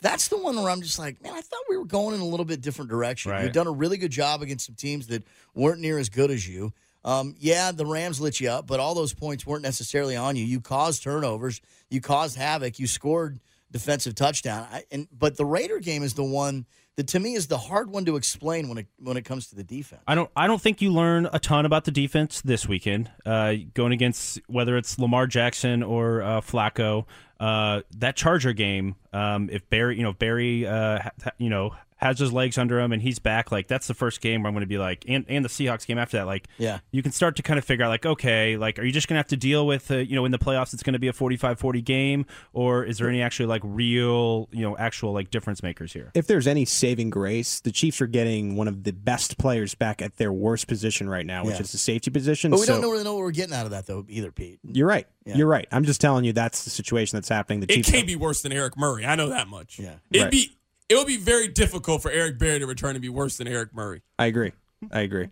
that's 0.00 0.28
the 0.28 0.38
one 0.38 0.56
where 0.56 0.70
I'm 0.70 0.80
just 0.80 0.98
like, 0.98 1.22
man, 1.22 1.32
I 1.32 1.40
thought 1.40 1.60
we 1.68 1.76
were 1.76 1.84
going 1.84 2.14
in 2.14 2.20
a 2.20 2.26
little 2.26 2.46
bit 2.46 2.60
different 2.60 2.90
direction. 2.90 3.32
Right. 3.32 3.44
You've 3.44 3.52
done 3.52 3.66
a 3.66 3.72
really 3.72 3.98
good 3.98 4.10
job 4.10 4.42
against 4.42 4.66
some 4.66 4.74
teams 4.74 5.06
that 5.08 5.22
weren't 5.54 5.80
near 5.80 5.98
as 5.98 6.08
good 6.08 6.30
as 6.30 6.48
you. 6.48 6.72
Um, 7.04 7.34
yeah, 7.38 7.72
the 7.72 7.84
Rams 7.84 8.20
lit 8.20 8.40
you 8.40 8.48
up, 8.48 8.66
but 8.66 8.80
all 8.80 8.94
those 8.94 9.12
points 9.12 9.46
weren't 9.46 9.62
necessarily 9.62 10.16
on 10.16 10.36
you. 10.36 10.44
You 10.44 10.60
caused 10.60 11.02
turnovers, 11.02 11.60
you 11.90 12.00
caused 12.00 12.36
havoc, 12.38 12.78
you 12.78 12.86
scored 12.86 13.40
defensive 13.70 14.14
touchdown. 14.14 14.66
I, 14.72 14.84
and 14.90 15.08
but 15.12 15.36
the 15.36 15.44
Raider 15.44 15.80
game 15.80 16.02
is 16.02 16.14
the 16.14 16.24
one 16.24 16.64
that 16.96 17.08
to 17.08 17.20
me 17.20 17.34
is 17.34 17.48
the 17.48 17.58
hard 17.58 17.90
one 17.90 18.04
to 18.04 18.16
explain 18.16 18.68
when 18.68 18.78
it 18.78 18.86
when 18.98 19.16
it 19.16 19.24
comes 19.24 19.48
to 19.48 19.56
the 19.56 19.64
defense. 19.64 20.02
I 20.06 20.14
don't. 20.14 20.30
I 20.36 20.46
don't 20.46 20.60
think 20.60 20.80
you 20.80 20.92
learn 20.92 21.28
a 21.32 21.38
ton 21.38 21.66
about 21.66 21.84
the 21.84 21.90
defense 21.90 22.40
this 22.42 22.68
weekend. 22.68 23.10
Uh, 23.26 23.54
going 23.74 23.92
against 23.92 24.40
whether 24.46 24.76
it's 24.76 24.98
Lamar 24.98 25.26
Jackson 25.26 25.82
or 25.82 26.22
uh, 26.22 26.40
Flacco, 26.40 27.06
uh, 27.40 27.82
that 27.98 28.16
Charger 28.16 28.52
game. 28.52 28.96
Um, 29.12 29.50
if 29.50 29.68
Berry, 29.68 29.96
you 29.96 30.02
know, 30.02 30.12
Berry, 30.12 30.66
uh, 30.66 31.00
you 31.38 31.50
know, 31.50 31.74
has 32.04 32.18
his 32.20 32.32
legs 32.32 32.56
under 32.58 32.78
him 32.78 32.92
and 32.92 33.02
he's 33.02 33.18
back, 33.18 33.50
like 33.50 33.66
that's 33.66 33.86
the 33.88 33.94
first 33.94 34.20
game 34.20 34.42
where 34.42 34.48
I'm 34.48 34.54
going 34.54 34.60
to 34.62 34.66
be 34.68 34.78
like, 34.78 35.04
and, 35.08 35.24
and 35.28 35.44
the 35.44 35.48
Seahawks 35.48 35.86
game 35.86 35.98
after 35.98 36.18
that, 36.18 36.26
like, 36.26 36.46
Yeah. 36.58 36.78
you 36.92 37.02
can 37.02 37.10
start 37.12 37.34
to 37.36 37.42
kind 37.42 37.58
of 37.58 37.64
figure 37.64 37.84
out, 37.84 37.88
like, 37.88 38.06
okay, 38.06 38.56
like, 38.56 38.78
are 38.78 38.84
you 38.84 38.92
just 38.92 39.08
going 39.08 39.14
to 39.14 39.18
have 39.18 39.28
to 39.28 39.36
deal 39.36 39.66
with, 39.66 39.90
uh, 39.90 39.96
you 39.96 40.14
know, 40.14 40.24
in 40.24 40.30
the 40.32 40.38
playoffs, 40.38 40.72
it's 40.74 40.82
going 40.82 40.92
to 40.92 40.98
be 41.00 41.08
a 41.08 41.12
45-40 41.12 41.84
game, 41.84 42.26
or 42.52 42.84
is 42.84 42.98
there 42.98 43.08
any 43.08 43.20
actually 43.22 43.46
like 43.46 43.62
real, 43.64 44.48
you 44.52 44.62
know, 44.62 44.76
actual 44.76 45.12
like 45.12 45.30
difference 45.30 45.62
makers 45.62 45.92
here? 45.92 46.10
If 46.14 46.26
there's 46.26 46.46
any 46.46 46.64
saving 46.64 47.10
grace, 47.10 47.60
the 47.60 47.72
Chiefs 47.72 48.00
are 48.00 48.06
getting 48.06 48.56
one 48.56 48.68
of 48.68 48.84
the 48.84 48.92
best 48.92 49.38
players 49.38 49.74
back 49.74 50.00
at 50.02 50.16
their 50.16 50.32
worst 50.32 50.66
position 50.66 51.08
right 51.08 51.26
now, 51.26 51.44
which 51.44 51.56
Yeah. 51.56 51.62
is 51.62 51.72
the 51.72 51.78
safety 51.78 52.10
position. 52.10 52.50
But 52.50 52.60
we 52.60 52.66
So- 52.66 52.80
don't 52.80 52.90
really 52.90 53.04
know 53.04 53.14
what 53.14 53.20
we're 53.20 53.30
getting 53.30 53.54
out 53.54 53.64
of 53.64 53.70
that 53.72 53.86
though 53.86 54.04
either, 54.08 54.30
Pete. 54.30 54.60
You're 54.62 54.86
right. 54.88 55.06
Yeah. 55.24 55.36
You're 55.36 55.46
right. 55.46 55.66
I'm 55.72 55.84
just 55.84 56.00
telling 56.00 56.24
you 56.24 56.32
that's 56.34 56.64
the 56.64 56.70
situation 56.70 57.16
that's 57.16 57.28
happening. 57.28 57.60
The 57.60 57.72
It 57.72 57.76
Chiefs. 57.76 57.90
can't 57.90 58.06
be 58.06 58.16
worse 58.16 58.42
than 58.42 58.52
Eric 58.52 58.76
Murray. 58.76 59.06
I 59.06 59.14
know 59.16 59.30
that 59.30 59.48
much. 59.48 59.78
Yeah. 59.78 59.94
It'd 60.10 60.24
Right. 60.24 60.30
be 60.30 60.56
it 60.88 60.96
would 60.96 61.06
be 61.06 61.16
very 61.16 61.48
difficult 61.48 62.02
for 62.02 62.10
Eric 62.10 62.38
Berry 62.38 62.58
to 62.58 62.66
return 62.66 62.94
and 62.94 63.02
be 63.02 63.08
worse 63.08 63.38
than 63.38 63.48
Eric 63.48 63.74
Murray. 63.74 64.02
I 64.18 64.26
agree. 64.26 64.52
I 64.92 65.00
agree. 65.00 65.28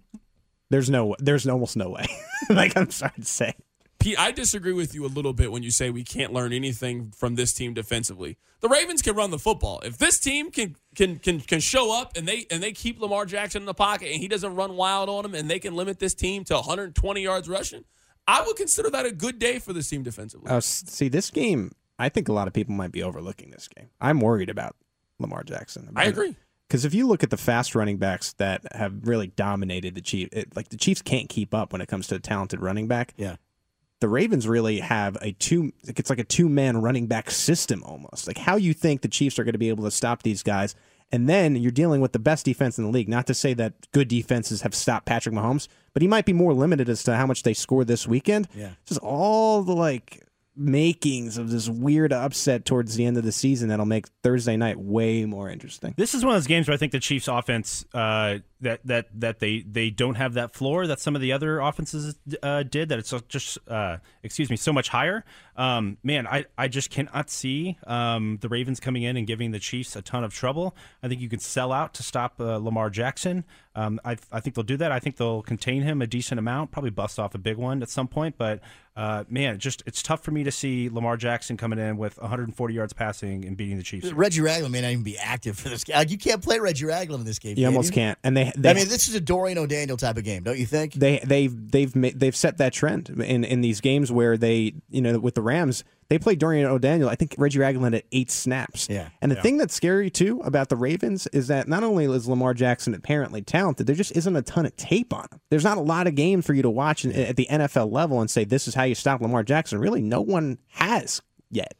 There's 0.70 0.88
no. 0.88 1.14
There's 1.18 1.46
almost 1.46 1.76
no 1.76 1.90
way. 1.90 2.06
like 2.50 2.76
I'm 2.76 2.90
sorry 2.90 3.12
to 3.16 3.24
say. 3.24 3.54
Pete, 3.98 4.18
I 4.18 4.32
disagree 4.32 4.72
with 4.72 4.94
you 4.96 5.04
a 5.04 5.06
little 5.06 5.32
bit 5.32 5.52
when 5.52 5.62
you 5.62 5.70
say 5.70 5.90
we 5.90 6.02
can't 6.02 6.32
learn 6.32 6.52
anything 6.52 7.12
from 7.16 7.36
this 7.36 7.52
team 7.52 7.72
defensively. 7.72 8.36
The 8.60 8.68
Ravens 8.68 9.00
can 9.00 9.14
run 9.14 9.30
the 9.30 9.38
football. 9.38 9.80
If 9.84 9.98
this 9.98 10.18
team 10.18 10.50
can 10.50 10.74
can 10.96 11.18
can 11.18 11.40
can 11.40 11.60
show 11.60 11.96
up 11.96 12.16
and 12.16 12.26
they 12.26 12.46
and 12.50 12.62
they 12.62 12.72
keep 12.72 13.00
Lamar 13.00 13.26
Jackson 13.26 13.62
in 13.62 13.66
the 13.66 13.74
pocket 13.74 14.10
and 14.10 14.20
he 14.20 14.26
doesn't 14.26 14.56
run 14.56 14.76
wild 14.76 15.08
on 15.08 15.22
them 15.22 15.34
and 15.34 15.48
they 15.48 15.58
can 15.58 15.74
limit 15.74 16.00
this 16.00 16.14
team 16.14 16.42
to 16.44 16.54
120 16.54 17.22
yards 17.22 17.48
rushing, 17.48 17.84
I 18.26 18.42
would 18.44 18.56
consider 18.56 18.90
that 18.90 19.06
a 19.06 19.12
good 19.12 19.38
day 19.38 19.58
for 19.58 19.72
this 19.72 19.88
team 19.88 20.02
defensively. 20.02 20.50
Oh, 20.50 20.60
see, 20.60 21.08
this 21.08 21.30
game. 21.30 21.70
I 21.98 22.08
think 22.08 22.28
a 22.28 22.32
lot 22.32 22.48
of 22.48 22.54
people 22.54 22.74
might 22.74 22.90
be 22.90 23.02
overlooking 23.04 23.50
this 23.50 23.68
game. 23.68 23.90
I'm 24.00 24.18
worried 24.18 24.50
about 24.50 24.74
Lamar 25.22 25.42
Jackson. 25.44 25.90
I 25.96 26.04
agree. 26.04 26.36
Because 26.68 26.84
if 26.84 26.94
you 26.94 27.06
look 27.06 27.22
at 27.22 27.28
the 27.28 27.36
fast 27.36 27.74
running 27.74 27.98
backs 27.98 28.32
that 28.34 28.62
have 28.74 29.06
really 29.06 29.26
dominated 29.26 29.94
the 29.94 30.00
Chiefs, 30.00 30.30
it, 30.32 30.56
like 30.56 30.70
the 30.70 30.78
Chiefs 30.78 31.02
can't 31.02 31.28
keep 31.28 31.54
up 31.54 31.72
when 31.72 31.82
it 31.82 31.88
comes 31.88 32.06
to 32.06 32.14
a 32.14 32.18
talented 32.18 32.60
running 32.60 32.88
back. 32.88 33.12
Yeah. 33.16 33.36
The 34.00 34.08
Ravens 34.08 34.48
really 34.48 34.80
have 34.80 35.18
a 35.20 35.32
two. 35.32 35.72
It's 35.86 36.10
like 36.10 36.18
a 36.18 36.24
two 36.24 36.48
man 36.48 36.78
running 36.78 37.06
back 37.06 37.30
system 37.30 37.84
almost. 37.84 38.26
Like 38.26 38.38
how 38.38 38.56
you 38.56 38.72
think 38.72 39.02
the 39.02 39.08
Chiefs 39.08 39.38
are 39.38 39.44
going 39.44 39.52
to 39.52 39.58
be 39.58 39.68
able 39.68 39.84
to 39.84 39.90
stop 39.90 40.22
these 40.22 40.42
guys, 40.42 40.74
and 41.12 41.28
then 41.28 41.56
you're 41.56 41.70
dealing 41.70 42.00
with 42.00 42.12
the 42.12 42.18
best 42.18 42.46
defense 42.46 42.78
in 42.78 42.84
the 42.84 42.90
league. 42.90 43.08
Not 43.08 43.26
to 43.26 43.34
say 43.34 43.52
that 43.54 43.74
good 43.92 44.08
defenses 44.08 44.62
have 44.62 44.74
stopped 44.74 45.04
Patrick 45.04 45.34
Mahomes, 45.34 45.68
but 45.92 46.00
he 46.00 46.08
might 46.08 46.24
be 46.24 46.32
more 46.32 46.54
limited 46.54 46.88
as 46.88 47.04
to 47.04 47.16
how 47.16 47.26
much 47.26 47.42
they 47.42 47.52
score 47.52 47.84
this 47.84 48.08
weekend. 48.08 48.48
Yeah. 48.54 48.70
Just 48.86 49.00
all 49.00 49.62
the 49.62 49.74
like 49.74 50.26
makings 50.56 51.38
of 51.38 51.50
this 51.50 51.68
weird 51.68 52.12
upset 52.12 52.64
towards 52.64 52.96
the 52.96 53.04
end 53.04 53.16
of 53.16 53.24
the 53.24 53.32
season 53.32 53.68
that'll 53.68 53.86
make 53.86 54.06
Thursday 54.22 54.56
night 54.56 54.78
way 54.78 55.24
more 55.24 55.48
interesting. 55.48 55.94
This 55.96 56.14
is 56.14 56.24
one 56.24 56.34
of 56.34 56.40
those 56.40 56.46
games 56.46 56.68
where 56.68 56.74
I 56.74 56.78
think 56.78 56.92
the 56.92 57.00
Chiefs' 57.00 57.28
offense 57.28 57.84
uh, 57.94 58.38
that 58.62 58.80
that 58.86 59.08
that 59.20 59.38
they 59.38 59.60
they 59.60 59.90
don't 59.90 60.14
have 60.14 60.34
that 60.34 60.54
floor 60.54 60.86
that 60.86 61.00
some 61.00 61.14
of 61.14 61.20
the 61.20 61.32
other 61.32 61.60
offenses 61.60 62.16
uh, 62.42 62.62
did. 62.62 62.88
That 62.88 62.98
it's 62.98 63.12
just 63.28 63.58
uh, 63.68 63.98
excuse 64.22 64.50
me 64.50 64.56
so 64.56 64.72
much 64.72 64.88
higher. 64.88 65.24
Um, 65.56 65.98
man, 66.02 66.26
I, 66.26 66.46
I 66.56 66.68
just 66.68 66.88
cannot 66.90 67.28
see 67.28 67.76
um, 67.86 68.38
the 68.40 68.48
Ravens 68.48 68.80
coming 68.80 69.02
in 69.02 69.16
and 69.18 69.26
giving 69.26 69.50
the 69.50 69.58
Chiefs 69.58 69.94
a 69.96 70.02
ton 70.02 70.24
of 70.24 70.32
trouble. 70.32 70.74
I 71.02 71.08
think 71.08 71.20
you 71.20 71.28
can 71.28 71.40
sell 71.40 71.72
out 71.72 71.92
to 71.94 72.02
stop 72.02 72.40
uh, 72.40 72.56
Lamar 72.56 72.88
Jackson. 72.88 73.44
Um, 73.74 74.00
I 74.04 74.16
I 74.30 74.40
think 74.40 74.54
they'll 74.54 74.64
do 74.64 74.76
that. 74.78 74.92
I 74.92 74.98
think 74.98 75.16
they'll 75.16 75.42
contain 75.42 75.82
him 75.82 76.00
a 76.00 76.06
decent 76.06 76.38
amount. 76.38 76.70
Probably 76.70 76.90
bust 76.90 77.18
off 77.18 77.34
a 77.34 77.38
big 77.38 77.56
one 77.56 77.82
at 77.82 77.88
some 77.88 78.08
point. 78.08 78.36
But 78.38 78.60
uh, 78.94 79.24
man, 79.28 79.58
just 79.58 79.82
it's 79.86 80.02
tough 80.02 80.22
for 80.22 80.30
me 80.30 80.44
to 80.44 80.50
see 80.50 80.90
Lamar 80.90 81.16
Jackson 81.16 81.56
coming 81.56 81.78
in 81.78 81.96
with 81.96 82.18
140 82.18 82.74
yards 82.74 82.92
passing 82.92 83.44
and 83.46 83.56
beating 83.56 83.78
the 83.78 83.82
Chiefs. 83.82 84.12
Reggie 84.12 84.42
Ragland 84.42 84.72
may 84.72 84.82
not 84.82 84.90
even 84.90 85.02
be 85.02 85.16
active 85.16 85.58
for 85.58 85.70
this 85.70 85.84
game. 85.84 85.96
Like, 85.96 86.10
you 86.10 86.18
can't 86.18 86.42
play 86.42 86.58
Reggie 86.58 86.84
Ragland 86.84 87.20
in 87.20 87.26
this 87.26 87.38
game. 87.38 87.50
You 87.50 87.64
can 87.64 87.74
almost 87.74 87.92
can't. 87.92 88.18
And 88.22 88.36
they, 88.36 88.51
they 88.56 88.70
I 88.70 88.74
mean, 88.74 88.88
this 88.88 89.08
is 89.08 89.14
a 89.14 89.20
Dorian 89.20 89.58
O'Daniel 89.58 89.96
type 89.96 90.16
of 90.16 90.24
game, 90.24 90.42
don't 90.42 90.58
you 90.58 90.66
think? 90.66 90.94
they 90.94 91.18
they've 91.24 91.70
they've 91.70 91.94
ma- 91.94 92.10
they've 92.14 92.36
set 92.36 92.58
that 92.58 92.72
trend 92.72 93.08
in 93.08 93.44
in 93.44 93.60
these 93.60 93.80
games 93.80 94.10
where 94.12 94.36
they 94.36 94.74
you 94.90 95.00
know 95.02 95.18
with 95.18 95.34
the 95.34 95.42
Rams 95.42 95.84
they 96.08 96.18
played 96.18 96.38
Dorian 96.38 96.66
O'Daniel. 96.66 97.08
I 97.08 97.14
think 97.14 97.34
Reggie 97.38 97.58
Ragland 97.58 97.94
at 97.94 98.04
eight 98.12 98.30
snaps. 98.30 98.86
Yeah. 98.90 99.08
And 99.22 99.32
the 99.32 99.36
thing 99.36 99.56
that's 99.56 99.72
scary 99.72 100.10
too 100.10 100.42
about 100.44 100.68
the 100.68 100.76
Ravens 100.76 101.26
is 101.28 101.48
that 101.48 101.68
not 101.68 101.82
only 101.82 102.04
is 102.04 102.28
Lamar 102.28 102.52
Jackson 102.52 102.92
apparently 102.92 103.40
talented, 103.40 103.86
there 103.86 103.96
just 103.96 104.14
isn't 104.14 104.36
a 104.36 104.42
ton 104.42 104.66
of 104.66 104.76
tape 104.76 105.14
on 105.14 105.26
him. 105.32 105.40
There's 105.48 105.64
not 105.64 105.78
a 105.78 105.80
lot 105.80 106.06
of 106.06 106.14
games 106.14 106.44
for 106.44 106.52
you 106.52 106.60
to 106.62 106.68
watch 106.70 107.06
in, 107.06 107.12
at 107.12 107.36
the 107.36 107.46
NFL 107.50 107.90
level 107.90 108.20
and 108.20 108.30
say 108.30 108.44
this 108.44 108.68
is 108.68 108.74
how 108.74 108.82
you 108.82 108.94
stop 108.94 109.22
Lamar 109.22 109.42
Jackson. 109.42 109.78
Really, 109.78 110.02
no 110.02 110.20
one 110.20 110.58
has 110.72 111.22
yet. 111.50 111.72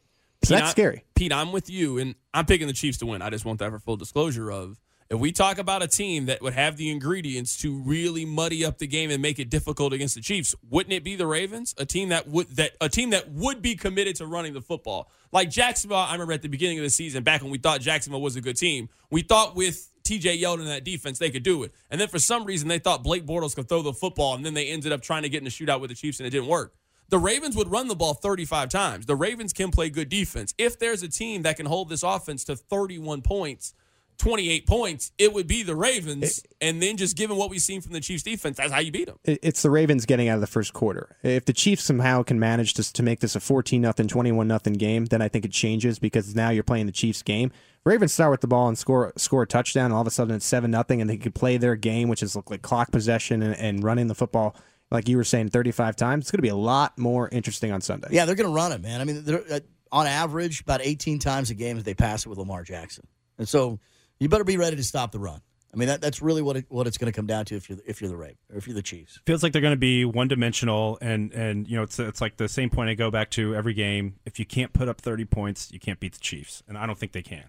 So 0.44 0.48
Pete, 0.48 0.58
that's 0.60 0.68
I- 0.68 0.70
scary. 0.70 1.04
Pete, 1.14 1.32
I'm 1.32 1.52
with 1.52 1.68
you, 1.68 1.98
and 1.98 2.14
I'm 2.32 2.46
picking 2.46 2.68
the 2.68 2.72
Chiefs 2.72 2.96
to 2.98 3.06
win. 3.06 3.20
I 3.20 3.28
just 3.28 3.44
want 3.44 3.58
that 3.58 3.70
for 3.70 3.78
full 3.78 3.98
disclosure 3.98 4.50
of 4.50 4.80
if 5.12 5.18
we 5.18 5.30
talk 5.30 5.58
about 5.58 5.82
a 5.82 5.86
team 5.86 6.24
that 6.26 6.40
would 6.40 6.54
have 6.54 6.78
the 6.78 6.90
ingredients 6.90 7.58
to 7.58 7.74
really 7.82 8.24
muddy 8.24 8.64
up 8.64 8.78
the 8.78 8.86
game 8.86 9.10
and 9.10 9.20
make 9.20 9.38
it 9.38 9.50
difficult 9.50 9.92
against 9.92 10.14
the 10.14 10.22
Chiefs, 10.22 10.54
wouldn't 10.70 10.94
it 10.94 11.04
be 11.04 11.16
the 11.16 11.26
Ravens? 11.26 11.74
A 11.76 11.84
team 11.84 12.08
that 12.08 12.28
would 12.28 12.48
that 12.56 12.72
a 12.80 12.88
team 12.88 13.10
that 13.10 13.30
would 13.30 13.60
be 13.60 13.76
committed 13.76 14.16
to 14.16 14.26
running 14.26 14.54
the 14.54 14.62
football. 14.62 15.10
Like 15.30 15.50
Jacksonville, 15.50 15.98
I 15.98 16.12
remember 16.12 16.32
at 16.32 16.40
the 16.40 16.48
beginning 16.48 16.78
of 16.78 16.84
the 16.84 16.90
season, 16.90 17.22
back 17.24 17.42
when 17.42 17.50
we 17.50 17.58
thought 17.58 17.82
Jacksonville 17.82 18.22
was 18.22 18.36
a 18.36 18.40
good 18.40 18.56
team, 18.56 18.88
we 19.10 19.20
thought 19.20 19.54
with 19.54 19.90
TJ 20.02 20.40
Yeldon 20.40 20.60
and 20.60 20.68
that 20.68 20.84
defense, 20.84 21.18
they 21.18 21.30
could 21.30 21.42
do 21.42 21.62
it. 21.62 21.72
And 21.90 22.00
then 22.00 22.08
for 22.08 22.18
some 22.18 22.46
reason, 22.46 22.68
they 22.68 22.78
thought 22.78 23.04
Blake 23.04 23.26
Bortles 23.26 23.54
could 23.54 23.68
throw 23.68 23.82
the 23.82 23.92
football, 23.92 24.34
and 24.34 24.46
then 24.46 24.54
they 24.54 24.68
ended 24.68 24.92
up 24.92 25.02
trying 25.02 25.24
to 25.24 25.28
get 25.28 25.42
in 25.42 25.46
a 25.46 25.50
shootout 25.50 25.80
with 25.80 25.90
the 25.90 25.96
Chiefs, 25.96 26.20
and 26.20 26.26
it 26.26 26.30
didn't 26.30 26.48
work. 26.48 26.74
The 27.10 27.18
Ravens 27.18 27.54
would 27.56 27.70
run 27.70 27.88
the 27.88 27.94
ball 27.94 28.14
35 28.14 28.70
times. 28.70 29.04
The 29.04 29.14
Ravens 29.14 29.52
can 29.52 29.70
play 29.70 29.90
good 29.90 30.08
defense. 30.08 30.54
If 30.56 30.78
there's 30.78 31.02
a 31.02 31.08
team 31.08 31.42
that 31.42 31.58
can 31.58 31.66
hold 31.66 31.90
this 31.90 32.02
offense 32.02 32.42
to 32.44 32.56
31 32.56 33.20
points, 33.20 33.74
28 34.22 34.68
points, 34.68 35.10
it 35.18 35.32
would 35.32 35.48
be 35.48 35.64
the 35.64 35.74
Ravens. 35.74 36.44
and 36.60 36.80
then 36.80 36.96
just 36.96 37.16
given 37.16 37.36
what 37.36 37.50
we've 37.50 37.60
seen 37.60 37.80
from 37.80 37.92
the 37.92 37.98
Chiefs 37.98 38.22
defense, 38.22 38.56
that's 38.56 38.70
how 38.70 38.78
you 38.78 38.92
beat 38.92 39.06
them. 39.06 39.18
it's 39.24 39.62
the 39.62 39.70
Ravens 39.70 40.06
getting 40.06 40.28
out 40.28 40.36
of 40.36 40.40
the 40.40 40.46
first 40.46 40.72
quarter. 40.72 41.16
If 41.24 41.44
the 41.44 41.52
Chiefs 41.52 41.82
somehow 41.82 42.22
can 42.22 42.38
manage 42.38 42.74
to, 42.74 42.92
to 42.92 43.02
make 43.02 43.18
this 43.18 43.34
a 43.34 43.40
14 43.40 43.80
nothing, 43.82 44.06
21 44.06 44.46
nothing 44.46 44.74
game, 44.74 45.06
then 45.06 45.20
I 45.20 45.26
think 45.26 45.44
it 45.44 45.50
changes 45.50 45.98
because 45.98 46.36
now 46.36 46.50
you're 46.50 46.62
playing 46.62 46.86
the 46.86 46.92
Chiefs 46.92 47.20
game. 47.22 47.50
Ravens 47.84 48.12
start 48.12 48.30
with 48.30 48.42
the 48.42 48.46
ball 48.46 48.68
and 48.68 48.78
score 48.78 49.12
score 49.16 49.42
a 49.42 49.46
touchdown, 49.46 49.86
and 49.86 49.94
all 49.94 50.02
of 50.02 50.06
a 50.06 50.12
sudden 50.12 50.36
it's 50.36 50.46
7 50.46 50.70
nothing, 50.70 51.00
and 51.00 51.10
they 51.10 51.16
can 51.16 51.32
play 51.32 51.56
their 51.56 51.74
game, 51.74 52.08
which 52.08 52.22
is 52.22 52.36
look 52.36 52.48
like 52.48 52.62
clock 52.62 52.92
possession 52.92 53.42
and, 53.42 53.56
and 53.56 53.82
running 53.82 54.06
the 54.06 54.14
football, 54.14 54.54
like 54.92 55.08
you 55.08 55.16
were 55.16 55.24
saying, 55.24 55.48
35 55.48 55.96
times. 55.96 56.24
It's 56.24 56.30
going 56.30 56.38
to 56.38 56.42
be 56.42 56.48
a 56.48 56.54
lot 56.54 56.96
more 56.96 57.28
interesting 57.30 57.72
on 57.72 57.80
Sunday. 57.80 58.06
Yeah, 58.12 58.24
they're 58.24 58.36
going 58.36 58.48
to 58.48 58.54
run 58.54 58.70
it, 58.70 58.80
man. 58.80 59.00
I 59.00 59.04
mean, 59.04 59.24
they're, 59.24 59.42
uh, 59.50 59.60
on 59.90 60.06
average, 60.06 60.60
about 60.60 60.80
18 60.80 61.18
times 61.18 61.50
a 61.50 61.54
game 61.54 61.80
they 61.80 61.94
pass 61.94 62.24
it 62.24 62.28
with 62.28 62.38
Lamar 62.38 62.62
Jackson, 62.62 63.04
and 63.36 63.48
so 63.48 63.80
you 64.22 64.28
better 64.28 64.44
be 64.44 64.56
ready 64.56 64.76
to 64.76 64.84
stop 64.84 65.10
the 65.12 65.18
run. 65.18 65.40
I 65.74 65.76
mean, 65.76 65.88
that, 65.88 66.02
that's 66.02 66.20
really 66.20 66.42
what 66.42 66.58
it, 66.58 66.66
what 66.68 66.86
it's 66.86 66.98
going 66.98 67.10
to 67.10 67.16
come 67.16 67.26
down 67.26 67.46
to 67.46 67.56
if 67.56 67.68
you're 67.68 67.78
if 67.86 68.00
you're 68.00 68.10
the 68.10 68.16
Raven 68.16 68.36
or 68.52 68.58
if 68.58 68.66
you're 68.66 68.74
the 68.74 68.82
Chiefs. 68.82 69.18
feels 69.26 69.42
like 69.42 69.52
they're 69.52 69.62
going 69.62 69.72
to 69.72 69.76
be 69.76 70.04
one 70.04 70.28
dimensional 70.28 70.98
and 71.00 71.32
and 71.32 71.66
you 71.66 71.76
know 71.76 71.82
it's 71.82 71.98
it's 71.98 72.20
like 72.20 72.36
the 72.36 72.48
same 72.48 72.68
point 72.68 72.90
I 72.90 72.94
go 72.94 73.10
back 73.10 73.30
to 73.30 73.54
every 73.54 73.72
game 73.72 74.16
if 74.26 74.38
you 74.38 74.44
can't 74.44 74.72
put 74.72 74.88
up 74.88 75.00
30 75.00 75.24
points 75.24 75.72
you 75.72 75.80
can't 75.80 75.98
beat 75.98 76.12
the 76.12 76.20
Chiefs 76.20 76.62
and 76.68 76.76
I 76.76 76.86
don't 76.86 76.98
think 76.98 77.12
they 77.12 77.22
can 77.22 77.44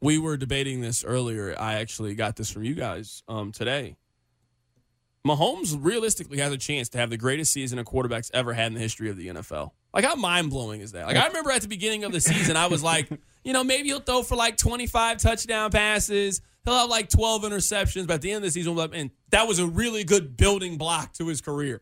We 0.00 0.18
were 0.18 0.36
debating 0.36 0.80
this 0.80 1.04
earlier. 1.04 1.54
I 1.58 1.74
actually 1.74 2.14
got 2.14 2.34
this 2.36 2.50
from 2.50 2.64
you 2.64 2.74
guys 2.74 3.22
um, 3.28 3.52
today. 3.52 3.96
Mahomes 5.26 5.76
realistically 5.78 6.38
has 6.38 6.52
a 6.52 6.58
chance 6.58 6.88
to 6.90 6.98
have 6.98 7.10
the 7.10 7.18
greatest 7.18 7.52
season 7.52 7.78
a 7.78 7.84
quarterback's 7.84 8.30
ever 8.32 8.54
had 8.54 8.68
in 8.68 8.74
the 8.74 8.80
history 8.80 9.10
of 9.10 9.16
the 9.16 9.28
NFL. 9.28 9.72
Like, 9.92 10.04
how 10.04 10.14
mind 10.14 10.50
blowing 10.50 10.80
is 10.80 10.92
that? 10.92 11.06
Like, 11.06 11.16
I 11.16 11.26
remember 11.26 11.50
at 11.50 11.60
the 11.62 11.68
beginning 11.68 12.04
of 12.04 12.12
the 12.12 12.20
season, 12.20 12.56
I 12.56 12.68
was 12.68 12.82
like, 12.82 13.10
you 13.44 13.52
know, 13.52 13.64
maybe 13.64 13.88
he'll 13.88 14.00
throw 14.00 14.22
for 14.22 14.36
like 14.36 14.56
25 14.56 15.18
touchdown 15.18 15.70
passes. 15.70 16.40
He'll 16.64 16.74
have 16.74 16.90
like 16.90 17.08
12 17.08 17.42
interceptions. 17.42 18.06
But 18.06 18.14
at 18.14 18.22
the 18.22 18.30
end 18.30 18.38
of 18.38 18.42
the 18.42 18.50
season, 18.50 18.74
man, 18.74 19.10
that 19.30 19.48
was 19.48 19.58
a 19.58 19.66
really 19.66 20.04
good 20.04 20.36
building 20.36 20.76
block 20.76 21.12
to 21.14 21.26
his 21.26 21.40
career. 21.40 21.80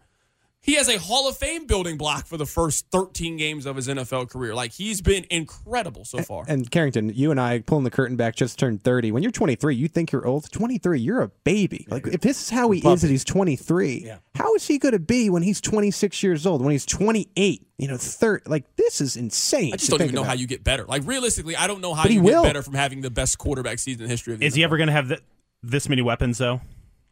He 0.60 0.74
has 0.74 0.88
a 0.88 0.98
Hall 0.98 1.28
of 1.28 1.36
Fame 1.36 1.66
building 1.66 1.96
block 1.96 2.26
for 2.26 2.36
the 2.36 2.44
first 2.44 2.86
13 2.90 3.36
games 3.36 3.64
of 3.64 3.76
his 3.76 3.88
NFL 3.88 4.28
career. 4.28 4.54
Like 4.54 4.72
he's 4.72 5.00
been 5.00 5.24
incredible 5.30 6.04
so 6.04 6.18
far. 6.22 6.44
And 6.48 6.70
Carrington, 6.70 7.10
you 7.14 7.30
and 7.30 7.40
I 7.40 7.60
pulling 7.60 7.84
the 7.84 7.90
curtain 7.90 8.16
back 8.16 8.34
just 8.36 8.58
turned 8.58 8.82
30. 8.82 9.12
When 9.12 9.22
you're 9.22 9.32
23, 9.32 9.74
you 9.76 9.88
think 9.88 10.12
you're 10.12 10.26
old. 10.26 10.50
23, 10.50 11.00
you're 11.00 11.22
a 11.22 11.28
baby. 11.44 11.86
Like 11.88 12.06
if 12.08 12.20
this 12.20 12.42
is 12.42 12.50
how 12.50 12.70
he 12.70 12.80
is 12.86 13.04
at 13.04 13.08
he's 13.10 13.24
23, 13.24 14.02
Yeah. 14.04 14.18
how 14.34 14.54
is 14.54 14.66
he 14.66 14.78
going 14.78 14.92
to 14.92 14.98
be 14.98 15.30
when 15.30 15.42
he's 15.42 15.60
26 15.60 16.22
years 16.22 16.44
old? 16.44 16.60
When 16.60 16.72
he's 16.72 16.84
28, 16.86 17.66
you 17.78 17.88
know, 17.88 17.96
third. 17.96 18.42
Like 18.46 18.64
this 18.76 19.00
is 19.00 19.16
insane. 19.16 19.72
I 19.72 19.76
just 19.76 19.90
don't 19.90 19.98
think 19.98 20.08
even 20.10 20.16
know 20.16 20.22
about. 20.22 20.30
how 20.30 20.34
you 20.40 20.46
get 20.46 20.64
better. 20.64 20.84
Like 20.84 21.06
realistically, 21.06 21.56
I 21.56 21.66
don't 21.66 21.80
know 21.80 21.94
how 21.94 22.02
But 22.02 22.10
he 22.10 22.16
you 22.16 22.22
get 22.22 22.32
will. 22.34 22.42
better 22.42 22.62
from 22.62 22.74
having 22.74 23.00
the 23.00 23.10
best 23.10 23.38
quarterback 23.38 23.78
season 23.78 24.02
in 24.02 24.10
history 24.10 24.34
of 24.34 24.40
the 24.40 24.46
Is 24.46 24.54
he 24.54 24.64
ever 24.64 24.76
going 24.76 24.88
to 24.88 24.92
have 24.92 25.08
th- 25.08 25.20
this 25.62 25.88
many 25.88 26.02
weapons 26.02 26.38
though? 26.38 26.60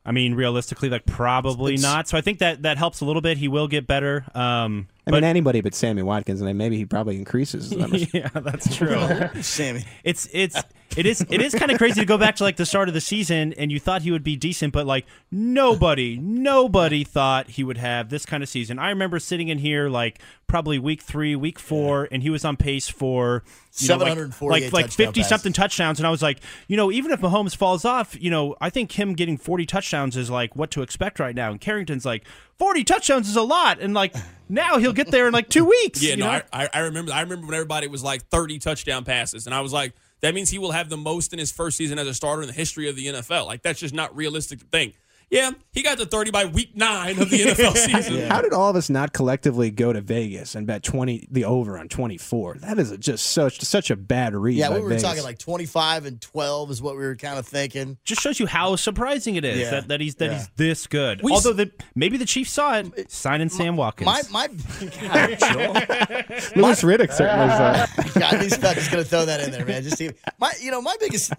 I 0.07 0.13
mean, 0.13 0.35
realistically, 0.35 0.89
like 0.89 1.05
probably 1.05 1.75
It's- 1.75 1.83
not. 1.83 2.07
So 2.09 2.17
I 2.17 2.21
think 2.21 2.39
that 2.39 2.63
that 2.63 2.79
helps 2.79 3.01
a 3.01 3.05
little 3.05 3.21
bit. 3.23 3.39
He 3.39 3.49
will 3.49 3.67
get 3.69 3.87
better. 3.87 4.25
Um, 4.35 4.87
I 5.07 5.11
mean, 5.11 5.25
anybody 5.25 5.61
but 5.61 5.75
Sammy 5.75 6.03
Watkins, 6.03 6.41
and 6.41 6.57
maybe 6.57 6.77
he 6.77 6.85
probably 6.85 7.17
increases 7.17 7.71
his 7.71 7.79
numbers. 7.79 8.07
yeah, 8.15 8.29
that's 8.33 8.75
true. 8.79 8.99
Sammy. 9.43 9.85
it's 10.05 10.29
it's 10.33 10.63
it 10.97 11.07
is 11.07 11.25
it 11.29 11.41
is 11.43 11.55
kind 11.55 11.71
of 11.71 11.79
crazy 11.79 12.01
to 12.01 12.07
go 12.07 12.19
back 12.19 12.37
to 12.37 12.45
like 12.45 12.57
the 12.57 12.67
start 12.67 12.89
of 12.89 12.95
the 12.95 13.01
season 13.01 13.53
and 13.55 13.71
you 13.71 13.79
thought 13.81 14.03
he 14.03 14.11
would 14.11 14.25
be 14.25 14.37
decent, 14.37 14.73
but 14.73 14.87
like 14.87 15.07
nobody 15.31 16.17
nobody 16.21 17.05
thought 17.05 17.49
he 17.51 17.63
would 17.65 17.77
have 17.79 18.09
this 18.09 18.27
kind 18.27 18.43
of 18.43 18.49
season. 18.49 18.79
I 18.79 18.91
remember 18.91 19.19
sitting 19.19 19.49
in 19.49 19.59
here 19.59 19.89
like 19.89 20.21
probably 20.47 20.79
week 20.79 21.03
three, 21.03 21.35
week 21.35 21.59
four, 21.59 22.09
and 22.11 22.23
he 22.23 22.31
was 22.31 22.45
on 22.45 22.57
pace 22.57 22.89
for 22.89 23.43
you 23.79 23.89
know, 23.89 23.95
like- 24.05 24.17
like 24.53 24.63
like 24.73 24.85
fifty 24.93 25.21
something 25.29 25.53
touchdowns, 25.53 25.99
and 25.99 26.07
I 26.07 26.11
was 26.11 26.23
like, 26.23 26.39
you 26.69 26.77
know, 26.77 26.91
even 26.91 27.11
if 27.11 27.21
Mahomes 27.21 27.55
falls 27.57 27.85
off, 27.85 28.17
you 28.21 28.31
know, 28.31 28.57
I 28.61 28.71
think 28.71 28.93
him 28.99 29.15
getting 29.15 29.37
forty 29.37 29.67
touchdowns 29.67 30.17
is 30.17 30.31
like 30.31 30.57
what 30.57 30.71
to 30.73 30.83
expect 30.83 31.19
right 31.21 31.35
now. 31.35 31.51
And 31.51 31.61
Carrington's 31.61 32.05
like 32.07 32.25
forty 32.59 32.85
touchdowns 32.85 33.29
is 33.29 33.37
a 33.37 33.43
lot, 33.43 33.81
and 33.81 33.93
like 33.95 34.15
now 34.49 34.79
he'll 34.79 34.93
get 34.93 35.11
there 35.11 35.27
in 35.27 35.33
like 35.33 35.49
two 35.49 35.65
weeks. 35.65 36.03
Yeah, 36.03 36.11
you 36.11 36.17
no? 36.19 36.29
I, 36.29 36.43
I 36.53 36.69
I 36.73 36.79
remember. 36.81 37.13
I 37.13 37.21
remember 37.21 37.47
when 37.47 37.55
everybody 37.55 37.89
was 37.89 38.03
like 38.03 38.23
30 38.29 38.59
touchdown 38.59 39.05
passes, 39.05 39.47
and 39.47 39.55
I 39.55 39.61
was 39.61 39.73
like, 39.73 39.93
that 40.21 40.35
means 40.35 40.51
he 40.51 40.59
will 40.59 40.73
have 40.73 40.89
the 40.89 40.97
most 40.97 41.33
in 41.33 41.39
his 41.39 41.53
first 41.53 41.77
season 41.77 41.99
as 41.99 42.07
a 42.07 42.15
starter 42.15 42.43
in 42.43 42.49
the 42.49 42.55
history 42.55 42.89
of 42.89 42.97
the 42.97 43.07
NFL. 43.07 43.47
Like 43.47 43.63
that's 43.63 43.81
just 43.81 43.95
not 43.95 44.15
realistic 44.17 44.61
to 44.61 44.65
think. 44.67 44.99
Yeah, 45.29 45.51
he 45.73 45.83
got 45.83 45.99
to 45.99 46.07
30 46.07 46.31
by 46.31 46.45
week 46.45 46.77
nine 46.77 47.21
of 47.21 47.31
the 47.31 47.39
NFL 47.41 47.77
season. 47.77 48.15
yeah. 48.15 48.33
How 48.33 48.41
did 48.43 48.53
all 48.53 48.71
of 48.71 48.77
us 48.77 48.89
not 48.89 49.13
collectively 49.13 49.73
go 49.73 49.93
to 49.93 50.01
Vegas 50.01 50.55
and 50.55 50.69
bet 50.69 50.85
20 50.85 51.27
the 51.33 51.45
over 51.45 51.77
on 51.79 51.89
24? 51.89 52.59
That 52.61 52.79
is 52.79 52.93
a, 52.93 52.97
just 52.99 53.27
such 53.27 53.61
such 53.63 53.91
a 53.91 53.97
bad 53.97 54.37
read. 54.37 54.55
Yeah, 54.57 54.69
by 54.69 54.77
we 54.77 54.83
were 54.83 54.89
Vegas. 54.91 55.03
talking 55.03 55.25
like 55.25 55.41
25 55.41 56.07
and 56.07 56.21
12 56.21 56.71
is 56.71 56.81
what 56.81 56.95
we 56.97 57.03
were 57.03 57.17
kind 57.17 57.41
of 57.41 57.47
thinking. 57.47 57.99
just 58.05 58.21
shows 58.21 58.39
you 58.39 58.47
how 58.47 58.77
surprising 58.77 59.35
it 59.35 59.45
is 59.45 59.59
Yeah. 59.59 59.71
that, 59.71 59.89
that 59.89 60.01
he's 60.01 60.15
that 60.15 60.27
Yeah. 60.27 60.35
he's 60.39 60.49
this 60.57 60.87
good. 60.87 61.23
We 61.25 61.33
Although 61.33 61.51
s- 61.51 61.57
the, 61.57 61.73
maybe 61.97 62.19
the 62.19 62.25
Chiefs 62.25 62.53
saw 62.53 62.77
it, 62.79 63.11
signing 63.11 63.49
Sam 63.49 63.77
Watkins. 63.77 64.07
My 64.07 64.23
my 64.31 64.47
God, 65.01 65.39
Joel. 65.41 65.73
Louis 66.55 66.83
Riddick 66.85 67.13
certainly 67.13 67.49
saw. 67.49 67.87
God, 68.21 68.43
he's 68.43 68.61
not 68.63 68.77
just 68.77 68.93
gonna 68.93 69.03
throw 69.03 69.25
that 69.25 69.41
in 69.41 69.51
there, 69.51 69.67
man. 69.67 69.83
Just 69.83 69.99
see, 69.99 70.11
my 70.39 70.53
you 70.61 70.71
know 70.71 70.81
my 70.81 70.95
biggest. 71.01 71.33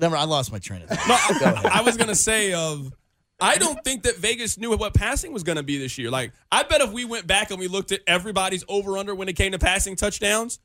Never, 0.00 0.16
I 0.16 0.24
lost 0.24 0.50
my 0.52 0.58
train 0.58 0.80
of 0.82 0.88
thought. 0.88 1.36
Go. 1.38 1.68
I 1.70 1.82
was 1.82 1.98
gonna 1.98 2.14
say 2.14 2.54
of. 2.54 2.94
I 3.40 3.56
don't 3.56 3.82
think 3.84 4.02
that 4.04 4.16
Vegas 4.16 4.58
knew 4.58 4.74
what 4.76 4.94
passing 4.94 5.32
was 5.32 5.42
going 5.42 5.56
to 5.56 5.62
be 5.62 5.78
this 5.78 5.98
year. 5.98 6.10
Like, 6.10 6.32
I 6.50 6.62
bet 6.62 6.80
if 6.80 6.92
we 6.92 7.04
went 7.04 7.26
back 7.26 7.50
and 7.50 7.58
we 7.58 7.68
looked 7.68 7.92
at 7.92 8.00
everybody's 8.06 8.64
over 8.68 8.98
under 8.98 9.14
when 9.14 9.28
it 9.28 9.34
came 9.34 9.52
to 9.52 9.58
passing 9.58 9.96
touchdowns, 9.96 10.58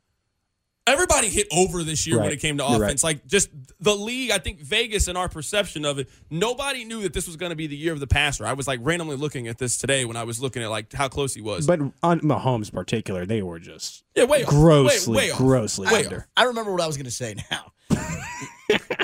everybody 0.87 1.29
hit 1.29 1.47
over 1.51 1.83
this 1.83 2.05
year 2.05 2.19
when 2.19 2.31
it 2.31 2.39
came 2.39 2.57
to 2.57 2.65
You're 2.67 2.83
offense. 2.83 3.03
Like, 3.03 3.25
just 3.25 3.49
the 3.79 3.95
league, 3.95 4.31
I 4.31 4.37
think 4.37 4.59
Vegas 4.59 5.07
and 5.07 5.17
our 5.17 5.29
perception 5.29 5.85
of 5.85 5.99
it, 5.99 6.09
nobody 6.29 6.85
knew 6.85 7.01
that 7.03 7.13
this 7.13 7.27
was 7.27 7.35
going 7.35 7.49
to 7.49 7.55
be 7.55 7.67
the 7.67 7.77
year 7.77 7.93
of 7.93 7.99
the 7.99 8.07
passer. 8.07 8.45
I 8.45 8.53
was 8.53 8.67
like 8.67 8.79
randomly 8.83 9.15
looking 9.15 9.47
at 9.47 9.57
this 9.57 9.77
today 9.77 10.05
when 10.05 10.17
I 10.17 10.23
was 10.23 10.41
looking 10.41 10.61
at 10.63 10.69
like 10.69 10.93
how 10.93 11.07
close 11.07 11.33
he 11.33 11.41
was. 11.41 11.65
But 11.65 11.79
on 12.03 12.19
Mahomes 12.21 12.69
in 12.69 12.75
particular, 12.75 13.25
they 13.25 13.41
were 13.41 13.59
just 13.59 14.03
yeah, 14.15 14.25
way 14.25 14.43
off. 14.43 14.49
grossly, 14.49 15.15
way, 15.15 15.25
way 15.25 15.31
off. 15.31 15.37
grossly 15.37 15.91
Way 15.91 16.05
under. 16.05 16.27
I 16.37 16.43
remember 16.43 16.71
what 16.71 16.81
I 16.81 16.87
was 16.87 16.97
going 16.97 17.05
to 17.05 17.11
say 17.11 17.35
now. 17.51 17.71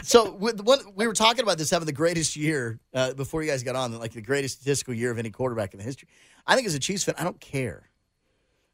so 0.04 0.32
we 0.34 1.08
were 1.08 1.14
talking 1.14 1.44
about 1.44 1.58
this 1.58 1.70
having 1.70 1.86
the 1.86 1.92
greatest 1.94 2.36
year 2.36 2.80
uh, 2.94 3.14
before 3.14 3.44
you 3.44 3.50
guys 3.50 3.64
got 3.64 3.76
on, 3.76 3.98
like 4.00 4.14
the 4.14 4.22
greatest 4.22 4.56
statistical 4.58 4.94
year 4.94 5.12
of 5.12 5.18
any 5.18 5.30
quarterback 5.30 5.74
in 5.74 5.78
the 5.80 5.84
history. 5.84 6.08
I 6.48 6.56
think 6.56 6.68
as 6.68 6.74
a 6.76 6.80
Chiefs 6.80 7.04
fan, 7.04 7.16
I 7.18 7.24
don't 7.24 7.40
care 7.40 7.88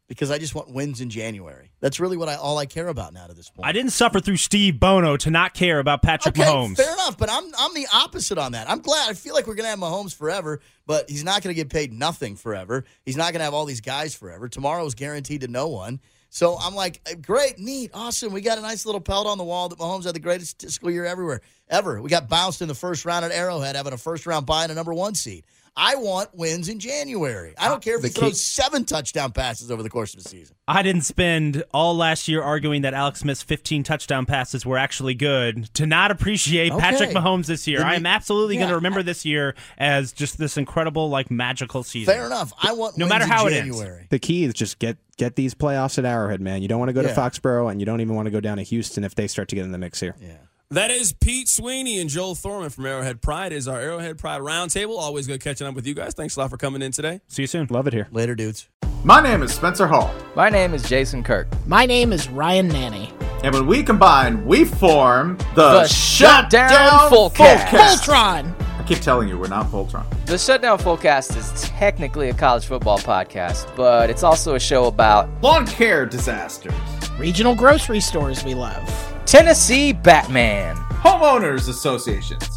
because 0.08 0.32
I 0.32 0.38
just 0.38 0.56
want 0.56 0.72
wins 0.74 1.02
in 1.02 1.10
January. 1.10 1.72
That's 1.82 2.00
really 2.00 2.16
what 2.16 2.30
I 2.30 2.36
all 2.36 2.58
I 2.58 2.66
care 2.66 2.88
about 2.88 3.14
now 3.14 3.28
to 3.28 3.34
this 3.34 3.50
point. 3.50 3.68
I 3.68 3.74
didn't 3.74 3.92
suffer 3.92 4.22
through 4.22 4.38
Steve 4.38 4.80
Bono 4.80 5.18
to 5.18 5.30
not 5.30 5.54
care 5.54 5.80
about 5.80 6.02
Patrick 6.02 6.38
Okay, 6.40 6.50
Mahomes. 6.50 6.78
fair 6.78 6.94
enough, 6.94 7.18
but 7.18 7.30
I'm 7.30 7.44
I'm 7.60 7.74
the 7.74 7.88
opposite 7.94 8.38
on 8.38 8.54
that. 8.54 8.70
I'm 8.70 8.80
glad. 8.80 9.10
I 9.10 9.14
feel 9.14 9.34
like 9.34 9.48
we're 9.48 9.56
gonna 9.56 9.70
have 9.70 9.80
Mahomes 9.80 10.16
forever, 10.16 10.62
but 10.86 11.10
he's 11.10 11.26
not 11.26 11.42
gonna 11.42 11.54
get 11.54 11.70
paid 11.70 11.92
nothing 11.92 12.38
forever. 12.38 12.86
He's 13.06 13.18
not 13.18 13.34
gonna 13.34 13.44
have 13.44 13.54
all 13.54 13.66
these 13.66 13.82
guys 13.82 14.16
forever. 14.16 14.48
Tomorrow's 14.48 14.96
guaranteed 14.96 15.42
to 15.42 15.48
no 15.50 15.68
one. 15.68 16.00
So 16.30 16.58
I'm 16.60 16.76
like, 16.76 17.02
eh, 17.06 17.16
great, 17.16 17.58
neat, 17.58 17.92
awesome. 17.94 18.34
We 18.34 18.42
got 18.42 18.58
a 18.58 18.62
nice 18.62 18.86
little 18.86 19.02
pelt 19.02 19.28
on 19.28 19.38
the 19.38 19.44
wall 19.44 19.70
that 19.70 19.80
Mahomes 19.80 20.06
had 20.06 20.16
the 20.16 20.20
greatest 20.20 20.52
statistical 20.52 20.92
year 20.92 21.06
everywhere 21.06 21.42
ever. 21.70 22.02
We 22.02 22.10
got 22.10 22.30
bounced 22.30 22.62
in 22.62 22.68
the 22.68 22.76
first 22.76 23.06
round 23.06 23.26
at 23.26 23.32
Arrowhead, 23.32 23.76
having 23.76 23.94
a 23.94 23.98
first 23.98 24.26
round 24.26 24.46
bye 24.46 24.64
and 24.64 24.72
a 24.72 24.76
number 24.76 24.94
one 24.94 25.16
seed. 25.16 25.46
I 25.80 25.96
want 25.96 26.34
wins 26.36 26.70
in 26.70 26.80
January. 26.80 27.54
I 27.58 27.68
don't 27.68 27.84
care 27.84 27.98
if 27.98 28.02
the 28.02 28.08
he 28.08 28.14
throws 28.16 28.32
key- 28.32 28.38
seven 28.38 28.84
touchdown 28.84 29.32
passes 29.32 29.70
over 29.70 29.84
the 29.84 29.90
course 29.92 30.16
of 30.16 30.24
the 30.24 30.28
season. 30.28 30.56
I 30.68 30.82
didn't 30.82 31.04
spend 31.04 31.64
all 31.72 31.96
last 31.96 32.28
year 32.28 32.42
arguing 32.42 32.82
that 32.82 32.96
Alex 32.96 33.20
Smith's 33.20 33.44
15 33.44 33.84
touchdown 33.84 34.26
passes 34.26 34.66
were 34.66 34.78
actually 34.80 35.14
good 35.14 35.72
to 35.76 35.86
not 35.86 36.10
appreciate 36.10 36.72
Okay. 36.72 36.82
Patrick 36.82 37.12
Mahomes 37.12 37.46
this 37.46 37.68
year. 37.68 37.78
Then 37.78 37.88
I 37.88 37.94
am 37.96 38.08
absolutely 38.08 38.58
going 38.58 38.70
to 38.70 38.76
remember 38.76 39.04
this 39.04 39.24
year 39.24 39.54
as 39.78 40.12
just 40.14 40.40
this 40.40 40.58
incredible, 40.58 41.10
like, 41.10 41.30
magical 41.30 41.84
season. 41.84 42.12
Fair 42.12 42.26
enough. 42.26 42.52
I 42.62 42.74
want 42.74 42.98
No 42.98 43.06
wins 43.06 43.10
matter 43.10 43.24
in 43.26 43.30
how 43.30 43.46
it 43.48 43.54
ends. 43.54 43.78
January. 43.78 44.08
The 44.10 44.20
key 44.20 44.44
is 44.46 44.56
just 44.56 44.80
get 44.80 44.98
get 45.18 45.36
these 45.36 45.54
playoffs 45.54 45.98
at 45.98 46.06
Arrowhead, 46.06 46.42
man. 46.42 46.62
You 46.64 46.68
don't 46.68 46.80
want 46.80 46.90
to 46.90 46.94
go 46.94 47.02
to 47.04 47.08
Foxborough, 47.10 47.72
and 47.72 47.80
you 47.80 47.86
don't 47.86 48.02
even 48.02 48.16
want 48.16 48.26
to 48.28 48.32
go 48.32 48.40
down 48.40 48.58
to 48.58 48.64
Houston 48.64 49.04
if 49.04 49.16
they 49.16 49.28
start 49.28 49.48
to 49.50 49.56
get 49.56 49.64
in 49.66 49.72
the 49.72 49.78
mix 49.78 50.00
here. 50.00 50.16
Yeah. 50.22 50.34
That 50.72 50.92
is 50.92 51.14
Pete 51.14 51.48
Sweeney 51.48 52.00
and 52.02 52.10
Joel 52.10 52.36
Thorman 52.36 52.70
from 52.70 52.86
Arrowhead 52.86 53.22
Pride. 53.22 53.54
Is 53.54 53.70
our 53.70 53.80
Arrowhead 53.80 54.18
Pride 54.18 54.42
Roundtable. 54.42 54.98
Always 54.98 55.26
good 55.26 55.40
catching 55.40 55.66
up 55.66 55.76
with 55.76 55.88
you 55.88 55.94
guys. 55.94 56.14
Thanks 56.14 56.36
a 56.36 56.42
lot 56.42 56.50
for 56.50 56.58
coming 56.58 56.82
in 56.82 56.92
today. 56.92 57.22
See 57.30 57.44
you 57.44 57.48
soon. 57.48 57.68
Love 57.70 57.88
it 57.88 57.94
here. 57.94 58.10
Later, 58.12 58.36
dudes. 58.36 58.68
My 59.06 59.22
name 59.22 59.44
is 59.44 59.54
Spencer 59.54 59.88
Hall, 59.88 60.14
My 60.36 60.50
name 60.50 60.74
is 60.74 60.84
Jason 60.84 61.24
Kirk. 61.24 61.48
My 61.68 61.86
name 61.86 62.12
is 62.12 62.28
Ryan 62.28 62.68
Nanni. 62.70 63.14
and 63.44 63.54
when 63.54 63.66
we 63.66 63.82
combine, 63.82 64.46
we 64.46 64.66
form 64.66 65.38
the, 65.56 65.84
The 65.84 65.88
Shutdown 65.88 66.70
Fullcast. 67.12 67.68
Voltron! 67.68 68.54
I 68.78 68.84
keep 68.84 69.00
telling 69.00 69.30
you, 69.30 69.38
we're 69.38 69.48
not 69.48 69.68
Voltron. 69.68 70.04
The 70.26 70.38
Shutdown 70.38 70.80
Fullcast 70.80 71.38
is 71.38 71.62
technically 71.62 72.28
a 72.30 72.34
college 72.34 72.66
football 72.66 72.98
podcast, 72.98 73.74
but 73.78 74.10
it's 74.10 74.24
also 74.24 74.56
a 74.56 74.60
show 74.60 74.86
about 74.88 75.30
Lawn 75.42 75.66
care 75.66 76.06
disasters, 76.06 76.74
Regional 77.18 77.56
grocery 77.56 78.02
stores 78.02 78.44
we 78.44 78.54
love. 78.56 79.14
Tennessee 79.28 79.92
Batman. 79.92 80.78
homeowners 81.04 81.68
associations, 81.68 82.57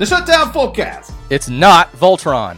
The 0.00 0.06
Shutdown 0.06 0.50
Fullcast. 0.50 1.12
It's 1.28 1.50
not 1.50 1.92
Voltron. 1.92 2.56